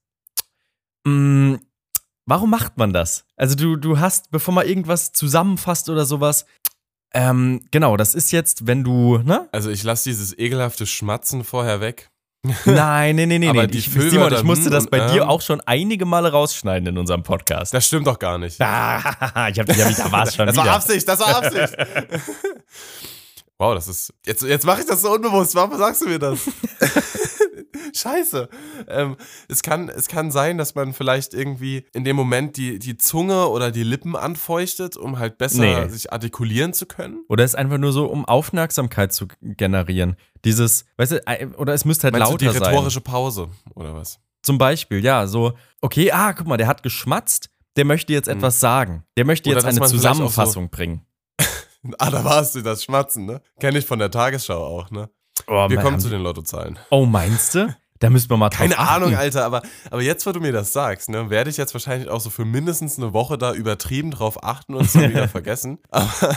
mh, 1.04 1.58
warum 2.26 2.50
macht 2.50 2.76
man 2.76 2.92
das? 2.92 3.24
Also 3.36 3.54
du, 3.54 3.76
du 3.76 3.98
hast, 3.98 4.30
bevor 4.30 4.54
man 4.54 4.66
irgendwas 4.66 5.12
zusammenfasst 5.12 5.88
oder 5.88 6.04
sowas, 6.04 6.46
ähm, 7.14 7.60
genau, 7.70 7.96
das 7.96 8.14
ist 8.14 8.32
jetzt, 8.32 8.66
wenn 8.66 8.84
du, 8.84 9.18
ne? 9.18 9.48
Also 9.52 9.70
ich 9.70 9.82
lasse 9.82 10.04
dieses 10.04 10.36
ekelhafte 10.38 10.86
Schmatzen 10.86 11.44
vorher 11.44 11.80
weg. 11.80 12.10
Nein, 12.64 13.14
nee, 13.16 13.26
nee, 13.26 13.38
nee, 13.38 13.48
Aber 13.48 13.66
nee. 13.66 13.76
Ich, 13.76 13.88
Simon, 13.88 14.32
ich 14.32 14.42
musste 14.42 14.68
das 14.68 14.84
und 14.84 14.90
bei 14.90 15.06
dir 15.12 15.22
ähm. 15.22 15.28
auch 15.28 15.40
schon 15.40 15.60
einige 15.60 16.06
Male 16.06 16.32
rausschneiden 16.32 16.88
in 16.88 16.98
unserem 16.98 17.22
Podcast. 17.22 17.72
Das 17.72 17.86
stimmt 17.86 18.06
doch 18.08 18.18
gar 18.18 18.36
nicht. 18.38 18.60
Ah, 18.60 18.98
ich 19.48 19.60
hab, 19.60 19.68
ich 19.68 19.80
hab, 19.80 19.96
da 19.96 20.10
war 20.10 20.26
es 20.26 20.34
schon 20.34 20.46
das 20.46 20.56
wieder. 20.56 20.66
war 20.66 20.74
Absicht, 20.74 21.08
das 21.08 21.20
war 21.20 21.36
Absicht. 21.36 21.76
wow, 23.58 23.74
das 23.74 23.86
ist. 23.86 24.12
Jetzt, 24.26 24.42
jetzt 24.42 24.66
mache 24.66 24.80
ich 24.80 24.86
das 24.86 25.02
so 25.02 25.12
unbewusst. 25.12 25.54
Warum 25.54 25.78
sagst 25.78 26.02
du 26.02 26.08
mir 26.08 26.18
das? 26.18 26.40
Scheiße. 27.96 28.48
Ähm, 28.88 29.16
es, 29.48 29.62
kann, 29.62 29.88
es 29.88 30.08
kann 30.08 30.30
sein, 30.30 30.58
dass 30.58 30.74
man 30.74 30.92
vielleicht 30.92 31.34
irgendwie 31.34 31.84
in 31.92 32.04
dem 32.04 32.16
Moment 32.16 32.56
die, 32.56 32.78
die 32.78 32.96
Zunge 32.96 33.48
oder 33.48 33.70
die 33.70 33.82
Lippen 33.82 34.16
anfeuchtet, 34.16 34.96
um 34.96 35.18
halt 35.18 35.38
besser 35.38 35.60
Nee. 35.62 35.88
sich 35.88 36.12
artikulieren 36.12 36.72
zu 36.72 36.86
können. 36.86 37.24
Oder 37.28 37.44
es 37.44 37.52
ist 37.52 37.56
einfach 37.58 37.78
nur 37.78 37.92
so, 37.92 38.06
um 38.06 38.24
Aufmerksamkeit 38.24 39.12
zu 39.12 39.26
generieren. 39.42 40.16
Dieses, 40.44 40.84
weißt 40.96 41.12
du, 41.12 41.20
oder 41.58 41.74
es 41.74 41.84
müsste 41.84 42.04
halt 42.04 42.12
Meinst 42.18 42.40
die 42.40 42.46
lauter 42.46 42.58
sein. 42.58 42.68
rhetorische 42.74 43.00
Pause 43.00 43.48
oder 43.74 43.94
was? 43.94 44.18
Zum 44.42 44.58
Beispiel, 44.58 45.04
ja, 45.04 45.26
so, 45.28 45.52
okay, 45.80 46.10
ah, 46.10 46.32
guck 46.32 46.46
mal, 46.48 46.56
der 46.56 46.66
hat 46.66 46.82
geschmatzt, 46.82 47.48
der 47.76 47.84
möchte 47.84 48.12
jetzt 48.12 48.26
etwas 48.28 48.58
sagen. 48.58 49.04
Der 49.16 49.24
möchte 49.24 49.48
Hm. 49.50 49.56
Oder 49.56 49.66
jetzt 49.68 49.76
eine 49.76 49.84
auch 49.84 49.88
so- 49.90 49.96
Zusammenfassung 49.96 50.70
bringen. 50.70 51.06
Ah, 51.98 52.10
da 52.12 52.24
warst 52.24 52.54
du, 52.54 52.62
das 52.62 52.84
Schmatzen, 52.84 53.26
ne? 53.26 53.40
Kenn 53.58 53.74
ich 53.74 53.84
von 53.84 53.98
der 53.98 54.08
Tagesschau 54.08 54.54
auch, 54.64 54.92
ne? 54.92 55.10
Oh, 55.48 55.68
Wir 55.68 55.76
man, 55.76 55.84
kommen 55.84 55.98
zu 56.00 56.06
die- 56.06 56.14
den 56.14 56.22
Lottozahlen. 56.22 56.78
Oh, 56.90 57.06
meinst 57.06 57.56
du? 57.56 57.74
Da 58.02 58.10
müssen 58.10 58.30
wir 58.30 58.36
mal 58.36 58.50
Keine 58.50 58.76
achten. 58.80 59.04
Ahnung, 59.04 59.14
Alter, 59.14 59.44
aber, 59.44 59.62
aber 59.88 60.02
jetzt, 60.02 60.26
wo 60.26 60.32
du 60.32 60.40
mir 60.40 60.50
das 60.50 60.72
sagst, 60.72 61.08
ne, 61.08 61.30
werde 61.30 61.50
ich 61.50 61.56
jetzt 61.56 61.72
wahrscheinlich 61.72 62.08
auch 62.10 62.20
so 62.20 62.30
für 62.30 62.44
mindestens 62.44 62.98
eine 62.98 63.12
Woche 63.12 63.38
da 63.38 63.54
übertrieben 63.54 64.10
drauf 64.10 64.42
achten 64.42 64.74
und 64.74 64.86
es 64.86 64.94
dann 64.94 65.08
wieder 65.10 65.28
vergessen. 65.28 65.78
Aber, 65.88 66.36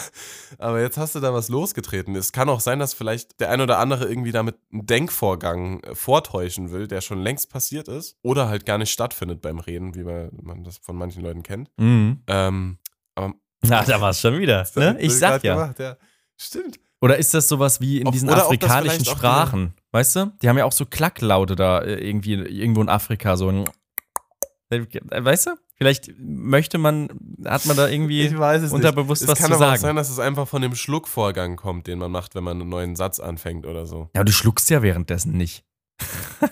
aber 0.60 0.82
jetzt 0.82 0.99
hast 0.99 1.15
du 1.15 1.19
da 1.21 1.34
was 1.34 1.49
losgetreten. 1.49 2.15
Es 2.15 2.32
kann 2.32 2.49
auch 2.49 2.60
sein, 2.60 2.78
dass 2.78 2.93
vielleicht 2.93 3.39
der 3.39 3.49
ein 3.49 3.62
oder 3.62 3.80
andere 3.80 4.06
irgendwie 4.06 4.32
damit 4.32 4.58
einen 4.71 4.86
Denkvorgang 4.86 5.80
äh, 5.80 5.95
vortäuschen 5.95 6.69
will, 6.69 6.88
der 6.88 7.01
schon 7.01 7.23
längst 7.23 7.49
passiert 7.49 7.88
ist 7.88 8.15
oder 8.21 8.47
halt 8.47 8.67
gar 8.67 8.78
nicht 8.78 8.91
stattfindet 8.91 9.41
beim 9.41 9.58
Reden, 9.58 9.95
wie 9.95 10.04
man 10.04 10.30
man 10.43 10.63
das 10.63 10.78
von 10.78 10.95
manchen 10.95 11.23
Leuten 11.23 11.41
kennt. 11.41 11.71
Mhm. 11.78 12.21
Ähm, 12.28 12.78
aber 13.15 13.34
Na, 13.63 13.84
da 13.84 13.99
war 13.99 14.12
es 14.12 14.21
schon 14.21 14.38
wieder. 14.38 14.67
Ne? 14.75 14.97
Ich 14.99 15.17
sag 15.17 15.43
ja. 15.43 15.56
Gemacht, 15.56 15.80
ja. 15.80 15.97
Stimmt. 16.38 16.78
Oder 17.01 17.17
ist 17.17 17.34
das 17.34 17.47
sowas 17.47 17.81
wie 17.81 18.01
in 18.01 18.12
diesen 18.12 18.29
ob 18.29 18.38
afrikanischen 18.38 19.05
Sprachen? 19.05 19.73
Weißt 19.91 20.15
du? 20.15 20.34
Die 20.41 20.49
haben 20.49 20.58
ja 20.58 20.65
auch 20.65 20.71
so 20.71 20.86
Klacklaute 20.86 21.55
da 21.55 21.79
äh, 21.79 21.95
irgendwie 21.95 22.34
irgendwo 22.34 22.81
in 22.81 22.89
Afrika, 22.89 23.38
so 23.38 23.49
ein. 23.49 23.65
Äh, 24.69 24.86
Weißt 25.12 25.47
du? 25.47 25.51
Vielleicht 25.77 26.12
möchte 26.17 26.77
man, 26.77 27.10
hat 27.45 27.65
man 27.65 27.75
da 27.75 27.89
irgendwie 27.89 28.38
weiß 28.38 28.63
es 28.63 28.71
unterbewusst 28.71 29.23
Es 29.23 29.27
was 29.27 29.38
kann 29.38 29.47
zu 29.47 29.55
aber 29.55 29.65
auch 29.65 29.69
sagen. 29.71 29.81
sein, 29.81 29.95
dass 29.97 30.10
es 30.10 30.19
einfach 30.19 30.47
von 30.47 30.62
dem 30.62 30.73
Schluckvorgang 30.73 31.58
kommt, 31.58 31.88
den 31.88 31.99
man 31.99 32.12
macht, 32.12 32.34
wenn 32.34 32.45
man 32.45 32.62
einen 32.62 32.69
neuen 32.69 32.95
Satz 32.95 33.19
anfängt 33.19 33.65
oder 33.65 33.86
so. 33.86 34.10
Ja, 34.15 34.23
du 34.23 34.31
schluckst 34.31 34.69
ja 34.69 34.81
währenddessen 34.81 35.34
nicht. 35.34 35.65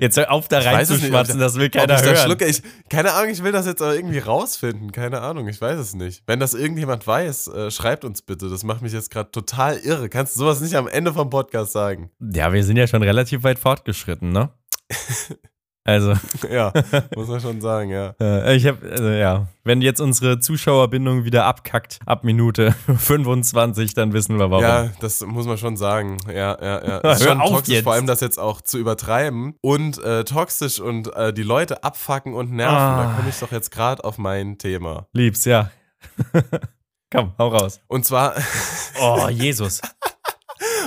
Jetzt 0.00 0.16
hör 0.16 0.30
auf, 0.30 0.48
da 0.48 0.58
reinzuschmatzen, 0.60 1.38
das 1.38 1.56
will 1.56 1.70
keiner 1.70 2.00
hören. 2.00 2.16
schlucke, 2.16 2.46
ich, 2.46 2.62
keine 2.88 3.12
Ahnung, 3.12 3.30
ich 3.30 3.42
will 3.42 3.52
das 3.52 3.66
jetzt 3.66 3.82
aber 3.82 3.94
irgendwie 3.94 4.18
rausfinden. 4.18 4.92
Keine 4.92 5.20
Ahnung, 5.20 5.48
ich 5.48 5.60
weiß 5.60 5.78
es 5.78 5.94
nicht. 5.94 6.22
Wenn 6.26 6.40
das 6.40 6.54
irgendjemand 6.54 7.06
weiß, 7.06 7.48
äh, 7.48 7.70
schreibt 7.70 8.04
uns 8.04 8.22
bitte. 8.22 8.48
Das 8.48 8.62
macht 8.64 8.82
mich 8.82 8.92
jetzt 8.92 9.10
gerade 9.10 9.30
total 9.30 9.78
irre. 9.78 10.08
Kannst 10.08 10.34
du 10.34 10.40
sowas 10.40 10.60
nicht 10.60 10.74
am 10.74 10.88
Ende 10.88 11.12
vom 11.12 11.30
Podcast 11.30 11.72
sagen? 11.72 12.10
Ja, 12.20 12.52
wir 12.52 12.64
sind 12.64 12.76
ja 12.76 12.86
schon 12.86 13.02
relativ 13.02 13.42
weit 13.42 13.58
fortgeschritten, 13.58 14.32
ne? 14.32 14.50
Also, 15.86 16.14
ja, 16.50 16.72
muss 17.14 17.28
man 17.28 17.40
schon 17.40 17.60
sagen, 17.60 17.90
ja. 17.90 18.14
äh, 18.20 18.56
ich 18.56 18.66
habe, 18.66 18.78
also, 18.90 19.08
ja, 19.08 19.48
wenn 19.64 19.82
jetzt 19.82 20.00
unsere 20.00 20.38
Zuschauerbindung 20.40 21.24
wieder 21.24 21.44
abkackt 21.44 21.98
ab 22.06 22.24
Minute 22.24 22.72
25, 22.96 23.92
dann 23.92 24.14
wissen 24.14 24.38
wir 24.38 24.50
warum. 24.50 24.64
Ja, 24.64 24.88
das 25.00 25.20
muss 25.26 25.46
man 25.46 25.58
schon 25.58 25.76
sagen. 25.76 26.16
Ja, 26.26 26.56
ja, 26.58 26.86
ja. 26.86 27.00
Es 27.02 27.20
ist 27.20 27.28
schon 27.28 27.40
auf 27.40 27.50
toxisch, 27.50 27.74
jetzt. 27.74 27.84
vor 27.84 27.92
allem 27.92 28.06
das 28.06 28.20
jetzt 28.20 28.38
auch 28.38 28.62
zu 28.62 28.78
übertreiben 28.78 29.56
und 29.60 30.02
äh, 30.02 30.24
toxisch 30.24 30.80
und 30.80 31.14
äh, 31.16 31.34
die 31.34 31.42
Leute 31.42 31.84
abfacken 31.84 32.32
und 32.32 32.50
nerven. 32.50 32.74
Ah. 32.74 33.04
Da 33.04 33.16
komme 33.16 33.28
ich 33.28 33.38
doch 33.38 33.52
jetzt 33.52 33.70
gerade 33.70 34.02
auf 34.04 34.16
mein 34.16 34.56
Thema. 34.56 35.06
Lieb's, 35.12 35.44
ja. 35.44 35.70
Komm, 37.12 37.32
hau 37.38 37.48
raus. 37.48 37.80
Und 37.88 38.06
zwar, 38.06 38.34
Oh, 39.00 39.28
Jesus. 39.28 39.80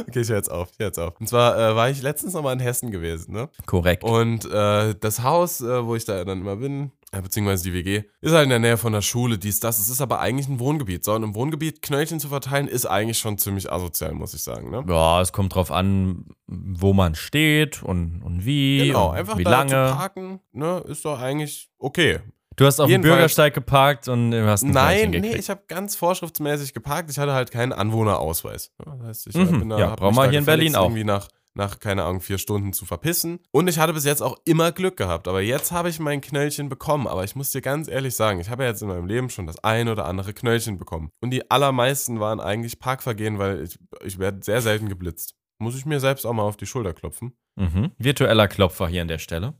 Okay, 0.07 0.21
ich 0.21 0.29
höre 0.29 0.38
jetzt 0.38 0.51
auf, 0.51 0.69
ich 0.71 0.79
höre 0.79 0.88
jetzt 0.88 0.99
auf. 0.99 1.13
Und 1.19 1.27
zwar 1.27 1.57
äh, 1.57 1.75
war 1.75 1.89
ich 1.89 2.01
letztens 2.01 2.33
nochmal 2.33 2.53
in 2.53 2.60
Hessen 2.60 2.91
gewesen, 2.91 3.33
ne? 3.33 3.49
Korrekt. 3.65 4.03
Und 4.03 4.45
äh, 4.45 4.95
das 4.99 5.23
Haus, 5.23 5.62
äh, 5.62 5.86
wo 5.86 5.95
ich 5.95 6.05
da 6.05 6.23
dann 6.23 6.41
immer 6.41 6.57
bin, 6.57 6.91
äh, 7.12 7.21
beziehungsweise 7.21 7.63
die 7.63 7.73
WG, 7.73 8.03
ist 8.21 8.33
halt 8.33 8.43
in 8.43 8.49
der 8.49 8.60
Nähe 8.60 8.77
von 8.77 8.91
der 8.91 9.01
Schule, 9.01 9.38
dies, 9.38 9.60
das. 9.60 9.79
Es 9.79 9.89
ist 9.89 10.01
aber 10.01 10.19
eigentlich 10.19 10.47
ein 10.47 10.60
Wohngebiet. 10.60 11.05
So, 11.05 11.13
und 11.13 11.23
im 11.23 11.36
Wohngebiet 11.36 11.81
Knöllchen 11.81 12.19
zu 12.19 12.27
verteilen, 12.27 12.67
ist 12.67 12.86
eigentlich 12.86 13.17
schon 13.17 13.38
ziemlich 13.38 13.71
asozial, 13.71 14.13
muss 14.13 14.33
ich 14.33 14.43
sagen. 14.43 14.69
Ne? 14.69 14.83
Ja, 14.88 15.21
es 15.21 15.31
kommt 15.31 15.55
drauf 15.55 15.71
an, 15.71 16.25
wo 16.47 16.93
man 16.93 17.15
steht 17.15 17.81
und, 17.81 18.21
und 18.23 18.45
wie. 18.45 18.88
Genau, 18.88 19.12
und 19.12 19.15
einfach 19.15 19.38
wie 19.38 19.43
da 19.43 19.51
lange. 19.51 19.69
zu 19.69 19.95
parken, 19.95 20.39
ne, 20.51 20.83
ist 20.88 21.05
doch 21.05 21.19
eigentlich 21.19 21.69
okay. 21.79 22.19
Du 22.58 22.65
hast 22.65 22.80
auf 22.80 22.89
dem 22.89 23.02
Bürgersteig 23.02 23.54
geparkt 23.54 24.08
und 24.08 24.32
du 24.32 24.46
hast 24.48 24.63
ein 24.63 24.72
Nein, 24.72 25.12
nee, 25.12 25.36
ich 25.36 25.50
habe 25.50 25.62
ganz 25.67 25.96
vorschriftsmäßig 25.96 26.74
geparkt. 26.74 27.10
Ich 27.12 27.20
hatte 27.20 27.34
halt 27.34 27.52
keinen 27.52 27.72
Anwohnerausweis. 27.72 28.72
Das 28.84 29.00
heißt, 29.02 29.28
ich 29.28 29.36
äh, 29.36 29.39
Mhm, 29.46 29.60
bin 29.60 29.70
da, 29.70 29.78
ja, 29.80 29.96
brauchen 29.96 30.15
wir 30.15 30.30
hier 30.30 30.39
in 30.39 30.46
Berlin 30.46 30.76
auch. 30.76 30.86
irgendwie 30.86 31.04
nach, 31.04 31.28
nach, 31.54 31.80
keine 31.80 32.04
Ahnung, 32.04 32.20
vier 32.20 32.39
Stunden 32.39 32.74
zu 32.74 32.86
verpissen. 32.86 33.39
Und 33.52 33.67
ich 33.67 33.78
hatte 33.78 33.93
bis 33.93 34.06
jetzt 34.06 34.22
auch 34.24 34.38
immer 34.46 34.72
Glück 34.72 34.98
gehabt. 34.98 35.28
Aber 35.28 35.41
jetzt 35.41 35.72
habe 35.72 35.89
ich 35.89 36.00
mein 36.00 36.20
Knöllchen 36.20 36.67
bekommen. 36.67 37.06
Aber 37.08 37.24
ich 37.24 37.36
muss 37.36 37.52
dir 37.52 37.62
ganz 37.62 37.88
ehrlich 37.88 38.15
sagen, 38.15 38.39
ich 38.39 38.50
habe 38.50 38.63
ja 38.63 38.70
jetzt 38.70 38.82
in 38.82 38.88
meinem 38.88 39.06
Leben 39.06 39.30
schon 39.30 39.46
das 39.46 39.63
ein 39.63 39.88
oder 39.88 40.06
andere 40.06 40.34
Knöllchen 40.34 40.80
bekommen. 40.80 41.12
Und 41.22 41.30
die 41.30 41.52
allermeisten 41.52 42.20
waren 42.20 42.39
eigentlich 42.39 42.80
Parkvergehen, 42.80 43.38
weil 43.38 43.62
ich, 43.63 43.78
ich 44.04 44.17
werde 44.17 44.39
sehr 44.43 44.62
selten 44.63 44.89
geblitzt. 44.89 45.36
Muss 45.60 45.76
ich 45.78 45.86
mir 45.86 46.00
selbst 46.00 46.26
auch 46.26 46.34
mal 46.34 46.43
auf 46.43 46.58
die 46.58 46.65
Schulter 46.67 46.93
klopfen. 46.93 47.38
Mhm. 47.56 47.91
Virtueller 48.00 48.48
Klopfer 48.48 48.88
hier 48.88 49.04
an 49.04 49.08
der 49.08 49.17
Stelle. 49.20 49.54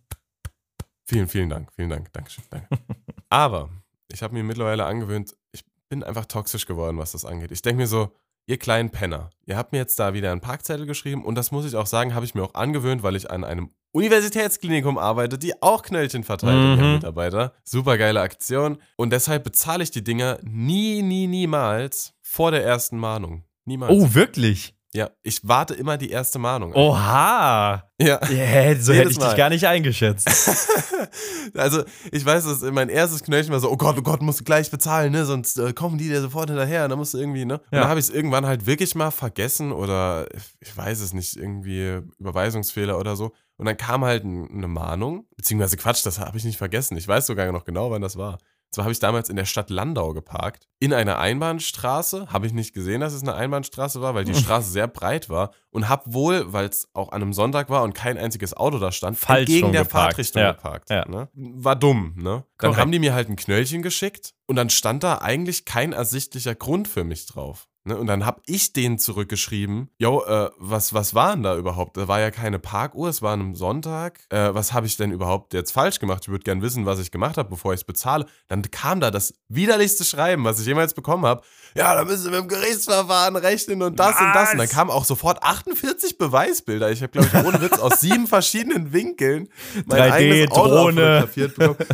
Vielen, 1.08 1.28
vielen 1.28 1.50
Dank. 1.50 1.72
Vielen 1.74 1.90
Dank. 1.90 2.12
Dankeschön. 2.14 2.44
Danke. 2.50 2.68
Aber 3.30 3.70
ich 4.12 4.22
habe 4.22 4.34
mir 4.34 4.44
mittlerweile 4.44 4.86
angewöhnt, 4.86 5.36
ich 5.52 5.64
bin 5.90 6.04
einfach 6.04 6.26
toxisch 6.26 6.66
geworden, 6.66 6.98
was 6.98 7.14
das 7.14 7.24
angeht. 7.26 7.52
Ich 7.52 7.62
denke 7.62 7.82
mir 7.82 7.88
so, 7.88 8.12
ihr 8.46 8.58
kleinen 8.58 8.90
Penner, 8.90 9.30
ihr 9.46 9.58
habt 9.58 9.72
mir 9.72 9.78
jetzt 9.80 10.00
da 10.00 10.14
wieder 10.14 10.32
einen 10.32 10.42
Parkzettel 10.42 10.86
geschrieben 10.86 11.24
und 11.26 11.36
das 11.36 11.52
muss 11.52 11.66
ich 11.66 11.76
auch 11.76 11.86
sagen, 11.86 12.14
habe 12.14 12.26
ich 12.26 12.36
mir 12.36 12.44
auch 12.44 12.54
angewöhnt, 12.56 13.04
weil 13.04 13.16
ich 13.16 13.32
an 13.32 13.44
einem 13.44 13.72
Universitätsklinikum 13.94 14.98
arbeite, 14.98 15.38
die 15.38 15.62
auch 15.62 15.82
Knöllchen 15.82 16.24
verteilt 16.24 16.54
an 16.56 16.78
ihre 16.78 16.88
Mhm. 16.88 16.94
Mitarbeiter. 16.96 17.54
Super 17.64 17.98
geile 17.98 18.22
Aktion. 18.22 18.78
Und 18.96 19.12
deshalb 19.12 19.44
bezahle 19.44 19.84
ich 19.84 19.92
die 19.92 20.04
Dinger 20.04 20.40
nie, 20.44 21.02
nie, 21.02 21.28
niemals 21.28 22.14
vor 22.22 22.52
der 22.52 22.64
ersten 22.64 22.98
Mahnung. 22.98 23.44
Niemals. 23.66 23.92
Oh, 23.94 24.14
wirklich? 24.14 24.76
Ja, 24.94 25.10
ich 25.22 25.42
warte 25.44 25.74
immer 25.74 25.98
die 25.98 26.10
erste 26.10 26.40
Mahnung. 26.40 26.72
Oh. 26.74 26.92
Oha! 26.92 27.84
Ja. 28.00 28.20
Yeah, 28.30 28.76
so 28.80 28.94
hätte 28.94 29.10
ich 29.12 29.20
Mal. 29.20 29.28
dich 29.30 29.38
gar 29.38 29.50
nicht 29.50 29.68
eingeschätzt. 29.68 30.28
also, 31.56 31.84
ich 32.12 32.26
weiß, 32.26 32.46
dass 32.46 32.62
mein 32.72 32.90
erstes 32.90 33.24
Knöllchen 33.24 33.52
war 33.52 33.60
so, 33.60 33.70
oh 33.72 33.78
Gott, 33.78 33.98
oh 33.98 34.02
Gott, 34.02 34.22
musst 34.22 34.40
du 34.40 34.44
gleich 34.44 34.72
bezahlen, 34.72 35.12
ne? 35.12 35.26
Sonst 35.26 35.58
äh, 35.60 35.74
kommen 35.74 35.98
die 35.98 36.08
dir 36.08 36.22
sofort 36.22 36.50
hinterher 36.50 36.84
und 36.86 36.90
dann 36.92 37.00
musst 37.00 37.14
du 37.14 37.18
irgendwie, 37.18 37.46
ne? 37.46 37.56
Und 37.56 37.64
Ja. 37.72 37.82
dann 37.82 37.90
habe 37.90 38.00
ich 38.00 38.08
es 38.08 38.14
irgendwann 38.14 38.46
halt 38.46 38.66
wirklich 38.66 38.96
mal 38.96 39.12
vergessen 39.12 39.72
oder 39.72 40.28
ich 40.60 40.76
weiß 40.76 41.02
es 41.02 41.14
nicht, 41.14 41.36
irgendwie 41.36 42.02
Überweisungsfehler 42.20 42.98
oder 42.98 43.16
so. 43.16 43.34
Und 43.58 43.66
dann 43.66 43.78
kam 43.78 44.06
halt 44.06 44.24
ein, 44.24 44.50
eine 44.52 44.68
Mahnung, 44.68 45.26
beziehungsweise 45.36 45.78
Quatsch, 45.78 46.06
das 46.06 46.20
habe 46.20 46.38
ich 46.38 46.44
nicht 46.46 46.58
vergessen. 46.58 46.96
Ich 46.98 47.08
weiß 47.08 47.26
sogar 47.26 47.52
noch 47.52 47.66
genau, 47.66 47.92
wann 47.92 48.02
das 48.02 48.16
war. 48.16 48.38
Zwar 48.78 48.84
habe 48.86 48.92
ich 48.94 49.00
damals 49.00 49.28
in 49.30 49.36
der 49.38 49.46
Stadt 49.46 49.72
Landau 49.72 50.14
geparkt, 50.14 50.68
in 50.78 50.94
einer 50.94 51.18
Einbahnstraße. 51.18 52.28
Habe 52.32 52.46
ich 52.46 52.54
nicht 52.54 52.76
gesehen, 52.76 53.02
dass 53.02 53.12
es 53.14 53.24
eine 53.24 53.34
Einbahnstraße 53.34 54.02
war, 54.02 54.14
weil 54.14 54.24
die 54.24 54.36
Straße 54.36 54.70
sehr 54.70 54.88
breit 54.88 55.30
war. 55.30 55.50
Und 55.72 55.90
habe 55.90 56.14
wohl, 56.14 56.54
weil 56.54 56.68
es 56.68 56.88
auch 56.94 57.12
an 57.12 57.24
einem 57.24 57.34
Sonntag 57.34 57.72
war 57.72 57.82
und 57.82 57.94
kein 57.96 58.20
einziges 58.20 58.56
Auto 58.56 58.78
da 58.78 58.92
stand, 58.92 59.18
Falsch 59.18 59.48
gegen 59.48 59.64
rum 59.66 59.72
der 59.74 59.82
geparkt. 59.82 60.10
Fahrtrichtung 60.14 60.42
Ja, 60.44 60.52
geparkt. 60.52 60.92
ja. 60.92 61.08
Ne? 61.08 61.28
War 61.34 61.76
dumm, 61.76 62.14
ne? 62.18 62.44
Dann 62.60 62.78
haben 62.78 62.92
die 62.92 63.00
mir 63.00 63.16
halt 63.16 63.30
ein 63.30 63.36
Knöllchen 63.36 63.82
geschickt 63.82 64.36
und 64.46 64.56
dann 64.58 64.70
stand 64.70 65.02
da 65.02 65.18
eigentlich 65.18 65.66
kein 65.66 65.92
ersichtlicher 65.94 66.54
Grund 66.54 66.88
für 66.88 67.04
mich 67.04 67.26
drauf. 67.26 67.68
Ne? 67.88 67.98
Und 67.98 68.08
dann 68.08 68.26
habe 68.26 68.42
ich 68.46 68.74
denen 68.74 69.00
zurückgeschrieben, 69.00 69.90
yo, 69.98 70.24
äh, 70.26 70.50
was, 70.58 70.94
was 70.94 71.16
war 71.16 71.34
denn 71.34 71.44
da 71.44 71.56
überhaupt? 71.56 71.98
Da 71.98 72.08
war 72.08 72.20
ja 72.20 72.32
keine 72.32 72.60
Parkuhr, 72.60 73.10
es 73.10 73.22
war 73.22 73.34
an 73.34 73.42
einem 73.42 73.56
Sonntag. 73.56 74.20
Äh, 74.30 74.54
was 74.54 74.74
habe 74.74 74.86
ich 74.88 74.98
denn 74.98 75.12
überhaupt 75.12 75.54
jetzt 75.54 75.72
falsch 75.72 76.00
gemacht? 76.00 76.24
Ich 76.24 76.30
würde 76.30 76.44
gern 76.44 76.62
wissen, 76.62 76.86
was 76.86 77.00
ich 77.00 77.12
gemacht 77.12 77.38
habe, 77.38 77.50
bevor 77.50 77.74
ich 77.74 77.82
es 77.82 77.84
bezahle. 77.86 78.26
Dann 78.48 78.62
kam 78.70 79.00
da 79.00 79.10
das 79.10 79.34
widerlichste 79.48 80.04
Schreiben, 80.04 80.44
was 80.44 80.60
ich 80.60 80.66
jemals 80.66 80.94
bekommen 80.94 81.26
habe. 81.26 81.42
Ja, 81.76 81.96
da 81.96 82.04
müssen 82.04 82.32
wir 82.32 82.40
im 82.40 82.48
Gerichtsverfahren 82.48 83.36
rechnen 83.36 83.82
und 83.82 84.00
das 84.00 84.20
und 84.20 84.34
das. 84.34 84.52
Und 84.52 84.58
dann 84.58 84.68
Was? 84.68 84.72
kamen 84.72 84.90
auch 84.90 85.06
sofort 85.06 85.44
48 85.44 86.18
Beweisbilder. 86.18 86.92
Ich 86.92 87.02
habe, 87.02 87.12
glaube 87.12 87.30
ich, 87.32 87.46
ohne 87.46 87.62
Witz 87.62 87.78
aus 87.80 88.02
sieben 88.02 88.28
verschiedenen 88.28 88.94
Winkeln 88.94 89.50
mein 89.86 90.02
3D, 90.02 90.12
eigenes 90.12 90.52
Auto 90.52 90.70
Drohne. 90.70 91.30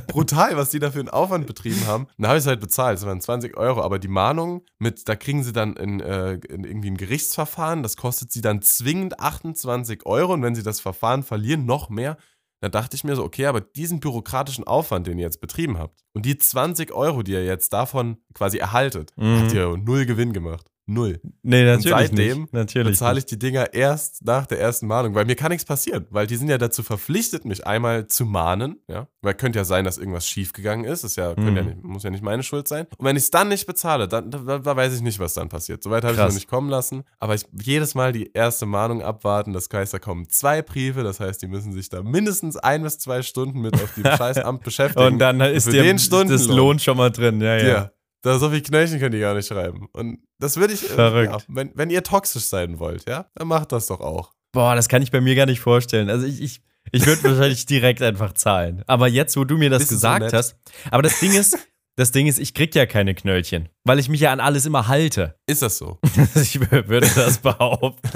Brutal, 0.08 0.56
was 0.58 0.70
die 0.70 0.80
da 0.80 0.90
für 0.92 1.00
einen 1.00 1.10
Aufwand 1.10 1.48
betrieben 1.48 1.86
haben. 1.86 2.08
Dann 2.18 2.30
habe 2.30 2.38
ich 2.38 2.44
es 2.44 2.48
halt 2.48 2.62
bezahlt. 2.62 2.98
Das 2.98 3.06
waren 3.06 3.20
20 3.20 3.58
Euro. 3.58 3.82
Aber 3.82 4.00
die 4.00 4.08
Mahnung 4.08 4.64
mit, 4.80 5.08
da 5.08 5.16
kriegen 5.16 5.44
sie 5.44 5.54
dann 5.54 5.76
in, 5.84 6.00
äh, 6.00 6.34
in 6.50 6.64
irgendwie 6.64 6.90
ein 6.92 6.98
Gerichtsverfahren. 6.98 7.84
Das 7.84 7.98
kostet 7.98 8.32
sie 8.32 8.42
dann 8.42 8.62
zwingend 8.62 9.20
28 9.20 10.06
Euro. 10.06 10.34
Und 10.34 10.42
wenn 10.42 10.56
sie 10.56 10.64
das 10.64 10.80
Verfahren 10.80 11.22
verlieren, 11.24 11.66
noch 11.66 11.90
mehr. 11.90 12.18
Da 12.62 12.70
dachte 12.70 12.96
ich 12.96 13.04
mir 13.04 13.16
so, 13.18 13.24
okay, 13.26 13.46
aber 13.48 13.60
diesen 13.60 14.00
bürokratischen 14.00 14.64
Aufwand, 14.66 15.06
den 15.08 15.18
ihr 15.18 15.26
jetzt 15.26 15.42
betrieben 15.42 15.78
habt 15.78 16.00
und 16.16 16.26
die 16.26 16.38
20 16.38 16.94
Euro, 16.94 17.22
die 17.22 17.34
ihr 17.34 17.44
jetzt 17.44 17.74
davon 17.74 18.18
quasi 18.34 18.58
erhaltet, 18.58 19.12
Mhm. 19.18 19.40
habt 19.42 19.54
ihr 19.54 19.76
null 19.78 20.06
Gewinn 20.06 20.32
gemacht. 20.32 20.66
Null. 20.86 21.22
Nee, 21.44 21.64
natürlich 21.64 21.90
seitdem 22.10 22.42
nicht. 22.42 22.54
Natürlich 22.54 22.88
bezahle 22.92 23.20
ich 23.20 23.26
die 23.26 23.40
Dinger 23.40 23.74
erst 23.74 24.26
nach 24.26 24.46
der 24.46 24.60
ersten 24.60 24.86
Mahnung, 24.88 25.16
weil 25.16 25.24
mir 25.26 25.36
kann 25.36 25.50
nichts 25.52 25.64
passieren, 25.66 26.06
weil 26.10 26.28
die 26.28 26.36
sind 26.36 26.50
ja 26.50 26.58
dazu 26.58 26.84
verpflichtet, 26.84 27.46
mich 27.46 27.66
einmal 27.66 28.08
zu 28.08 28.26
mahnen, 28.26 28.82
ja, 28.90 29.08
weil 29.22 29.34
könnte 29.34 29.60
ja 29.60 29.66
sein, 29.66 29.86
dass 29.86 29.98
irgendwas 29.98 30.28
schiefgegangen 30.28 30.84
ist, 30.86 31.04
ist 31.06 31.16
ja, 31.16 31.30
ja 31.30 31.36
Mhm. 31.40 31.54
nicht, 31.54 31.84
muss 31.84 32.04
ja 32.04 32.10
nicht 32.10 32.24
meine 32.24 32.44
Schuld 32.44 32.68
sein. 32.68 32.86
Und 32.98 33.06
wenn 33.06 33.16
ich 33.16 33.24
es 33.24 33.32
dann 33.32 33.48
nicht 33.48 33.66
bezahle, 33.66 34.10
dann 34.10 34.30
da, 34.30 34.60
da 34.60 34.76
weiß 34.76 34.94
ich 34.94 35.02
nicht, 35.02 35.20
was 35.20 35.34
dann 35.34 35.48
passiert. 35.48 35.84
Soweit 35.84 36.04
habe 36.04 36.16
ich 36.16 36.20
es 36.20 36.26
noch 36.26 36.34
nicht 36.34 36.50
kommen 36.50 36.70
lassen, 36.70 37.04
aber 37.18 37.36
ich 37.36 37.46
jedes 37.62 37.96
Mal 37.96 38.12
die 38.12 38.32
erste 38.34 38.66
Mahnung 38.66 39.02
abwarten, 39.02 39.54
das 39.54 39.70
heißt, 39.72 39.94
da 39.94 40.00
kommen 40.00 40.28
zwei 40.28 40.62
Briefe, 40.62 41.04
das 41.04 41.22
heißt, 41.22 41.42
die 41.42 41.48
müssen 41.48 41.72
sich 41.72 41.88
da 41.88 42.04
mindestens 42.04 42.58
ein 42.58 42.84
bis 42.84 43.00
zwei 43.00 43.22
Stunden 43.22 43.62
mit 43.62 43.74
auf 43.76 43.94
dem 43.96 44.04
Scheißamt 44.18 44.64
beschäftigen. 44.64 45.14
Und 45.14 45.20
dann 45.20 45.40
ist 45.40 45.64
für 45.66 45.72
dir 45.72 45.84
das. 45.96 46.48
Lohn 46.48 46.80
schon 46.80 46.98
mal 46.98 47.10
drin. 47.10 47.40
Ja, 47.40 47.56
ja. 47.58 47.68
Ja. 47.68 47.92
Da 48.24 48.40
so 48.40 48.50
viel 48.50 48.62
Knöllchen 48.62 49.00
können 49.00 49.12
die 49.12 49.20
gar 49.20 49.36
nicht 49.36 49.48
schreiben. 49.48 49.88
Und 49.94 50.20
das 50.40 50.58
würde 50.58 50.74
ich. 50.74 50.84
äh, 50.84 50.94
Verrückt. 50.96 51.32
Ja, 51.34 51.38
wenn, 51.50 51.72
wenn 51.76 51.90
ihr 51.90 52.04
toxisch 52.04 52.46
sein 52.46 52.80
wollt, 52.80 53.08
ja, 53.08 53.28
dann 53.36 53.48
macht 53.48 53.72
das 53.72 53.88
doch 53.88 54.00
auch. 54.00 54.32
Boah, 54.54 54.76
das 54.76 54.88
kann 54.90 55.02
ich 55.02 55.12
bei 55.12 55.22
mir 55.22 55.36
gar 55.36 55.46
nicht 55.46 55.60
vorstellen. 55.60 56.10
Also 56.10 56.26
ich, 56.26 56.42
ich, 56.42 56.62
ich 56.92 57.06
würde 57.06 57.24
wahrscheinlich 57.24 57.66
direkt 57.68 58.02
einfach 58.02 58.34
zahlen. 58.34 58.82
Aber 58.88 59.08
jetzt, 59.08 59.36
wo 59.38 59.44
du 59.44 59.58
mir 59.58 59.70
das 59.70 59.80
Bist 59.84 59.92
du 59.92 59.96
so 59.96 60.00
gesagt 60.00 60.22
nett? 60.24 60.34
hast, 60.34 60.56
aber 60.90 61.02
das 61.04 61.20
Ding 61.20 61.34
ist, 61.34 61.58
das 61.96 62.12
Ding 62.12 62.26
ist, 62.28 62.40
ich 62.40 62.54
krieg 62.54 62.74
ja 62.76 62.86
keine 62.86 63.14
Knöllchen, 63.14 63.70
weil 63.84 64.00
ich 64.00 64.10
mich 64.10 64.22
ja 64.22 64.32
an 64.32 64.40
alles 64.40 64.66
immer 64.66 64.88
halte. 64.88 65.36
Ist 65.46 65.62
das 65.62 65.78
so? 65.78 66.00
ich 66.36 66.60
würde 66.72 67.02
das 67.16 67.40
behaupten. 67.40 68.10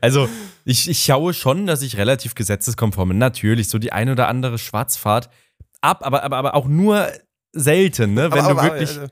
Also, 0.00 0.28
ich, 0.64 0.88
ich 0.88 1.02
schaue 1.04 1.34
schon, 1.34 1.66
dass 1.66 1.82
ich 1.82 1.96
relativ 1.96 2.34
gesetzeskonform 2.34 3.08
bin. 3.10 3.18
Natürlich, 3.18 3.68
so 3.68 3.78
die 3.78 3.92
ein 3.92 4.08
oder 4.08 4.28
andere 4.28 4.56
Schwarzfahrt 4.58 5.28
ab, 5.80 6.06
aber, 6.06 6.22
aber, 6.22 6.36
aber 6.36 6.54
auch 6.54 6.66
nur 6.68 7.08
selten, 7.52 8.14
ne? 8.14 8.30
Wenn 8.32 8.38
Aber- 8.40 8.54
du 8.54 8.58
aber- 8.60 8.62
wirklich 8.78 8.96
äh, 8.98 9.08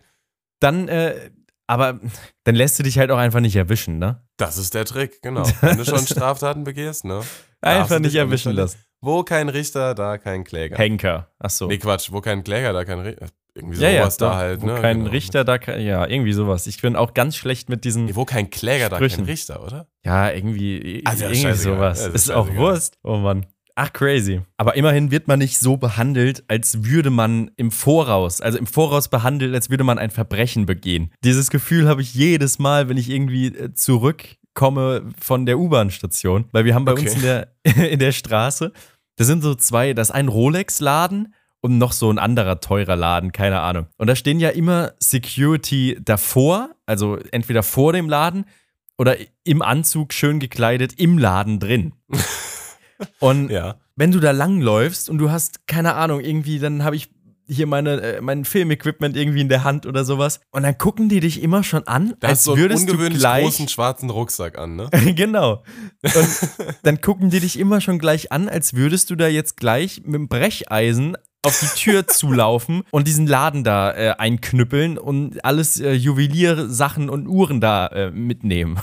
dann, 0.60 0.88
äh, 0.88 1.30
aber 1.66 2.00
dann 2.44 2.54
lässt 2.54 2.78
du 2.78 2.82
dich 2.82 2.98
halt 2.98 3.10
auch 3.10 3.18
einfach 3.18 3.40
nicht 3.40 3.56
erwischen, 3.56 3.98
ne? 3.98 4.22
Das 4.36 4.56
ist 4.58 4.74
der 4.74 4.84
Trick, 4.84 5.20
genau. 5.22 5.44
Wenn 5.60 5.76
du 5.78 5.84
schon 5.84 6.06
Straftaten 6.06 6.64
begehst, 6.64 7.04
ne? 7.04 7.22
Einfach 7.60 7.98
nicht 7.98 8.14
erwischen 8.14 8.52
lassen. 8.52 8.78
Wo 9.02 9.22
kein 9.22 9.48
Richter, 9.48 9.94
da 9.94 10.18
kein 10.18 10.44
Kläger. 10.44 10.76
Henker. 10.76 11.30
Ach 11.38 11.50
so. 11.50 11.66
Nee, 11.68 11.78
Quatsch, 11.78 12.10
wo 12.12 12.20
kein 12.20 12.44
Kläger, 12.44 12.72
da 12.72 12.84
kein 12.84 12.98
Richter. 13.00 13.26
Irgendwie 13.54 13.80
ja, 13.80 13.88
ja, 13.90 14.00
sowas 14.02 14.16
da 14.18 14.28
doch. 14.30 14.36
halt, 14.36 14.62
Wo 14.62 14.66
ne? 14.66 14.80
kein 14.80 14.98
Genau. 14.98 15.10
Richter, 15.10 15.44
da 15.44 15.58
kein, 15.58 15.80
ja, 15.84 16.06
irgendwie 16.06 16.32
sowas. 16.32 16.66
Ich 16.68 16.80
bin 16.82 16.94
auch 16.96 17.14
ganz 17.14 17.34
schlecht 17.36 17.68
mit 17.68 17.84
diesen, 17.84 18.04
Nee, 18.04 18.14
wo 18.14 18.24
kein 18.24 18.48
Kläger, 18.48 18.88
da 18.88 18.96
Sprüchen. 18.96 19.16
kein 19.18 19.24
Richter, 19.26 19.64
oder? 19.64 19.88
ja, 20.04 20.30
irgendwie, 20.30 21.02
Also, 21.04 21.24
ja, 21.24 21.30
irgendwie 21.30 21.54
sowas. 21.56 22.00
Ja, 22.00 22.08
ist 22.12 22.30
auch. 22.30 22.48
Wurst. 22.54 22.98
Oh 23.02 23.16
Mann. 23.16 23.46
Ach, 23.76 23.92
crazy. 23.92 24.40
Aber 24.56 24.74
immerhin 24.76 25.10
wird 25.10 25.28
man 25.28 25.38
nicht 25.38 25.58
so 25.58 25.76
behandelt, 25.76 26.44
als 26.48 26.84
würde 26.84 27.10
man 27.10 27.50
im 27.56 27.70
Voraus, 27.70 28.40
also 28.40 28.58
im 28.58 28.66
Voraus 28.66 29.08
behandelt, 29.08 29.54
als 29.54 29.70
würde 29.70 29.84
man 29.84 29.98
ein 29.98 30.10
Verbrechen 30.10 30.66
begehen. 30.66 31.10
Dieses 31.24 31.50
Gefühl 31.50 31.88
habe 31.88 32.02
ich 32.02 32.14
jedes 32.14 32.58
Mal, 32.58 32.88
wenn 32.88 32.96
ich 32.96 33.08
irgendwie 33.10 33.46
äh, 33.46 33.72
zurückkomme 33.74 35.02
von 35.20 35.46
der 35.46 35.58
U-Bahn-Station, 35.58 36.46
weil 36.52 36.64
wir 36.64 36.74
haben 36.74 36.84
bei 36.84 36.92
Okay. 36.92 37.02
uns 37.02 37.14
in 37.14 37.22
der, 37.22 37.48
in 37.90 37.98
der 37.98 38.12
Straße, 38.12 38.72
da 39.16 39.24
sind 39.24 39.42
so 39.42 39.54
zwei, 39.54 39.94
das 39.94 40.08
ist 40.08 40.14
ein 40.14 40.28
Rolex-Laden 40.28 41.34
und 41.60 41.78
noch 41.78 41.92
so 41.92 42.10
ein 42.10 42.18
anderer 42.18 42.60
teurer 42.60 42.96
Laden, 42.96 43.32
keine 43.32 43.60
Ahnung. 43.60 43.86
Und 43.98 44.06
da 44.06 44.16
stehen 44.16 44.40
ja 44.40 44.48
immer 44.50 44.92
Security 44.98 45.98
davor, 46.02 46.70
also 46.86 47.18
entweder 47.30 47.62
vor 47.62 47.92
dem 47.92 48.08
Laden 48.08 48.44
oder 48.98 49.16
im 49.44 49.62
Anzug 49.62 50.12
schön 50.12 50.40
gekleidet 50.40 50.94
im 50.98 51.18
Laden 51.18 51.58
drin. 51.60 51.94
Und 53.18 53.50
Ja. 53.50 53.76
wenn 53.96 54.10
du 54.12 54.20
da 54.20 54.30
langläufst 54.30 55.08
und 55.10 55.18
du 55.18 55.30
hast, 55.30 55.66
keine 55.66 55.94
Ahnung, 55.94 56.20
irgendwie, 56.20 56.58
dann 56.58 56.84
habe 56.84 56.96
ich 56.96 57.10
hier 57.52 57.66
meine, 57.66 58.00
äh, 58.00 58.20
mein 58.20 58.44
Filmequipment 58.44 59.16
irgendwie 59.16 59.40
in 59.40 59.48
der 59.48 59.64
Hand 59.64 59.84
oder 59.84 60.04
sowas. 60.04 60.38
Und 60.52 60.62
dann 60.62 60.78
gucken 60.78 61.08
die 61.08 61.18
dich 61.18 61.42
immer 61.42 61.64
schon 61.64 61.84
an, 61.88 62.14
Da 62.20 62.28
als 62.28 62.38
hast 62.40 62.46
du 62.46 62.52
einen 62.52 62.60
würdest 62.62 62.88
du 62.88 62.92
ungewöhnlich 62.92 63.18
gleich. 63.18 63.42
großen 63.44 63.66
schwarzen 63.68 64.08
Rucksack 64.10 64.56
an, 64.56 64.76
ne? 64.76 64.88
genau. 65.16 65.64
Und 66.04 66.14
dann 66.84 67.00
gucken 67.00 67.30
die 67.30 67.40
dich 67.40 67.58
immer 67.58 67.80
schon 67.80 67.98
gleich 67.98 68.30
an, 68.30 68.48
als 68.48 68.74
würdest 68.74 69.10
du 69.10 69.16
da 69.16 69.26
jetzt 69.26 69.56
gleich 69.56 70.02
mit 70.04 70.14
dem 70.14 70.28
Brecheisen 70.28 71.16
auf 71.42 71.58
die 71.60 71.78
Tür 71.78 72.06
zulaufen 72.06 72.82
und 72.90 73.06
diesen 73.06 73.26
Laden 73.26 73.64
da 73.64 73.92
äh, 73.92 74.14
einknüppeln 74.18 74.98
und 74.98 75.44
alles 75.44 75.80
äh, 75.80 75.92
Juweliersachen 75.92 77.08
und 77.10 77.26
Uhren 77.26 77.60
da 77.60 77.86
äh, 77.88 78.10
mitnehmen. 78.10 78.78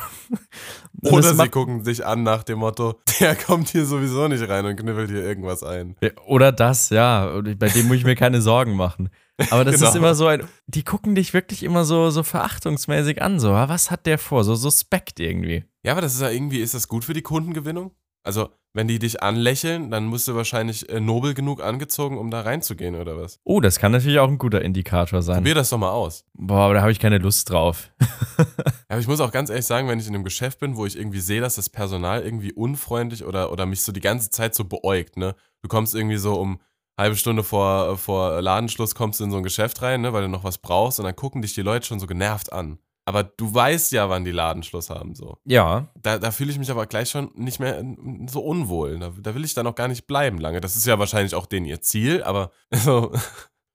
Oder 1.03 1.35
sie 1.35 1.49
gucken 1.49 1.83
dich 1.83 2.05
an 2.05 2.23
nach 2.23 2.43
dem 2.43 2.59
Motto, 2.59 2.99
der 3.19 3.35
kommt 3.35 3.69
hier 3.69 3.85
sowieso 3.85 4.27
nicht 4.27 4.47
rein 4.49 4.65
und 4.65 4.75
knüppelt 4.77 5.09
hier 5.11 5.23
irgendwas 5.23 5.61
ein. 5.63 5.95
Oder 6.25 6.51
das, 6.51 6.89
ja. 6.89 7.39
Bei 7.57 7.69
dem 7.69 7.87
muss 7.87 7.97
ich 7.97 8.03
mir 8.05 8.15
keine 8.15 8.41
Sorgen 8.41 8.75
machen. 8.75 9.09
Aber 9.51 9.63
das 9.63 9.75
Genau. 9.75 9.89
ist 9.89 9.95
immer 9.95 10.15
so 10.15 10.25
ein. 10.25 10.43
Die 10.65 10.83
gucken 10.83 11.13
dich 11.13 11.33
wirklich 11.35 11.61
immer 11.61 11.85
so, 11.85 12.09
so 12.09 12.23
verachtungsmäßig 12.23 13.21
an. 13.21 13.39
So, 13.39 13.51
ah, 13.51 13.69
was 13.69 13.91
hat 13.91 14.07
der 14.07 14.17
vor? 14.17 14.43
So 14.43 14.55
suspekt 14.55 15.19
irgendwie. 15.19 15.65
Ja, 15.83 15.91
aber 15.91 16.01
das 16.01 16.15
ist 16.15 16.21
ja 16.21 16.31
irgendwie, 16.31 16.59
ist 16.61 16.73
das 16.73 16.87
gut 16.87 17.05
für 17.05 17.13
die 17.13 17.21
Kundengewinnung? 17.21 17.91
Also, 18.27 18.49
wenn 18.73 18.89
die 18.89 18.99
dich 18.99 19.23
anlächeln, 19.23 19.89
dann 19.89 20.05
musst 20.05 20.27
du 20.27 20.35
wahrscheinlich 20.35 20.89
äh, 20.89 20.99
nobel 20.99 21.33
genug 21.33 21.63
angezogen, 21.63 22.17
um 22.17 22.29
da 22.29 22.41
reinzugehen, 22.41 22.95
oder 22.95 23.17
was? 23.17 23.39
Oh, 23.45 23.61
das 23.61 23.79
kann 23.79 23.93
natürlich 23.93 24.19
auch 24.19 24.27
ein 24.27 24.37
guter 24.37 24.61
Indikator 24.61 25.21
sein. 25.21 25.37
Probier 25.37 25.55
das 25.55 25.69
doch 25.69 25.77
mal 25.77 25.91
aus. 25.91 26.25
Boah, 26.33 26.65
aber 26.65 26.73
da 26.73 26.81
habe 26.81 26.91
ich 26.91 26.99
keine 26.99 27.19
Lust 27.19 27.49
drauf. 27.49 27.89
Aber 28.89 28.99
ich 28.99 29.07
muss 29.07 29.19
auch 29.19 29.31
ganz 29.31 29.49
ehrlich 29.49 29.65
sagen, 29.65 29.87
wenn 29.87 29.99
ich 29.99 30.07
in 30.07 30.15
einem 30.15 30.23
Geschäft 30.23 30.59
bin, 30.59 30.77
wo 30.77 30.85
ich 30.85 30.97
irgendwie 30.97 31.19
sehe, 31.19 31.41
dass 31.41 31.55
das 31.55 31.69
Personal 31.69 32.21
irgendwie 32.21 32.53
unfreundlich 32.53 33.25
oder, 33.25 33.51
oder 33.51 33.65
mich 33.65 33.81
so 33.81 33.91
die 33.91 33.99
ganze 33.99 34.29
Zeit 34.29 34.55
so 34.55 34.63
beäugt, 34.63 35.17
ne? 35.17 35.35
Du 35.61 35.67
kommst 35.67 35.93
irgendwie 35.93 36.17
so 36.17 36.35
um 36.35 36.59
halbe 36.97 37.15
Stunde 37.15 37.43
vor, 37.43 37.97
vor 37.97 38.41
Ladenschluss 38.41 38.95
kommst 38.95 39.19
du 39.19 39.25
in 39.25 39.31
so 39.31 39.37
ein 39.37 39.43
Geschäft 39.43 39.81
rein, 39.81 40.01
ne, 40.01 40.13
weil 40.13 40.23
du 40.23 40.29
noch 40.29 40.43
was 40.43 40.57
brauchst 40.57 40.99
und 40.99 41.05
dann 41.05 41.15
gucken 41.15 41.41
dich 41.41 41.53
die 41.53 41.61
Leute 41.61 41.85
schon 41.85 41.99
so 41.99 42.07
genervt 42.07 42.51
an. 42.51 42.79
Aber 43.07 43.23
du 43.23 43.53
weißt 43.53 43.93
ja, 43.93 44.09
wann 44.09 44.25
die 44.25 44.31
Ladenschluss 44.31 44.89
haben, 44.89 45.15
so. 45.15 45.37
Ja, 45.45 45.87
Da, 45.95 46.19
da 46.19 46.29
fühle 46.29 46.51
ich 46.51 46.59
mich 46.59 46.69
aber 46.69 46.87
gleich 46.87 47.09
schon 47.09 47.31
nicht 47.35 47.57
mehr 47.57 47.81
so 48.27 48.41
unwohl. 48.41 48.99
Da, 48.99 49.13
da 49.17 49.33
will 49.33 49.45
ich 49.45 49.53
dann 49.53 49.65
auch 49.65 49.75
gar 49.75 49.87
nicht 49.87 50.07
bleiben 50.07 50.39
lange. 50.39 50.59
Das 50.59 50.75
ist 50.75 50.85
ja 50.85 50.99
wahrscheinlich 50.99 51.33
auch 51.33 51.45
denen 51.45 51.65
ihr 51.65 51.79
Ziel, 51.79 52.21
aber 52.21 52.51
so, 52.73 53.13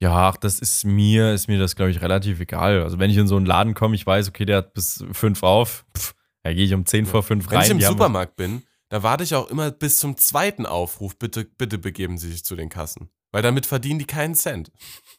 Ja, 0.01 0.29
ach, 0.29 0.37
das 0.37 0.59
ist 0.59 0.85
mir, 0.85 1.33
ist 1.33 1.49
mir 1.49 1.59
das, 1.59 1.77
glaube 1.77 1.91
ich, 1.91 2.03
relativ 2.03 2.41
egal. 2.41 2.83
Also 2.83 2.99
wenn 2.99 3.11
ich 3.11 3.17
in 3.17 3.27
so 3.27 3.37
einen 3.37 3.47
Laden 3.47 3.73
komme, 3.73 3.95
ich 3.95 4.05
weiß, 4.07 4.29
okay, 4.29 4.45
der 4.45 4.59
hat 4.59 4.75
bis 4.75 5.03
fünf 5.13 5.43
auf, 5.43 5.87
pff, 5.97 6.15
da 6.43 6.53
gehe 6.53 6.67
ich 6.67 6.75
um 6.75 6.85
zehn 6.85 7.07
vor 7.07 7.23
fünf 7.23 7.51
wenn 7.51 7.57
rein. 7.57 7.65
ich 7.65 7.71
im 7.71 7.81
Supermarkt 7.81 8.37
bin, 8.37 8.65
da 8.91 9.03
warte 9.03 9.25
ich 9.25 9.35
auch 9.35 9.49
immer 9.49 9.71
bis 9.71 9.97
zum 9.97 10.19
zweiten 10.19 10.67
Aufruf, 10.67 11.19
bitte, 11.19 11.47
bitte 11.47 11.79
begeben 11.79 12.19
Sie 12.19 12.31
sich 12.31 12.45
zu 12.45 12.55
den 12.55 12.69
Kassen. 12.69 13.09
Weil 13.31 13.41
damit 13.41 13.65
verdienen 13.65 13.99
die 13.99 14.05
keinen 14.05 14.35
Cent. 14.35 14.71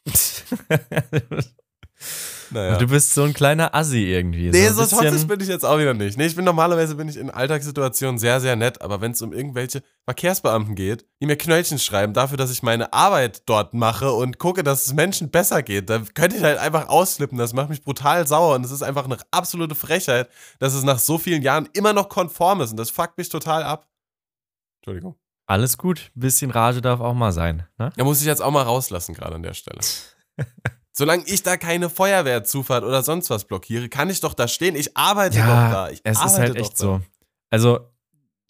Naja. 2.50 2.78
Du 2.78 2.86
bist 2.86 3.14
so 3.14 3.24
ein 3.24 3.34
kleiner 3.34 3.74
Assi 3.74 4.04
irgendwie. 4.04 4.50
Nee, 4.50 4.68
so 4.68 4.84
so 4.84 4.96
toxisch 4.96 5.26
bin 5.26 5.40
ich 5.40 5.48
jetzt 5.48 5.64
auch 5.64 5.78
wieder 5.78 5.94
nicht. 5.94 6.16
Nee, 6.16 6.26
ich 6.26 6.36
bin 6.36 6.44
normalerweise 6.44 6.94
bin 6.94 7.08
ich 7.08 7.16
in 7.16 7.30
Alltagssituationen 7.30 8.18
sehr, 8.18 8.40
sehr 8.40 8.54
nett, 8.54 8.80
aber 8.80 9.00
wenn 9.00 9.12
es 9.12 9.22
um 9.22 9.32
irgendwelche 9.32 9.82
Verkehrsbeamten 10.04 10.74
geht, 10.74 11.06
die 11.20 11.26
mir 11.26 11.36
Knöllchen 11.36 11.78
schreiben 11.78 12.12
dafür, 12.12 12.36
dass 12.36 12.50
ich 12.50 12.62
meine 12.62 12.92
Arbeit 12.92 13.42
dort 13.46 13.74
mache 13.74 14.12
und 14.12 14.38
gucke, 14.38 14.62
dass 14.62 14.86
es 14.86 14.92
Menschen 14.94 15.30
besser 15.30 15.62
geht, 15.62 15.90
da 15.90 16.00
könnte 16.14 16.36
ich 16.36 16.42
halt 16.42 16.58
einfach 16.58 16.88
ausflippen. 16.88 17.38
Das 17.38 17.54
macht 17.54 17.70
mich 17.70 17.82
brutal 17.82 18.26
sauer 18.26 18.54
und 18.54 18.64
es 18.64 18.70
ist 18.70 18.82
einfach 18.82 19.04
eine 19.04 19.18
absolute 19.30 19.74
Frechheit, 19.74 20.28
dass 20.58 20.74
es 20.74 20.84
nach 20.84 20.98
so 20.98 21.18
vielen 21.18 21.42
Jahren 21.42 21.68
immer 21.72 21.92
noch 21.92 22.08
konform 22.08 22.60
ist 22.60 22.70
und 22.70 22.76
das 22.76 22.90
fuckt 22.90 23.18
mich 23.18 23.28
total 23.28 23.62
ab. 23.62 23.88
Entschuldigung. 24.80 25.16
Alles 25.46 25.76
gut, 25.76 26.10
bisschen 26.14 26.50
Rage 26.50 26.80
darf 26.80 27.00
auch 27.00 27.14
mal 27.14 27.32
sein. 27.32 27.66
Ne? 27.78 27.92
Da 27.96 28.04
muss 28.04 28.20
ich 28.20 28.26
jetzt 28.26 28.40
auch 28.40 28.50
mal 28.50 28.62
rauslassen, 28.62 29.14
gerade 29.14 29.34
an 29.34 29.42
der 29.42 29.54
Stelle. 29.54 29.80
Solange 30.96 31.24
ich 31.26 31.42
da 31.42 31.56
keine 31.56 31.90
Feuerwehrzufahrt 31.90 32.84
oder 32.84 33.02
sonst 33.02 33.28
was 33.28 33.44
blockiere, 33.44 33.88
kann 33.88 34.10
ich 34.10 34.20
doch 34.20 34.32
da 34.32 34.46
stehen. 34.46 34.76
Ich 34.76 34.96
arbeite 34.96 35.38
doch 35.38 35.44
da. 35.44 35.90
Ich 35.90 36.00
es 36.04 36.24
ist 36.24 36.38
halt 36.38 36.56
echt 36.56 36.74
da. 36.74 36.76
so. 36.76 37.00
Also 37.50 37.80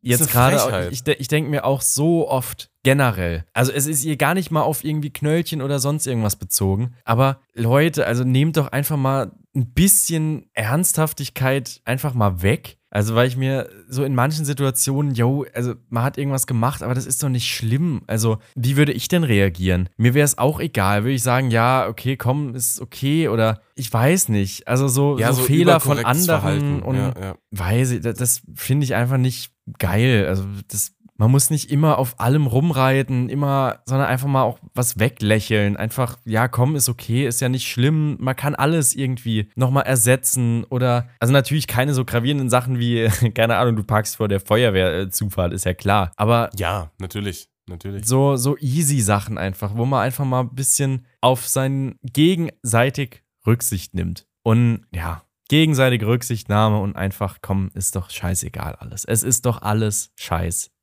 jetzt 0.03 0.31
gerade, 0.31 0.91
ich, 0.91 1.07
ich 1.07 1.29
denke 1.29 1.51
mir 1.51 1.65
auch 1.65 1.81
so 1.81 2.29
oft 2.29 2.71
generell, 2.83 3.47
also 3.55 3.73
es 3.73 3.87
ist 3.87 4.05
ihr 4.05 4.17
gar 4.17 4.35
nicht 4.35 4.51
mal 4.51 4.61
auf 4.61 4.85
irgendwie 4.85 5.11
Knöllchen 5.11 5.63
oder 5.63 5.79
sonst 5.79 6.07
irgendwas 6.07 6.37
bezogen, 6.37 6.95
aber 7.05 7.41
Leute, 7.55 8.07
also 8.07 8.25
nehmt 8.25 8.59
doch 8.59 8.69
einfach 8.69 8.99
mal 8.99 9.33
ein 9.57 9.73
bisschen 9.73 10.51
Ernsthaftigkeit 10.53 11.81
einfach 11.87 12.13
mal 12.13 12.43
weg. 12.43 12.77
Also 12.95 13.17
weil 13.17 13.27
ich 13.27 13.37
mir 13.37 13.69
so 13.89 14.05
in 14.05 14.15
manchen 14.15 14.45
Situationen, 14.45 15.15
yo, 15.17 15.45
also 15.53 15.75
man 15.91 16.05
hat 16.05 16.17
irgendwas 16.17 16.47
gemacht, 16.47 16.81
aber 16.81 16.95
das 16.95 17.07
ist 17.07 17.21
doch 17.25 17.29
nicht 17.29 17.53
schlimm. 17.53 18.03
Also 18.07 18.39
wie 18.55 18.77
würde 18.77 18.93
ich 18.93 19.09
denn 19.09 19.25
reagieren? 19.25 19.89
Mir 19.97 20.15
wäre 20.15 20.25
es 20.25 20.39
auch 20.39 20.61
egal. 20.61 21.03
Würde 21.03 21.15
ich 21.15 21.23
sagen, 21.25 21.51
ja, 21.51 21.89
okay, 21.89 22.17
komm, 22.17 22.55
ist 22.55 22.81
okay 22.81 23.27
oder 23.29 23.61
ich 23.75 23.93
weiß 23.93 24.29
nicht. 24.29 24.69
Also 24.69 24.87
so, 24.87 25.19
Ja, 25.19 25.33
so, 25.33 25.41
so 25.41 25.47
Fehler 25.49 25.81
von 25.81 25.99
anderen 26.05 26.25
Verhalten. 26.41 26.83
und 26.83 26.95
Ja, 26.97 27.13
ja. 27.21 27.35
weiß 27.51 27.91
ich, 27.91 28.01
das, 28.03 28.17
das 28.17 28.43
finde 28.55 28.85
ich 28.85 28.95
einfach 28.95 29.19
nicht 29.19 29.51
geil. 29.81 30.27
Also 30.29 30.45
das, 30.69 30.93
man 31.17 31.31
muss 31.31 31.51
nicht 31.51 31.71
immer 31.71 31.99
auf 31.99 32.19
allem 32.19 32.47
rumreiten, 32.47 33.29
immer, 33.29 33.81
sondern 33.87 34.09
einfach 34.09 34.27
mal 34.27 34.43
auch 34.43 34.59
was 34.75 34.99
weglächeln. 34.99 35.77
Einfach, 35.77 36.19
ja, 36.25 36.49
komm, 36.49 36.75
ist 36.77 36.89
okay, 36.89 37.27
ist 37.27 37.41
ja 37.41 37.49
nicht 37.49 37.69
schlimm. 37.69 38.17
Man 38.21 38.35
kann 38.37 38.55
alles 38.55 38.95
irgendwie 38.95 39.49
nochmal 39.55 39.85
ersetzen 39.85 40.65
oder, 40.65 41.09
also 41.21 41.33
natürlich 41.33 41.67
keine 41.67 41.95
so 41.95 42.05
gravierenden 42.05 42.51
Sachen 42.51 42.79
wie, 42.79 43.09
keine 43.35 43.57
Ahnung, 43.57 43.77
du 43.77 43.85
parkst 43.85 44.17
vor 44.17 44.29
der 44.29 44.41
Feuerwehrzufahrt, 44.41 45.53
ist 45.53 45.65
ja 45.65 45.75
klar. 45.75 46.13
Aber 46.17 46.51
Ja, 46.57 46.91
natürlich. 46.99 47.49
Natürlich. 47.67 48.05
so, 48.05 48.37
so 48.37 48.59
easy 48.59 49.01
Sachen 49.01 49.39
einfach, 49.39 49.75
wo 49.75 49.87
man 49.87 50.03
einfach 50.03 50.27
mal 50.27 50.41
ein 50.41 50.55
bisschen 50.55 51.07
auf 51.23 51.49
sein 51.49 51.99
gegenseitig 52.03 53.23
Rücksicht 53.47 53.95
nimmt. 53.95 54.27
Und 54.43 54.87
ja, 54.93 55.23
gegenseitige 55.49 56.07
Rücksichtnahme 56.07 56.79
und 56.81 56.97
einfach, 56.97 57.39
komm, 57.41 57.71
ist 57.75 57.97
doch 57.97 58.11
scheißegal 58.11 58.75
alles. 58.75 59.05
Es 59.07 59.23
ist 59.23 59.47
doch 59.47 59.63
alles 59.63 60.13
scheißegal. 60.17 60.74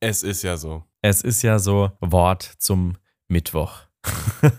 Es 0.00 0.22
ist 0.22 0.42
ja 0.42 0.56
so. 0.56 0.84
Es 1.02 1.22
ist 1.22 1.42
ja 1.42 1.58
so 1.58 1.90
Wort 2.00 2.42
zum 2.58 2.96
Mittwoch. 3.28 3.72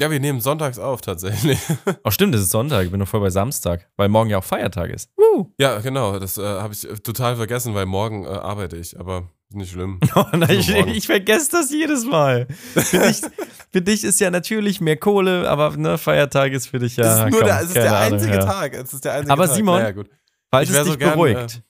Ja, 0.00 0.10
wir 0.10 0.18
nehmen 0.18 0.40
sonntags 0.40 0.78
auf 0.78 1.02
tatsächlich. 1.02 1.58
Oh, 2.04 2.10
stimmt, 2.10 2.34
es 2.34 2.42
ist 2.42 2.50
Sonntag, 2.50 2.84
ich 2.84 2.90
bin 2.90 3.00
noch 3.00 3.08
voll 3.08 3.20
bei 3.20 3.28
Samstag, 3.28 3.90
weil 3.96 4.08
morgen 4.08 4.30
ja 4.30 4.38
auch 4.38 4.44
Feiertag 4.44 4.90
ist. 4.90 5.10
Woo! 5.16 5.52
ja, 5.58 5.78
genau. 5.80 6.18
Das 6.18 6.38
äh, 6.38 6.42
habe 6.42 6.72
ich 6.72 6.88
äh, 6.88 6.94
total 6.94 7.36
vergessen, 7.36 7.74
weil 7.74 7.84
morgen 7.84 8.24
äh, 8.24 8.28
arbeite 8.28 8.76
ich, 8.76 8.98
aber 8.98 9.28
nicht 9.50 9.72
schlimm. 9.72 10.00
Oh 10.14 10.24
nein, 10.32 10.50
ich, 10.50 10.70
ich 10.70 11.06
vergesse 11.06 11.50
das 11.52 11.70
jedes 11.70 12.06
Mal. 12.06 12.46
Für 12.48 12.98
dich, 12.98 13.20
für 13.70 13.82
dich 13.82 14.04
ist 14.04 14.20
ja 14.20 14.30
natürlich 14.30 14.80
mehr 14.80 14.96
Kohle, 14.96 15.50
aber 15.50 15.76
ne, 15.76 15.98
Feiertag 15.98 16.52
ist 16.52 16.68
für 16.68 16.78
dich 16.78 16.96
ja. 16.96 17.04
es 17.04 17.18
ist, 17.18 17.30
nur 17.30 17.40
komm, 17.40 17.48
der, 17.48 17.60
es 17.60 17.66
ist 17.66 17.76
der 17.76 17.98
Ahnung, 17.98 18.12
einzige 18.14 18.34
ja. 18.34 18.44
Tag. 18.44 18.74
Es 18.74 18.92
ist 18.94 19.04
der 19.04 19.12
einzige 19.12 19.32
Aber 19.32 19.46
Tag. 19.46 19.56
Simon, 19.56 19.80
naja, 19.80 19.90
gut. 19.90 20.08
Falls 20.50 20.70
es 20.70 20.76
dich 20.76 20.92
so 20.92 20.98
gern, 20.98 21.10
beruhigt. 21.12 21.62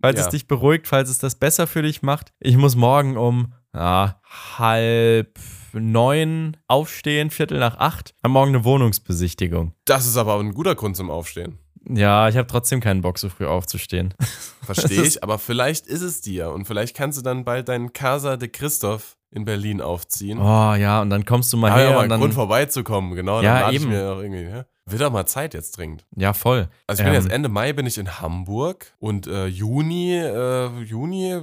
Falls 0.00 0.18
es 0.18 0.26
ja. 0.26 0.30
dich 0.30 0.48
beruhigt, 0.48 0.86
falls 0.86 1.10
es 1.10 1.18
das 1.18 1.34
besser 1.34 1.66
für 1.66 1.82
dich 1.82 2.02
macht. 2.02 2.32
Ich 2.40 2.56
muss 2.56 2.76
morgen 2.76 3.16
um 3.16 3.52
ja, 3.74 4.20
halb 4.58 5.38
neun 5.72 6.56
aufstehen, 6.66 7.30
Viertel 7.30 7.58
nach 7.58 7.78
acht. 7.78 8.14
Hab 8.22 8.30
morgen 8.30 8.54
eine 8.54 8.64
Wohnungsbesichtigung. 8.64 9.74
Das 9.84 10.06
ist 10.06 10.16
aber 10.16 10.38
ein 10.38 10.54
guter 10.54 10.74
Grund 10.74 10.96
zum 10.96 11.10
Aufstehen. 11.10 11.58
Ja, 11.88 12.28
ich 12.28 12.36
habe 12.36 12.46
trotzdem 12.46 12.80
keinen 12.80 13.00
Bock, 13.02 13.18
so 13.18 13.28
früh 13.28 13.46
aufzustehen. 13.46 14.14
Verstehe 14.62 15.02
ich, 15.02 15.22
aber 15.22 15.38
vielleicht 15.38 15.86
ist 15.86 16.02
es 16.02 16.20
dir 16.20 16.50
und 16.50 16.66
vielleicht 16.66 16.94
kannst 16.96 17.18
du 17.18 17.22
dann 17.22 17.44
bald 17.44 17.68
deinen 17.68 17.92
Casa 17.92 18.36
de 18.36 18.48
Christoph 18.48 19.16
in 19.30 19.44
Berlin 19.44 19.80
aufziehen. 19.80 20.38
Oh 20.38 20.74
ja, 20.74 21.00
und 21.00 21.10
dann 21.10 21.24
kommst 21.24 21.52
du 21.52 21.56
mal 21.56 21.68
ja 21.68 21.76
her 21.76 21.92
mal 21.92 22.02
und 22.02 22.08
dann. 22.08 22.20
Grund 22.20 22.34
vorbeizukommen, 22.34 23.14
genau. 23.14 23.40
Ja, 23.42 23.70
eben. 23.70 23.84
ich 23.84 23.88
mir 23.88 24.12
auch 24.12 24.20
irgendwie, 24.20 24.44
ja. 24.44 24.64
Wird 24.90 25.02
auch 25.02 25.12
mal 25.12 25.26
Zeit 25.26 25.54
jetzt 25.54 25.76
dringend. 25.76 26.04
Ja, 26.16 26.32
voll. 26.32 26.68
Also 26.86 27.02
ich 27.02 27.06
bin 27.06 27.14
Ähm, 27.14 27.22
jetzt 27.22 27.32
Ende 27.32 27.48
Mai 27.48 27.72
bin 27.72 27.86
ich 27.86 27.98
in 27.98 28.20
Hamburg 28.20 28.92
und 28.98 29.26
äh, 29.26 29.46
Juni, 29.46 30.14
äh, 30.14 30.68
Juni 30.82 31.32
äh, 31.32 31.42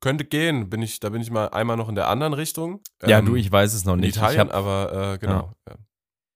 könnte 0.00 0.24
gehen. 0.24 0.68
Bin 0.70 0.82
ich, 0.82 1.00
da 1.00 1.08
bin 1.08 1.22
ich 1.22 1.30
mal 1.30 1.48
einmal 1.48 1.76
noch 1.76 1.88
in 1.88 1.94
der 1.94 2.08
anderen 2.08 2.34
Richtung. 2.34 2.80
Ja, 3.06 3.18
Ähm, 3.18 3.26
du, 3.26 3.36
ich 3.36 3.50
weiß 3.50 3.74
es 3.74 3.84
noch 3.84 3.94
in 3.94 4.00
nicht. 4.00 4.10
Ich 4.10 4.16
Italien, 4.16 4.40
hab, 4.40 4.54
aber 4.54 5.12
äh, 5.14 5.18
genau. 5.18 5.52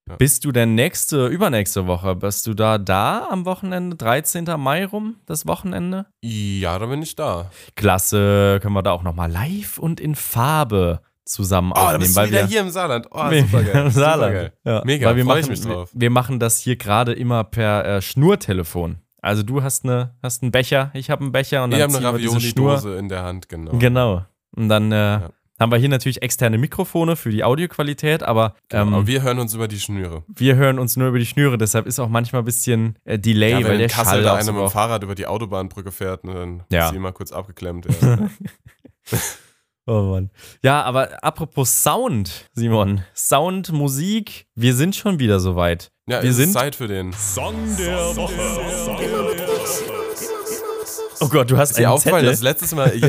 Ja. 0.09 0.17
bist 0.19 0.45
du 0.45 0.53
denn 0.53 0.75
nächste, 0.77 1.27
übernächste 1.27 1.87
Woche? 1.87 2.15
Bist 2.15 2.47
du 2.47 2.55
da 2.55 2.79
da 2.79 3.29
am 3.31 3.45
Wochenende? 3.45 3.97
13. 3.97 4.45
Mai 4.59 4.87
rum, 4.87 5.17
das 5.27 5.47
Wochenende? 5.47 6.07
ja, 6.23 6.79
da 6.79 6.87
bin 6.87 7.03
ich 7.03 7.17
da. 7.17 7.51
Klasse, 7.75 8.59
können 8.63 8.75
wir 8.75 8.83
da 8.83 8.93
auch 8.93 9.03
nochmal 9.03 9.31
live 9.31 9.79
und 9.79 10.01
in 10.01 10.15
Farbe 10.15 11.01
zusammen 11.27 11.73
Oh, 11.75 11.79
aufnehmen, 11.79 12.17
weil 12.17 12.29
wieder 12.31 12.41
wir 12.43 12.47
hier 12.47 12.61
im 12.63 12.71
Saarland. 12.71 13.09
Oh, 13.11 13.19
super 13.31 13.63
geil. 13.63 13.83
im 13.87 13.91
Saarland. 13.91 14.33
Supergeil. 14.35 14.53
Ja, 14.65 14.83
Mega, 14.85 15.09
weil 15.09 15.17
wir 15.17 15.25
machen, 15.25 15.41
ich 15.41 15.49
mich 15.49 15.61
drauf. 15.61 15.91
Wir, 15.93 16.11
machen 16.11 16.39
das 16.39 16.61
hier 16.61 16.77
gerade 16.77 17.13
immer 17.13 17.45
per 17.45 17.85
äh, 17.85 18.01
Schnurtelefon. 18.03 18.99
Also 19.21 19.43
du 19.43 19.63
hast, 19.63 19.85
eine, 19.85 20.15
hast 20.23 20.43
einen 20.43 20.53
Becher, 20.53 20.91
ich 20.95 21.11
habe 21.11 21.23
einen 21.23 21.33
Becher 21.33 21.65
und 21.65 21.73
dann 21.73 21.79
Ich 21.81 21.83
habe 21.83 21.93
ziehen 21.95 22.07
eine 22.07 22.17
wir 22.19 22.21
diese 22.29 22.41
Schnur. 22.41 22.75
Ravioli-Dose 22.75 22.99
in 22.99 23.09
der 23.09 23.25
Hand, 23.25 23.49
genau. 23.49 23.73
Genau. 23.77 24.25
Und 24.55 24.69
dann 24.69 24.93
äh, 24.93 25.21
haben 25.59 25.73
wir 25.73 25.79
hier 25.79 25.89
natürlich 25.89 26.23
externe 26.23 26.59
Mikrofone 26.59 27.17
für 27.17 27.31
die 27.31 27.43
Audioqualität, 27.43 28.23
aber, 28.23 28.55
ähm, 28.71 28.95
Aber 28.95 29.07
wir 29.09 29.23
hören 29.23 29.41
uns 29.41 29.53
über 29.53 29.67
die 29.67 29.81
Schnüre. 29.81 30.23
wir 30.29 30.55
hören 30.55 30.79
uns 30.79 30.97
nur 30.97 31.09
über 31.09 31.19
die 31.19 31.27
Schnüre, 31.27 31.59
deshalb 31.59 31.87
ist 31.87 31.99
auch 31.99 32.09
manchmal 32.09 32.43
ein 32.43 32.45
bisschen 32.45 32.99
äh, 33.05 33.19
Delay, 33.19 33.51
Ja, 33.51 33.57
weil 33.57 33.65
wenn 33.65 33.79
der 33.79 33.87
in 33.87 33.91
Kassel 33.91 34.13
Schall 34.13 34.23
da 34.23 34.35
einer 34.35 34.53
mit 34.53 34.63
dem 34.63 34.71
Fahrrad 34.71 35.03
über 35.03 35.15
die 35.17 35.27
Autobahnbrücke 35.27 35.91
fährt, 35.91 36.23
ne, 36.25 36.35
dann 36.35 36.63
Ja. 36.71 36.85
ist 36.85 36.91
sie 36.91 36.97
immer 36.97 37.11
kurz 37.13 37.33
abgeklemmt. 37.33 37.89
Ja. 38.01 38.19
Oh 39.89 40.03
Mann. 40.03 40.31
Ja, 40.63 40.83
aber 40.83 41.23
apropos 41.23 41.83
Sound, 41.83 42.49
Simon. 42.55 43.05
Sound, 43.15 43.71
Musik, 43.73 44.47
wir 44.57 44.75
sind 44.75 44.97
schon 44.97 45.19
wieder 45.21 45.39
soweit. 45.39 45.93
ja, 46.09 46.23
Wir 46.23 46.31
es 46.31 46.37
sind- 46.37 46.49
ist 46.49 46.55
Zeit 46.55 46.75
für 46.75 46.89
den. 46.89 47.15
Oh 51.21 51.29
Gott, 51.29 51.51
du 51.51 51.57
hast 51.57 51.71
Ist 51.71 51.79
dir 51.79 51.87
einen 51.87 51.95
aufgefallen, 51.95 52.25
Zettel. 52.25 52.33
dass 52.33 52.43
letztes 52.43 52.75
Mal. 52.75 52.93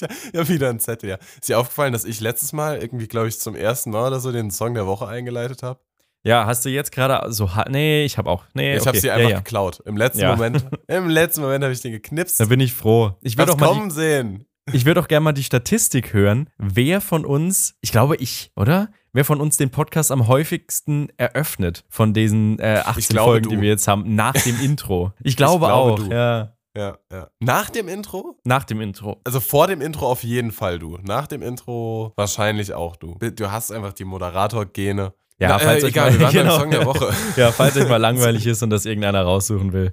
Ich, 0.00 0.32
ja, 0.32 0.46
wieder 0.48 0.68
ein 0.70 0.78
Zettel, 0.78 1.10
ja. 1.10 1.18
Ist 1.40 1.48
dir 1.48 1.58
aufgefallen, 1.58 1.92
dass 1.92 2.04
ich 2.04 2.20
letztes 2.20 2.52
Mal 2.52 2.78
irgendwie, 2.80 3.08
glaube 3.08 3.26
ich, 3.26 3.40
zum 3.40 3.56
ersten 3.56 3.90
Mal 3.90 4.06
oder 4.06 4.20
so 4.20 4.30
den 4.30 4.52
Song 4.52 4.74
der 4.74 4.86
Woche 4.86 5.08
eingeleitet 5.08 5.64
habe? 5.64 5.80
Ja, 6.22 6.46
hast 6.46 6.64
du 6.64 6.68
jetzt 6.68 6.92
gerade 6.92 7.32
so. 7.32 7.50
Nee, 7.68 8.04
ich 8.04 8.16
habe 8.16 8.30
auch. 8.30 8.44
Nee, 8.54 8.74
Ich 8.74 8.80
okay. 8.82 8.88
habe 8.88 9.00
sie 9.00 9.06
ja, 9.08 9.14
einfach 9.14 9.30
ja. 9.30 9.38
geklaut. 9.38 9.80
Im 9.86 9.96
letzten 9.96 10.20
Ja. 10.20 10.36
Moment, 10.36 10.64
im 10.86 11.08
letzten 11.08 11.40
Moment 11.40 11.64
habe 11.64 11.72
ich 11.72 11.80
den 11.80 11.90
geknipst. 11.90 12.38
Da 12.38 12.44
bin 12.44 12.60
ich 12.60 12.74
froh. 12.74 13.16
Ich 13.22 13.36
würde 13.38 13.52
auch, 13.52 13.56
mal 13.56 13.66
kommen 13.66 13.90
sehen. 13.90 14.44
Die- 14.72 14.76
ich 14.76 14.84
würd 14.84 14.98
auch 14.98 15.08
gerne 15.08 15.24
mal 15.24 15.32
die 15.32 15.44
Statistik 15.44 16.12
hören, 16.12 16.48
wer 16.58 17.00
von 17.00 17.24
uns, 17.24 17.74
ich 17.80 17.90
glaube 17.92 18.16
ich, 18.16 18.52
oder? 18.56 18.90
Wer 19.12 19.24
von 19.24 19.40
uns 19.40 19.56
den 19.56 19.70
Podcast 19.70 20.12
am 20.12 20.28
häufigsten 20.28 21.08
eröffnet 21.16 21.84
von 21.88 22.12
diesen 22.14 22.58
äh, 22.58 22.82
18 22.84 23.14
glaube, 23.16 23.30
Folgen, 23.32 23.48
die 23.48 23.56
du. 23.56 23.62
wir 23.62 23.68
jetzt 23.70 23.88
haben, 23.88 24.14
nach 24.14 24.34
dem 24.34 24.60
Intro. 24.62 25.12
Ich 25.22 25.36
glaube, 25.36 25.66
glaube, 25.66 25.72
auch, 25.74 25.98
du. 25.98 26.10
ja. 26.12 26.54
ja, 26.76 26.98
ja. 27.10 27.28
Nach 27.40 27.70
dem 27.70 27.88
Intro? 27.88 28.36
Nach 28.44 28.64
dem 28.64 28.80
Intro. 28.80 29.20
Also 29.24 29.40
vor 29.40 29.66
dem 29.66 29.80
Intro 29.80 30.06
auf 30.06 30.22
jeden 30.22 30.52
Fall 30.52 30.78
du. 30.78 30.98
Nach 31.02 31.26
dem 31.26 31.42
Intro 31.42 32.12
wahrscheinlich 32.16 32.74
auch 32.74 32.96
du. 32.96 33.16
Du 33.18 33.50
hast 33.50 33.72
einfach 33.72 33.92
die 33.94 34.04
Moderator-Gene. 34.04 35.14
Ja, 35.40 35.48
Na, 35.50 35.58
falls 35.58 35.82
äh, 35.82 35.86
euch 35.86 35.92
egal, 35.92 36.10
mal- 36.12 36.18
wir 36.18 36.26
waren 36.26 36.32
genau. 36.34 36.50
beim 36.50 36.60
Song 36.60 36.70
der 36.70 36.86
Woche. 36.86 37.12
Ja, 37.36 37.50
falls 37.52 37.76
euch 37.76 37.88
mal 37.88 37.96
langweilig 38.00 38.46
ist 38.46 38.62
und 38.62 38.70
das 38.70 38.84
irgendeiner 38.86 39.22
raussuchen 39.22 39.72
will, 39.72 39.92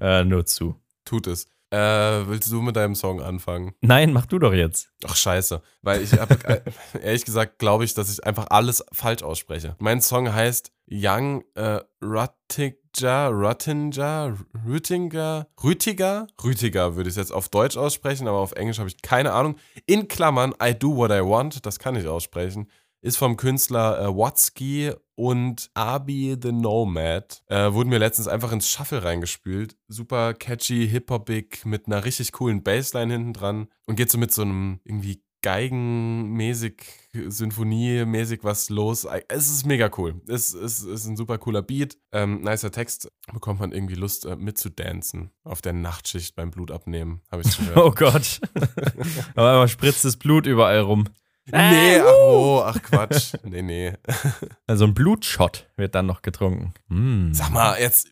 äh, 0.00 0.24
nur 0.24 0.46
zu. 0.46 0.76
Tut 1.04 1.26
es. 1.26 1.46
Äh, 1.74 2.28
willst 2.28 2.52
du 2.52 2.62
mit 2.62 2.76
deinem 2.76 2.94
Song 2.94 3.20
anfangen? 3.20 3.72
Nein, 3.80 4.12
mach 4.12 4.26
du 4.26 4.38
doch 4.38 4.52
jetzt. 4.52 4.90
Ach, 5.04 5.16
scheiße. 5.16 5.60
Weil 5.82 6.02
ich 6.02 6.12
habe, 6.12 6.36
äh, 6.44 6.60
ehrlich 7.02 7.24
gesagt, 7.24 7.58
glaube 7.58 7.84
ich, 7.84 7.94
dass 7.94 8.12
ich 8.12 8.24
einfach 8.24 8.46
alles 8.50 8.84
falsch 8.92 9.24
ausspreche. 9.24 9.74
Mein 9.80 10.00
Song 10.00 10.32
heißt 10.32 10.70
Young 10.88 11.42
äh, 11.56 11.80
Ruttiger, 12.00 13.28
Ruttinger, 13.30 14.36
Rütinger, 14.64 15.48
Rütiger? 15.64 16.28
Rütiger 16.44 16.94
würde 16.94 17.08
ich 17.08 17.14
es 17.14 17.16
jetzt 17.16 17.32
auf 17.32 17.48
Deutsch 17.48 17.76
aussprechen, 17.76 18.28
aber 18.28 18.38
auf 18.38 18.52
Englisch 18.52 18.78
habe 18.78 18.88
ich 18.88 19.02
keine 19.02 19.32
Ahnung. 19.32 19.56
In 19.86 20.06
Klammern, 20.06 20.54
I 20.62 20.74
Do 20.78 20.94
What 20.94 21.10
I 21.10 21.22
Want, 21.24 21.66
das 21.66 21.80
kann 21.80 21.96
ich 21.96 22.06
aussprechen. 22.06 22.70
Ist 23.00 23.16
vom 23.16 23.36
Künstler 23.36 24.00
äh, 24.00 24.16
Watsky 24.16 24.92
und 25.16 25.70
Abi 25.74 26.36
the 26.40 26.52
Nomad. 26.52 27.42
Äh, 27.46 27.72
wurden 27.72 27.90
mir 27.90 27.98
letztens 27.98 28.28
einfach 28.28 28.52
ins 28.52 28.68
Shuffle 28.68 29.02
reingespült. 29.02 29.76
Super 29.88 30.34
catchy, 30.34 30.88
hip-hopig, 30.88 31.64
mit 31.64 31.86
einer 31.86 32.04
richtig 32.04 32.32
coolen 32.32 32.62
Bassline 32.62 33.12
hinten 33.12 33.32
dran. 33.32 33.68
Und 33.86 33.96
geht 33.96 34.10
so 34.10 34.18
mit 34.18 34.32
so 34.32 34.42
einem 34.42 34.80
irgendwie 34.84 35.22
Geigenmäßig, 35.44 36.82
Symphoniemäßig 37.12 38.44
was 38.44 38.70
los. 38.70 39.06
Es 39.28 39.50
ist 39.50 39.66
mega 39.66 39.90
cool. 39.98 40.22
Es 40.26 40.54
ist, 40.54 40.84
ist 40.84 41.04
ein 41.04 41.18
super 41.18 41.36
cooler 41.36 41.60
Beat. 41.60 41.98
Ähm, 42.12 42.40
nicer 42.40 42.72
Text. 42.72 43.12
Bekommt 43.30 43.60
man 43.60 43.70
irgendwie 43.70 43.94
Lust 43.94 44.24
äh, 44.24 44.36
mitzudancen. 44.36 45.32
Auf 45.42 45.60
der 45.60 45.74
Nachtschicht 45.74 46.34
beim 46.34 46.50
Blutabnehmen. 46.50 47.20
Habe 47.30 47.42
ich 47.42 47.58
gehört. 47.58 47.76
Oh 47.76 47.90
Gott. 47.90 48.40
Aber 49.34 49.50
einmal 49.50 49.68
spritzt 49.68 50.06
das 50.06 50.16
Blut 50.16 50.46
überall 50.46 50.80
rum. 50.80 51.04
Nee, 51.46 52.00
ach, 52.00 52.06
oh, 52.06 52.62
ach 52.64 52.82
Quatsch. 52.82 53.34
Nee, 53.42 53.62
nee. 53.62 53.92
Also 54.66 54.86
ein 54.86 54.94
Blutshot 54.94 55.68
wird 55.76 55.94
dann 55.94 56.06
noch 56.06 56.22
getrunken. 56.22 56.72
Mm. 56.88 57.32
Sag 57.32 57.50
mal, 57.50 57.78
jetzt. 57.78 58.08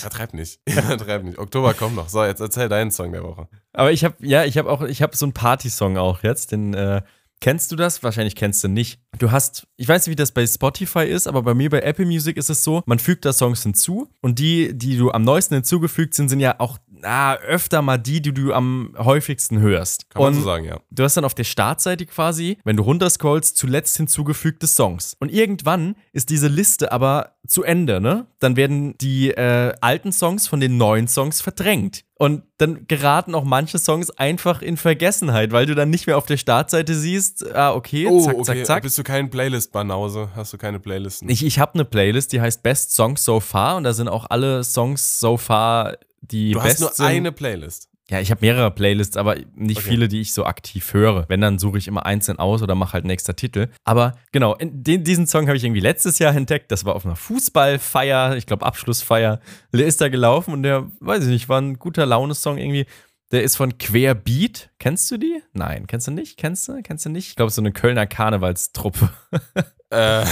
Übertreib 0.00 0.34
nicht. 0.34 0.60
Übertreib 0.66 1.22
nicht. 1.22 1.38
Oktober 1.38 1.74
kommt 1.74 1.96
noch. 1.96 2.08
So, 2.08 2.24
jetzt 2.24 2.40
erzähl 2.40 2.68
deinen 2.68 2.90
Song 2.90 3.12
der 3.12 3.22
Woche. 3.22 3.48
Aber 3.72 3.92
ich 3.92 4.04
habe 4.04 4.14
ja, 4.20 4.44
ich 4.44 4.58
habe 4.58 4.70
auch, 4.70 4.82
ich 4.82 5.02
habe 5.02 5.16
so 5.16 5.26
einen 5.26 5.32
Party-Song 5.32 5.96
auch 5.98 6.22
jetzt. 6.22 6.52
Den 6.52 6.74
äh, 6.74 7.02
kennst 7.42 7.70
du 7.72 7.76
das? 7.76 8.02
Wahrscheinlich 8.02 8.36
kennst 8.36 8.64
du 8.64 8.68
nicht. 8.68 9.00
Du 9.18 9.30
hast, 9.30 9.66
ich 9.76 9.86
weiß 9.86 10.06
nicht, 10.06 10.12
wie 10.12 10.16
das 10.16 10.32
bei 10.32 10.46
Spotify 10.46 11.04
ist, 11.04 11.26
aber 11.26 11.42
bei 11.42 11.52
mir 11.52 11.68
bei 11.68 11.80
Apple 11.80 12.06
Music 12.06 12.38
ist 12.38 12.48
es 12.48 12.64
so, 12.64 12.82
man 12.86 12.98
fügt 12.98 13.26
da 13.26 13.32
Songs 13.34 13.62
hinzu 13.62 14.08
und 14.22 14.38
die, 14.38 14.72
die 14.72 14.96
du 14.96 15.10
am 15.10 15.22
neuesten 15.22 15.56
hinzugefügt 15.56 16.14
sind, 16.14 16.30
sind 16.30 16.40
ja 16.40 16.58
auch 16.58 16.78
ah, 17.02 17.34
öfter 17.34 17.82
mal 17.82 17.98
die, 17.98 18.22
die 18.22 18.32
du 18.32 18.52
am 18.54 18.94
häufigsten 18.96 19.60
hörst. 19.60 20.08
Kann 20.08 20.22
man 20.22 20.32
und 20.32 20.40
so 20.40 20.44
sagen, 20.44 20.64
ja. 20.64 20.80
Du 20.90 21.02
hast 21.02 21.16
dann 21.16 21.24
auf 21.24 21.34
der 21.34 21.44
Startseite 21.44 22.06
quasi, 22.06 22.58
wenn 22.64 22.76
du 22.76 22.84
runterscrollst, 22.84 23.56
zuletzt 23.56 23.96
hinzugefügte 23.96 24.66
Songs. 24.66 25.16
Und 25.18 25.30
irgendwann 25.30 25.96
ist 26.12 26.30
diese 26.30 26.48
Liste 26.48 26.92
aber 26.92 27.31
zu 27.46 27.64
Ende, 27.64 28.00
ne? 28.00 28.26
Dann 28.38 28.56
werden 28.56 28.96
die 28.98 29.30
äh, 29.30 29.74
alten 29.80 30.12
Songs 30.12 30.46
von 30.46 30.60
den 30.60 30.76
neuen 30.76 31.08
Songs 31.08 31.40
verdrängt. 31.40 32.04
Und 32.14 32.44
dann 32.58 32.86
geraten 32.86 33.34
auch 33.34 33.42
manche 33.42 33.78
Songs 33.78 34.10
einfach 34.10 34.62
in 34.62 34.76
Vergessenheit, 34.76 35.50
weil 35.50 35.66
du 35.66 35.74
dann 35.74 35.90
nicht 35.90 36.06
mehr 36.06 36.16
auf 36.16 36.26
der 36.26 36.36
Startseite 36.36 36.94
siehst, 36.94 37.52
ah, 37.52 37.74
okay, 37.74 38.08
zack, 38.20 38.44
zack, 38.44 38.66
zack. 38.66 38.82
Bist 38.84 38.96
du 38.96 39.02
kein 39.02 39.28
Playlist-Banause? 39.28 40.28
Hast 40.36 40.52
du 40.52 40.58
keine 40.58 40.78
Playlisten? 40.78 41.28
Ich, 41.28 41.44
ich 41.44 41.58
habe 41.58 41.74
eine 41.74 41.84
Playlist, 41.84 42.32
die 42.32 42.40
heißt 42.40 42.62
Best 42.62 42.94
Songs 42.94 43.24
So 43.24 43.40
Far 43.40 43.76
und 43.76 43.84
da 43.84 43.92
sind 43.92 44.08
auch 44.08 44.26
alle 44.30 44.62
Songs 44.62 45.18
so 45.18 45.36
far, 45.36 45.96
die 46.20 46.52
du 46.52 46.60
best 46.60 46.74
hast 46.74 46.80
nur 46.80 46.90
sind. 46.92 47.06
eine 47.06 47.32
Playlist. 47.32 47.88
Ja, 48.12 48.20
ich 48.20 48.30
habe 48.30 48.42
mehrere 48.42 48.70
Playlists, 48.70 49.16
aber 49.16 49.36
nicht 49.54 49.78
Okay. 49.78 49.88
viele, 49.88 50.06
die 50.08 50.20
ich 50.20 50.34
so 50.34 50.44
aktiv 50.44 50.92
höre. 50.92 51.24
Wenn, 51.30 51.40
dann 51.40 51.58
suche 51.58 51.78
ich 51.78 51.88
immer 51.88 52.04
einzeln 52.04 52.38
aus 52.38 52.60
oder 52.62 52.74
mache 52.74 52.92
halt 52.92 53.06
nächster 53.06 53.34
Titel. 53.34 53.68
Aber 53.84 54.12
genau, 54.32 54.54
den, 54.60 55.02
diesen 55.02 55.26
Song 55.26 55.46
habe 55.46 55.56
ich 55.56 55.64
irgendwie 55.64 55.80
letztes 55.80 56.18
Jahr 56.18 56.36
entdeckt. 56.36 56.70
Das 56.70 56.84
war 56.84 56.94
auf 56.94 57.06
einer 57.06 57.16
Fußballfeier, 57.16 58.36
ich 58.36 58.44
glaube 58.44 58.66
Abschlussfeier. 58.66 59.40
Der 59.72 59.86
ist 59.86 60.02
da 60.02 60.08
gelaufen 60.10 60.52
und 60.52 60.62
der, 60.62 60.90
weiß 61.00 61.24
ich 61.24 61.30
nicht, 61.30 61.48
war 61.48 61.58
ein 61.60 61.78
guter 61.78 62.04
Laune-Song 62.04 62.58
irgendwie. 62.58 62.84
Der 63.30 63.42
ist 63.42 63.56
von 63.56 63.78
Querbeat. 63.78 64.68
Kennst 64.78 65.10
du 65.10 65.16
die? 65.16 65.42
Nein, 65.54 65.86
kennst 65.86 66.06
du 66.06 66.10
nicht? 66.10 66.36
Kennst 66.36 66.68
du? 66.68 66.82
Kennst 66.82 67.06
du 67.06 67.08
nicht? 67.08 67.28
Ich 67.30 67.36
glaube, 67.36 67.50
so 67.50 67.62
eine 67.62 67.72
Kölner 67.72 68.06
Karnevalstruppe. 68.06 69.08
Äh, 69.90 70.24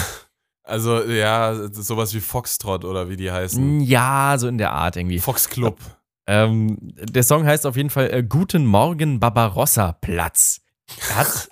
also, 0.62 1.03
ja, 1.03 1.68
sowas 1.70 2.14
wie 2.14 2.20
Foxtrot 2.20 2.87
oder 2.87 3.11
wie 3.11 3.16
die 3.16 3.31
heißen. 3.31 3.81
Ja, 3.83 4.37
so 4.39 4.49
in 4.49 4.57
der 4.57 4.72
Art 4.72 4.97
irgendwie. 4.97 5.18
Fox 5.18 5.51
Club. 5.51 5.78
Ähm, 6.31 6.78
der 6.95 7.24
Song 7.24 7.45
heißt 7.45 7.66
auf 7.66 7.76
jeden 7.76 7.91
Fall 7.91 8.09
äh, 8.12 8.22
Guten 8.22 8.64
Morgen 8.64 9.18
Barbarossa 9.18 9.91
Platz. 9.91 10.61
Er 11.09 11.16
Hat 11.16 11.49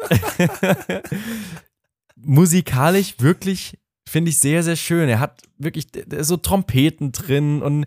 musikalisch 2.14 3.16
wirklich, 3.18 3.76
finde 4.08 4.30
ich, 4.30 4.38
sehr, 4.38 4.62
sehr 4.62 4.76
schön. 4.76 5.08
Er 5.08 5.18
hat 5.18 5.42
wirklich 5.56 5.88
so 6.20 6.36
Trompeten 6.36 7.10
drin 7.10 7.60
und 7.60 7.86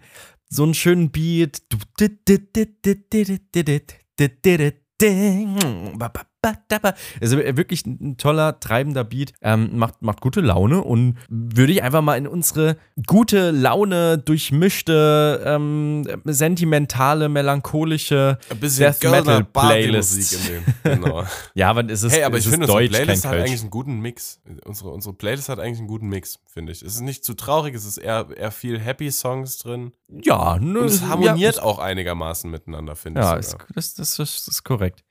so 0.49 0.63
einen 0.63 0.73
schönen 0.73 1.11
Beat. 1.11 1.61
Also 7.19 7.37
wirklich 7.37 7.85
ein 7.85 8.17
toller, 8.17 8.59
treibender 8.59 9.03
Beat. 9.03 9.33
Ähm, 9.41 9.77
macht, 9.77 10.01
macht 10.01 10.21
gute 10.21 10.41
Laune 10.41 10.81
und 10.83 11.17
würde 11.29 11.71
ich 11.71 11.83
einfach 11.83 12.01
mal 12.01 12.15
in 12.15 12.27
unsere 12.27 12.77
gute 13.05 13.51
Laune, 13.51 14.17
durchmischte, 14.17 15.43
ähm, 15.45 16.07
sentimentale, 16.25 17.29
melancholische 17.29 18.39
Death 18.59 19.03
Metal 19.03 19.43
Playlist. 19.43 20.37
Genau. 20.83 21.23
Ja, 21.53 21.69
aber 21.69 21.87
es 21.89 22.03
ist, 22.03 22.13
Hey, 22.13 22.23
aber 22.23 22.37
ich 22.37 22.47
finde, 22.47 22.65
Deutsch, 22.65 22.87
unsere 22.87 23.03
Playlist 23.03 23.25
hat 23.25 23.31
Kölsch. 23.33 23.45
eigentlich 23.49 23.61
einen 23.61 23.69
guten 23.69 23.99
Mix. 23.99 24.39
Unsere, 24.65 24.89
unsere 24.89 25.13
Playlist 25.13 25.49
hat 25.49 25.59
eigentlich 25.59 25.79
einen 25.79 25.87
guten 25.87 26.07
Mix, 26.07 26.39
finde 26.47 26.71
ich. 26.71 26.81
Es 26.81 26.93
ist 26.95 27.01
nicht 27.01 27.23
zu 27.25 27.33
traurig, 27.33 27.75
es 27.75 27.85
ist 27.85 27.97
eher, 27.97 28.27
eher 28.35 28.51
viel 28.51 28.79
Happy 28.79 29.11
Songs 29.11 29.57
drin. 29.59 29.91
Ja, 30.23 30.57
ne, 30.59 30.79
Und 30.79 30.85
es 30.85 31.01
ja, 31.01 31.07
harmoniert 31.09 31.55
ist- 31.55 31.61
auch 31.61 31.79
einigermaßen 31.79 32.49
miteinander, 32.49 32.95
finde 32.95 33.21
Ja, 33.21 33.37
ich. 33.37 33.47
sogar. 33.47 33.67
das, 33.75 33.93
das, 33.95 34.15
das 34.17 34.47
ist 34.47 34.63
korrekt. 34.63 35.03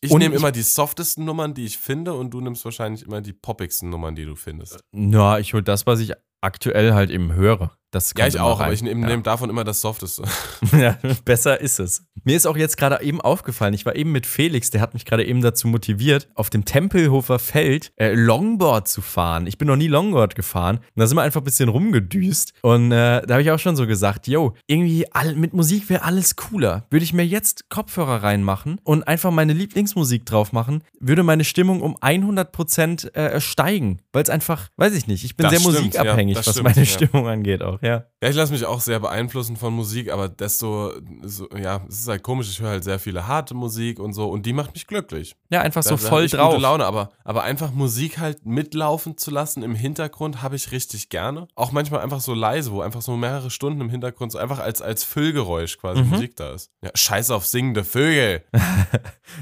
Ich 0.00 0.12
nehme 0.12 0.36
immer 0.36 0.52
die 0.52 0.62
softesten 0.62 1.24
Nummern, 1.24 1.54
die 1.54 1.64
ich 1.64 1.78
finde, 1.78 2.14
und 2.14 2.30
du 2.30 2.40
nimmst 2.40 2.64
wahrscheinlich 2.64 3.04
immer 3.04 3.20
die 3.20 3.32
poppigsten 3.32 3.90
Nummern, 3.90 4.14
die 4.14 4.24
du 4.24 4.36
findest. 4.36 4.80
Ja, 4.92 5.38
ich 5.38 5.54
hole 5.54 5.62
das, 5.62 5.86
was 5.86 5.98
ich 6.00 6.12
aktuell 6.40 6.94
halt 6.94 7.10
eben 7.10 7.32
höre. 7.32 7.76
Das 7.90 8.12
Ja, 8.16 8.26
ich 8.26 8.38
auch, 8.38 8.60
aber 8.60 8.64
rein. 8.64 8.74
ich 8.74 8.82
nehme 8.82 9.00
ja. 9.02 9.06
nehm 9.08 9.22
davon 9.22 9.48
immer 9.48 9.64
das 9.64 9.80
softeste. 9.80 10.22
Ja, 10.78 10.98
besser 11.24 11.60
ist 11.60 11.80
es. 11.80 12.04
Mir 12.24 12.36
ist 12.36 12.46
auch 12.46 12.56
jetzt 12.56 12.76
gerade 12.76 13.02
eben 13.02 13.20
aufgefallen, 13.20 13.72
ich 13.72 13.86
war 13.86 13.96
eben 13.96 14.12
mit 14.12 14.26
Felix, 14.26 14.70
der 14.70 14.80
hat 14.80 14.92
mich 14.92 15.06
gerade 15.06 15.24
eben 15.24 15.40
dazu 15.40 15.66
motiviert, 15.66 16.28
auf 16.34 16.50
dem 16.50 16.64
Tempelhofer 16.64 17.38
Feld 17.38 17.90
äh, 17.96 18.12
Longboard 18.12 18.86
zu 18.86 19.00
fahren. 19.00 19.46
Ich 19.46 19.56
bin 19.56 19.66
noch 19.68 19.76
nie 19.76 19.86
Longboard 19.88 20.34
gefahren. 20.34 20.76
Und 20.76 20.84
da 20.96 21.06
sind 21.06 21.16
wir 21.16 21.22
einfach 21.22 21.40
ein 21.40 21.44
bisschen 21.44 21.68
rumgedüst. 21.70 22.52
Und 22.62 22.92
äh, 22.92 23.22
da 23.22 23.34
habe 23.34 23.42
ich 23.42 23.50
auch 23.50 23.58
schon 23.58 23.76
so 23.76 23.86
gesagt, 23.86 24.26
yo, 24.26 24.54
irgendwie 24.66 25.10
all, 25.12 25.34
mit 25.36 25.54
Musik 25.54 25.88
wäre 25.88 26.02
alles 26.02 26.36
cooler. 26.36 26.86
Würde 26.90 27.04
ich 27.04 27.12
mir 27.14 27.24
jetzt 27.26 27.70
Kopfhörer 27.70 28.22
reinmachen 28.22 28.80
und 28.84 29.08
einfach 29.08 29.30
meine 29.30 29.54
Lieblingsmusik 29.54 30.26
drauf 30.26 30.52
machen, 30.52 30.84
würde 31.00 31.22
meine 31.22 31.44
Stimmung 31.44 31.80
um 31.80 31.96
100% 31.96 33.14
äh, 33.14 33.40
steigen. 33.40 34.00
Weil 34.12 34.22
es 34.22 34.30
einfach, 34.30 34.68
weiß 34.76 34.94
ich 34.94 35.06
nicht, 35.06 35.24
ich 35.24 35.36
bin 35.36 35.44
Das 35.44 35.52
sehr 35.52 35.60
stimmt, 35.60 35.86
musikabhängig, 35.86 36.36
ja, 36.36 36.46
was 36.46 36.52
stimmt, 36.54 36.64
meine 36.64 36.78
ja. 36.78 36.84
Stimmung 36.84 37.28
angeht 37.28 37.62
auch, 37.62 37.77
ja. 37.82 38.04
Ja, 38.20 38.28
ich 38.30 38.34
lasse 38.34 38.52
mich 38.52 38.64
auch 38.64 38.80
sehr 38.80 38.98
beeinflussen 38.98 39.56
von 39.56 39.72
Musik, 39.72 40.10
aber 40.12 40.28
desto, 40.28 40.90
so, 41.22 41.48
ja, 41.56 41.80
es 41.88 42.00
ist 42.00 42.08
halt 42.08 42.24
komisch, 42.24 42.50
ich 42.50 42.60
höre 42.60 42.70
halt 42.70 42.82
sehr 42.82 42.98
viele 42.98 43.28
harte 43.28 43.54
Musik 43.54 44.00
und 44.00 44.12
so 44.12 44.28
und 44.28 44.44
die 44.44 44.52
macht 44.52 44.74
mich 44.74 44.88
glücklich. 44.88 45.36
Ja, 45.50 45.60
einfach 45.60 45.84
so 45.84 45.90
Da- 45.90 46.02
da 46.02 46.08
voll 46.08 46.24
ich 46.24 46.32
drauf. 46.32 46.50
Gute 46.50 46.62
Laune, 46.62 46.84
aber, 46.84 47.10
aber 47.22 47.44
einfach 47.44 47.70
Musik 47.70 48.18
halt 48.18 48.44
mitlaufen 48.44 49.16
zu 49.18 49.30
lassen 49.30 49.62
im 49.62 49.76
Hintergrund 49.76 50.42
habe 50.42 50.56
ich 50.56 50.72
richtig 50.72 51.10
gerne. 51.10 51.46
Auch 51.54 51.70
manchmal 51.70 52.00
einfach 52.00 52.18
so 52.20 52.34
leise, 52.34 52.72
wo 52.72 52.80
einfach 52.80 53.02
so 53.02 53.16
mehrere 53.16 53.50
Stunden 53.50 53.80
im 53.82 53.88
Hintergrund 53.90 54.32
so 54.32 54.38
einfach 54.38 54.58
als, 54.58 54.82
als 54.82 55.04
Füllgeräusch 55.04 55.78
quasi 55.78 56.02
Mhm. 56.02 56.08
Musik 56.10 56.34
da 56.34 56.50
ist. 56.54 56.72
Ja, 56.82 56.90
scheiß 56.94 57.30
auf 57.30 57.46
singende 57.46 57.84
Vögel. 57.84 58.42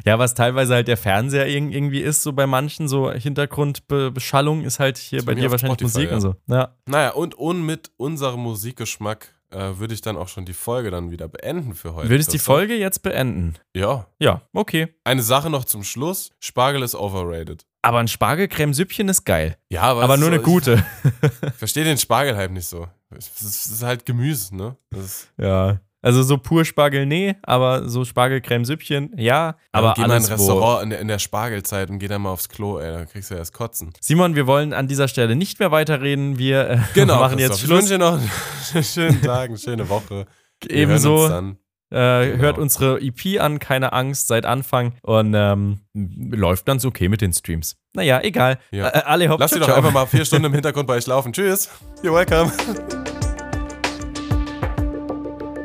Ja, 0.05 0.19
was 0.19 0.35
teilweise 0.35 0.75
halt 0.75 0.89
der 0.89 0.97
Fernseher 0.97 1.47
irg- 1.47 1.71
irgendwie 1.71 2.01
ist, 2.01 2.23
so 2.23 2.33
bei 2.33 2.47
manchen, 2.47 2.89
so 2.89 3.11
Hintergrundbeschallung 3.11 4.65
ist 4.65 4.79
halt 4.79 4.99
hier 4.99 5.25
bei 5.25 5.35
dir 5.35 5.51
wahrscheinlich 5.51 5.79
Spotify, 5.79 5.99
Musik 5.99 6.09
ja. 6.11 6.15
und 6.17 6.21
so. 6.21 6.35
Ja. 6.49 6.75
Naja, 6.87 7.11
und, 7.13 7.35
und 7.35 7.65
mit 7.65 7.91
unserem 8.27 8.41
Musikgeschmack 8.43 9.35
äh, 9.51 9.79
würde 9.79 9.95
ich 9.95 10.01
dann 10.01 10.17
auch 10.17 10.29
schon 10.29 10.45
die 10.45 10.53
Folge 10.55 10.91
dann 10.91 11.11
wieder 11.11 11.29
beenden 11.29 11.75
für 11.75 11.95
heute. 11.95 12.09
Würdest 12.09 12.33
die 12.33 12.39
Christoph. 12.39 12.57
Folge 12.57 12.75
jetzt 12.77 13.03
beenden? 13.03 13.55
Ja. 13.75 14.07
Ja, 14.19 14.43
okay. 14.53 14.95
Eine 15.05 15.23
Sache 15.23 15.51
noch 15.51 15.65
zum 15.65 15.85
Schluss. 15.85 16.31
Spargel 16.41 16.83
ist 16.83 16.95
overrated. 16.97 17.65
Aber 17.83 17.99
ein 17.99 18.09
Spargelcremesüppchen 18.09 19.09
ist 19.09 19.25
geil. 19.25 19.57
Ja, 19.71 19.83
aber, 19.83 20.03
Aber 20.03 20.17
nur 20.17 20.29
ist 20.31 20.35
eine 20.35 20.45
so- 20.45 20.51
gute. 20.51 20.85
Ich 21.47 21.53
verstehe 21.57 21.85
den 21.85 21.99
Spargel 21.99 22.37
halt 22.37 22.51
nicht 22.51 22.67
so. 22.67 22.89
Es 23.17 23.41
ist, 23.41 23.83
halt 23.85 24.05
Gemüse, 24.05 24.57
ne? 24.57 24.77
Ja. 25.39 25.79
Also 26.03 26.23
so 26.23 26.39
pur 26.39 26.65
Spargel, 26.65 27.07
nee, 27.07 27.35
aber 27.43 27.89
so 27.89 28.05
Spargelcremesüppchen, 28.05 29.15
ja. 29.17 29.57
Aber 29.73 29.89
aber 29.89 29.95
geh 29.95 30.01
mal 30.03 30.17
in 30.17 30.23
ein 30.23 30.25
Restaurant 30.25 30.83
in 30.85 30.91
der, 30.91 31.01
in 31.01 31.09
der 31.09 31.19
Spargelzeit 31.19 31.91
und 31.91 31.99
geh 31.99 32.07
dann 32.07 32.23
mal 32.23 32.31
aufs 32.31 32.49
Klo, 32.49 32.79
ey, 32.79 32.93
dann 32.93 33.09
kriegst 33.09 33.31
du 33.31 33.35
ja 33.35 33.41
erst 33.41 33.53
Kotzen. 33.55 33.93
Simon, 34.01 34.37
wir 34.37 34.47
wollen 34.47 34.73
an 34.73 34.89
dieser 34.89 35.09
Stelle 35.09 35.35
nicht 35.35 35.59
mehr 35.59 35.71
weiterreden. 35.73 36.39
Wir 36.39 36.71
äh, 36.71 36.79
Genau, 36.95 37.19
machen 37.21 37.39
jetzt. 37.39 37.61
Schluss. 37.61 37.71
Ich 37.71 37.71
wünsche 37.71 37.89
dir 37.95 37.99
noch 37.99 38.21
einen 38.75 38.85
schönen 38.85 39.23
Tag, 39.23 39.49
eine 39.49 39.59
schöne 39.59 39.89
Woche. 39.89 40.27
Ebenso. 40.69 41.55
Äh, 41.89 42.37
Hört 42.39 42.59
unsere 42.59 43.01
EP 43.01 43.41
an, 43.41 43.59
keine 43.61 43.93
Angst, 43.93 44.27
seit 44.27 44.45
Anfang. 44.45 44.95
Und 45.03 45.35
ähm, 45.35 45.81
läuft 45.95 46.67
ganz 46.67 46.85
okay 46.85 47.09
mit 47.09 47.21
den 47.21 47.33
Streams. 47.33 47.77
Naja, 47.95 48.21
egal. 48.23 48.59
Ja. 48.71 48.89
Äh, 48.89 49.03
alle 49.07 49.29
hopp, 49.29 49.39
Lass 49.41 49.53
sie 49.53 49.61
doch 49.61 49.69
einfach 49.69 49.93
mal 49.93 50.07
vier 50.07 50.25
Stunden 50.25 50.47
im 50.47 50.53
Hintergrund 50.55 50.89
bei 50.89 50.95
euch 50.97 51.07
laufen. 51.07 51.33
Tschüss. 51.33 51.71
You're 52.03 52.13
welcome. 52.13 52.53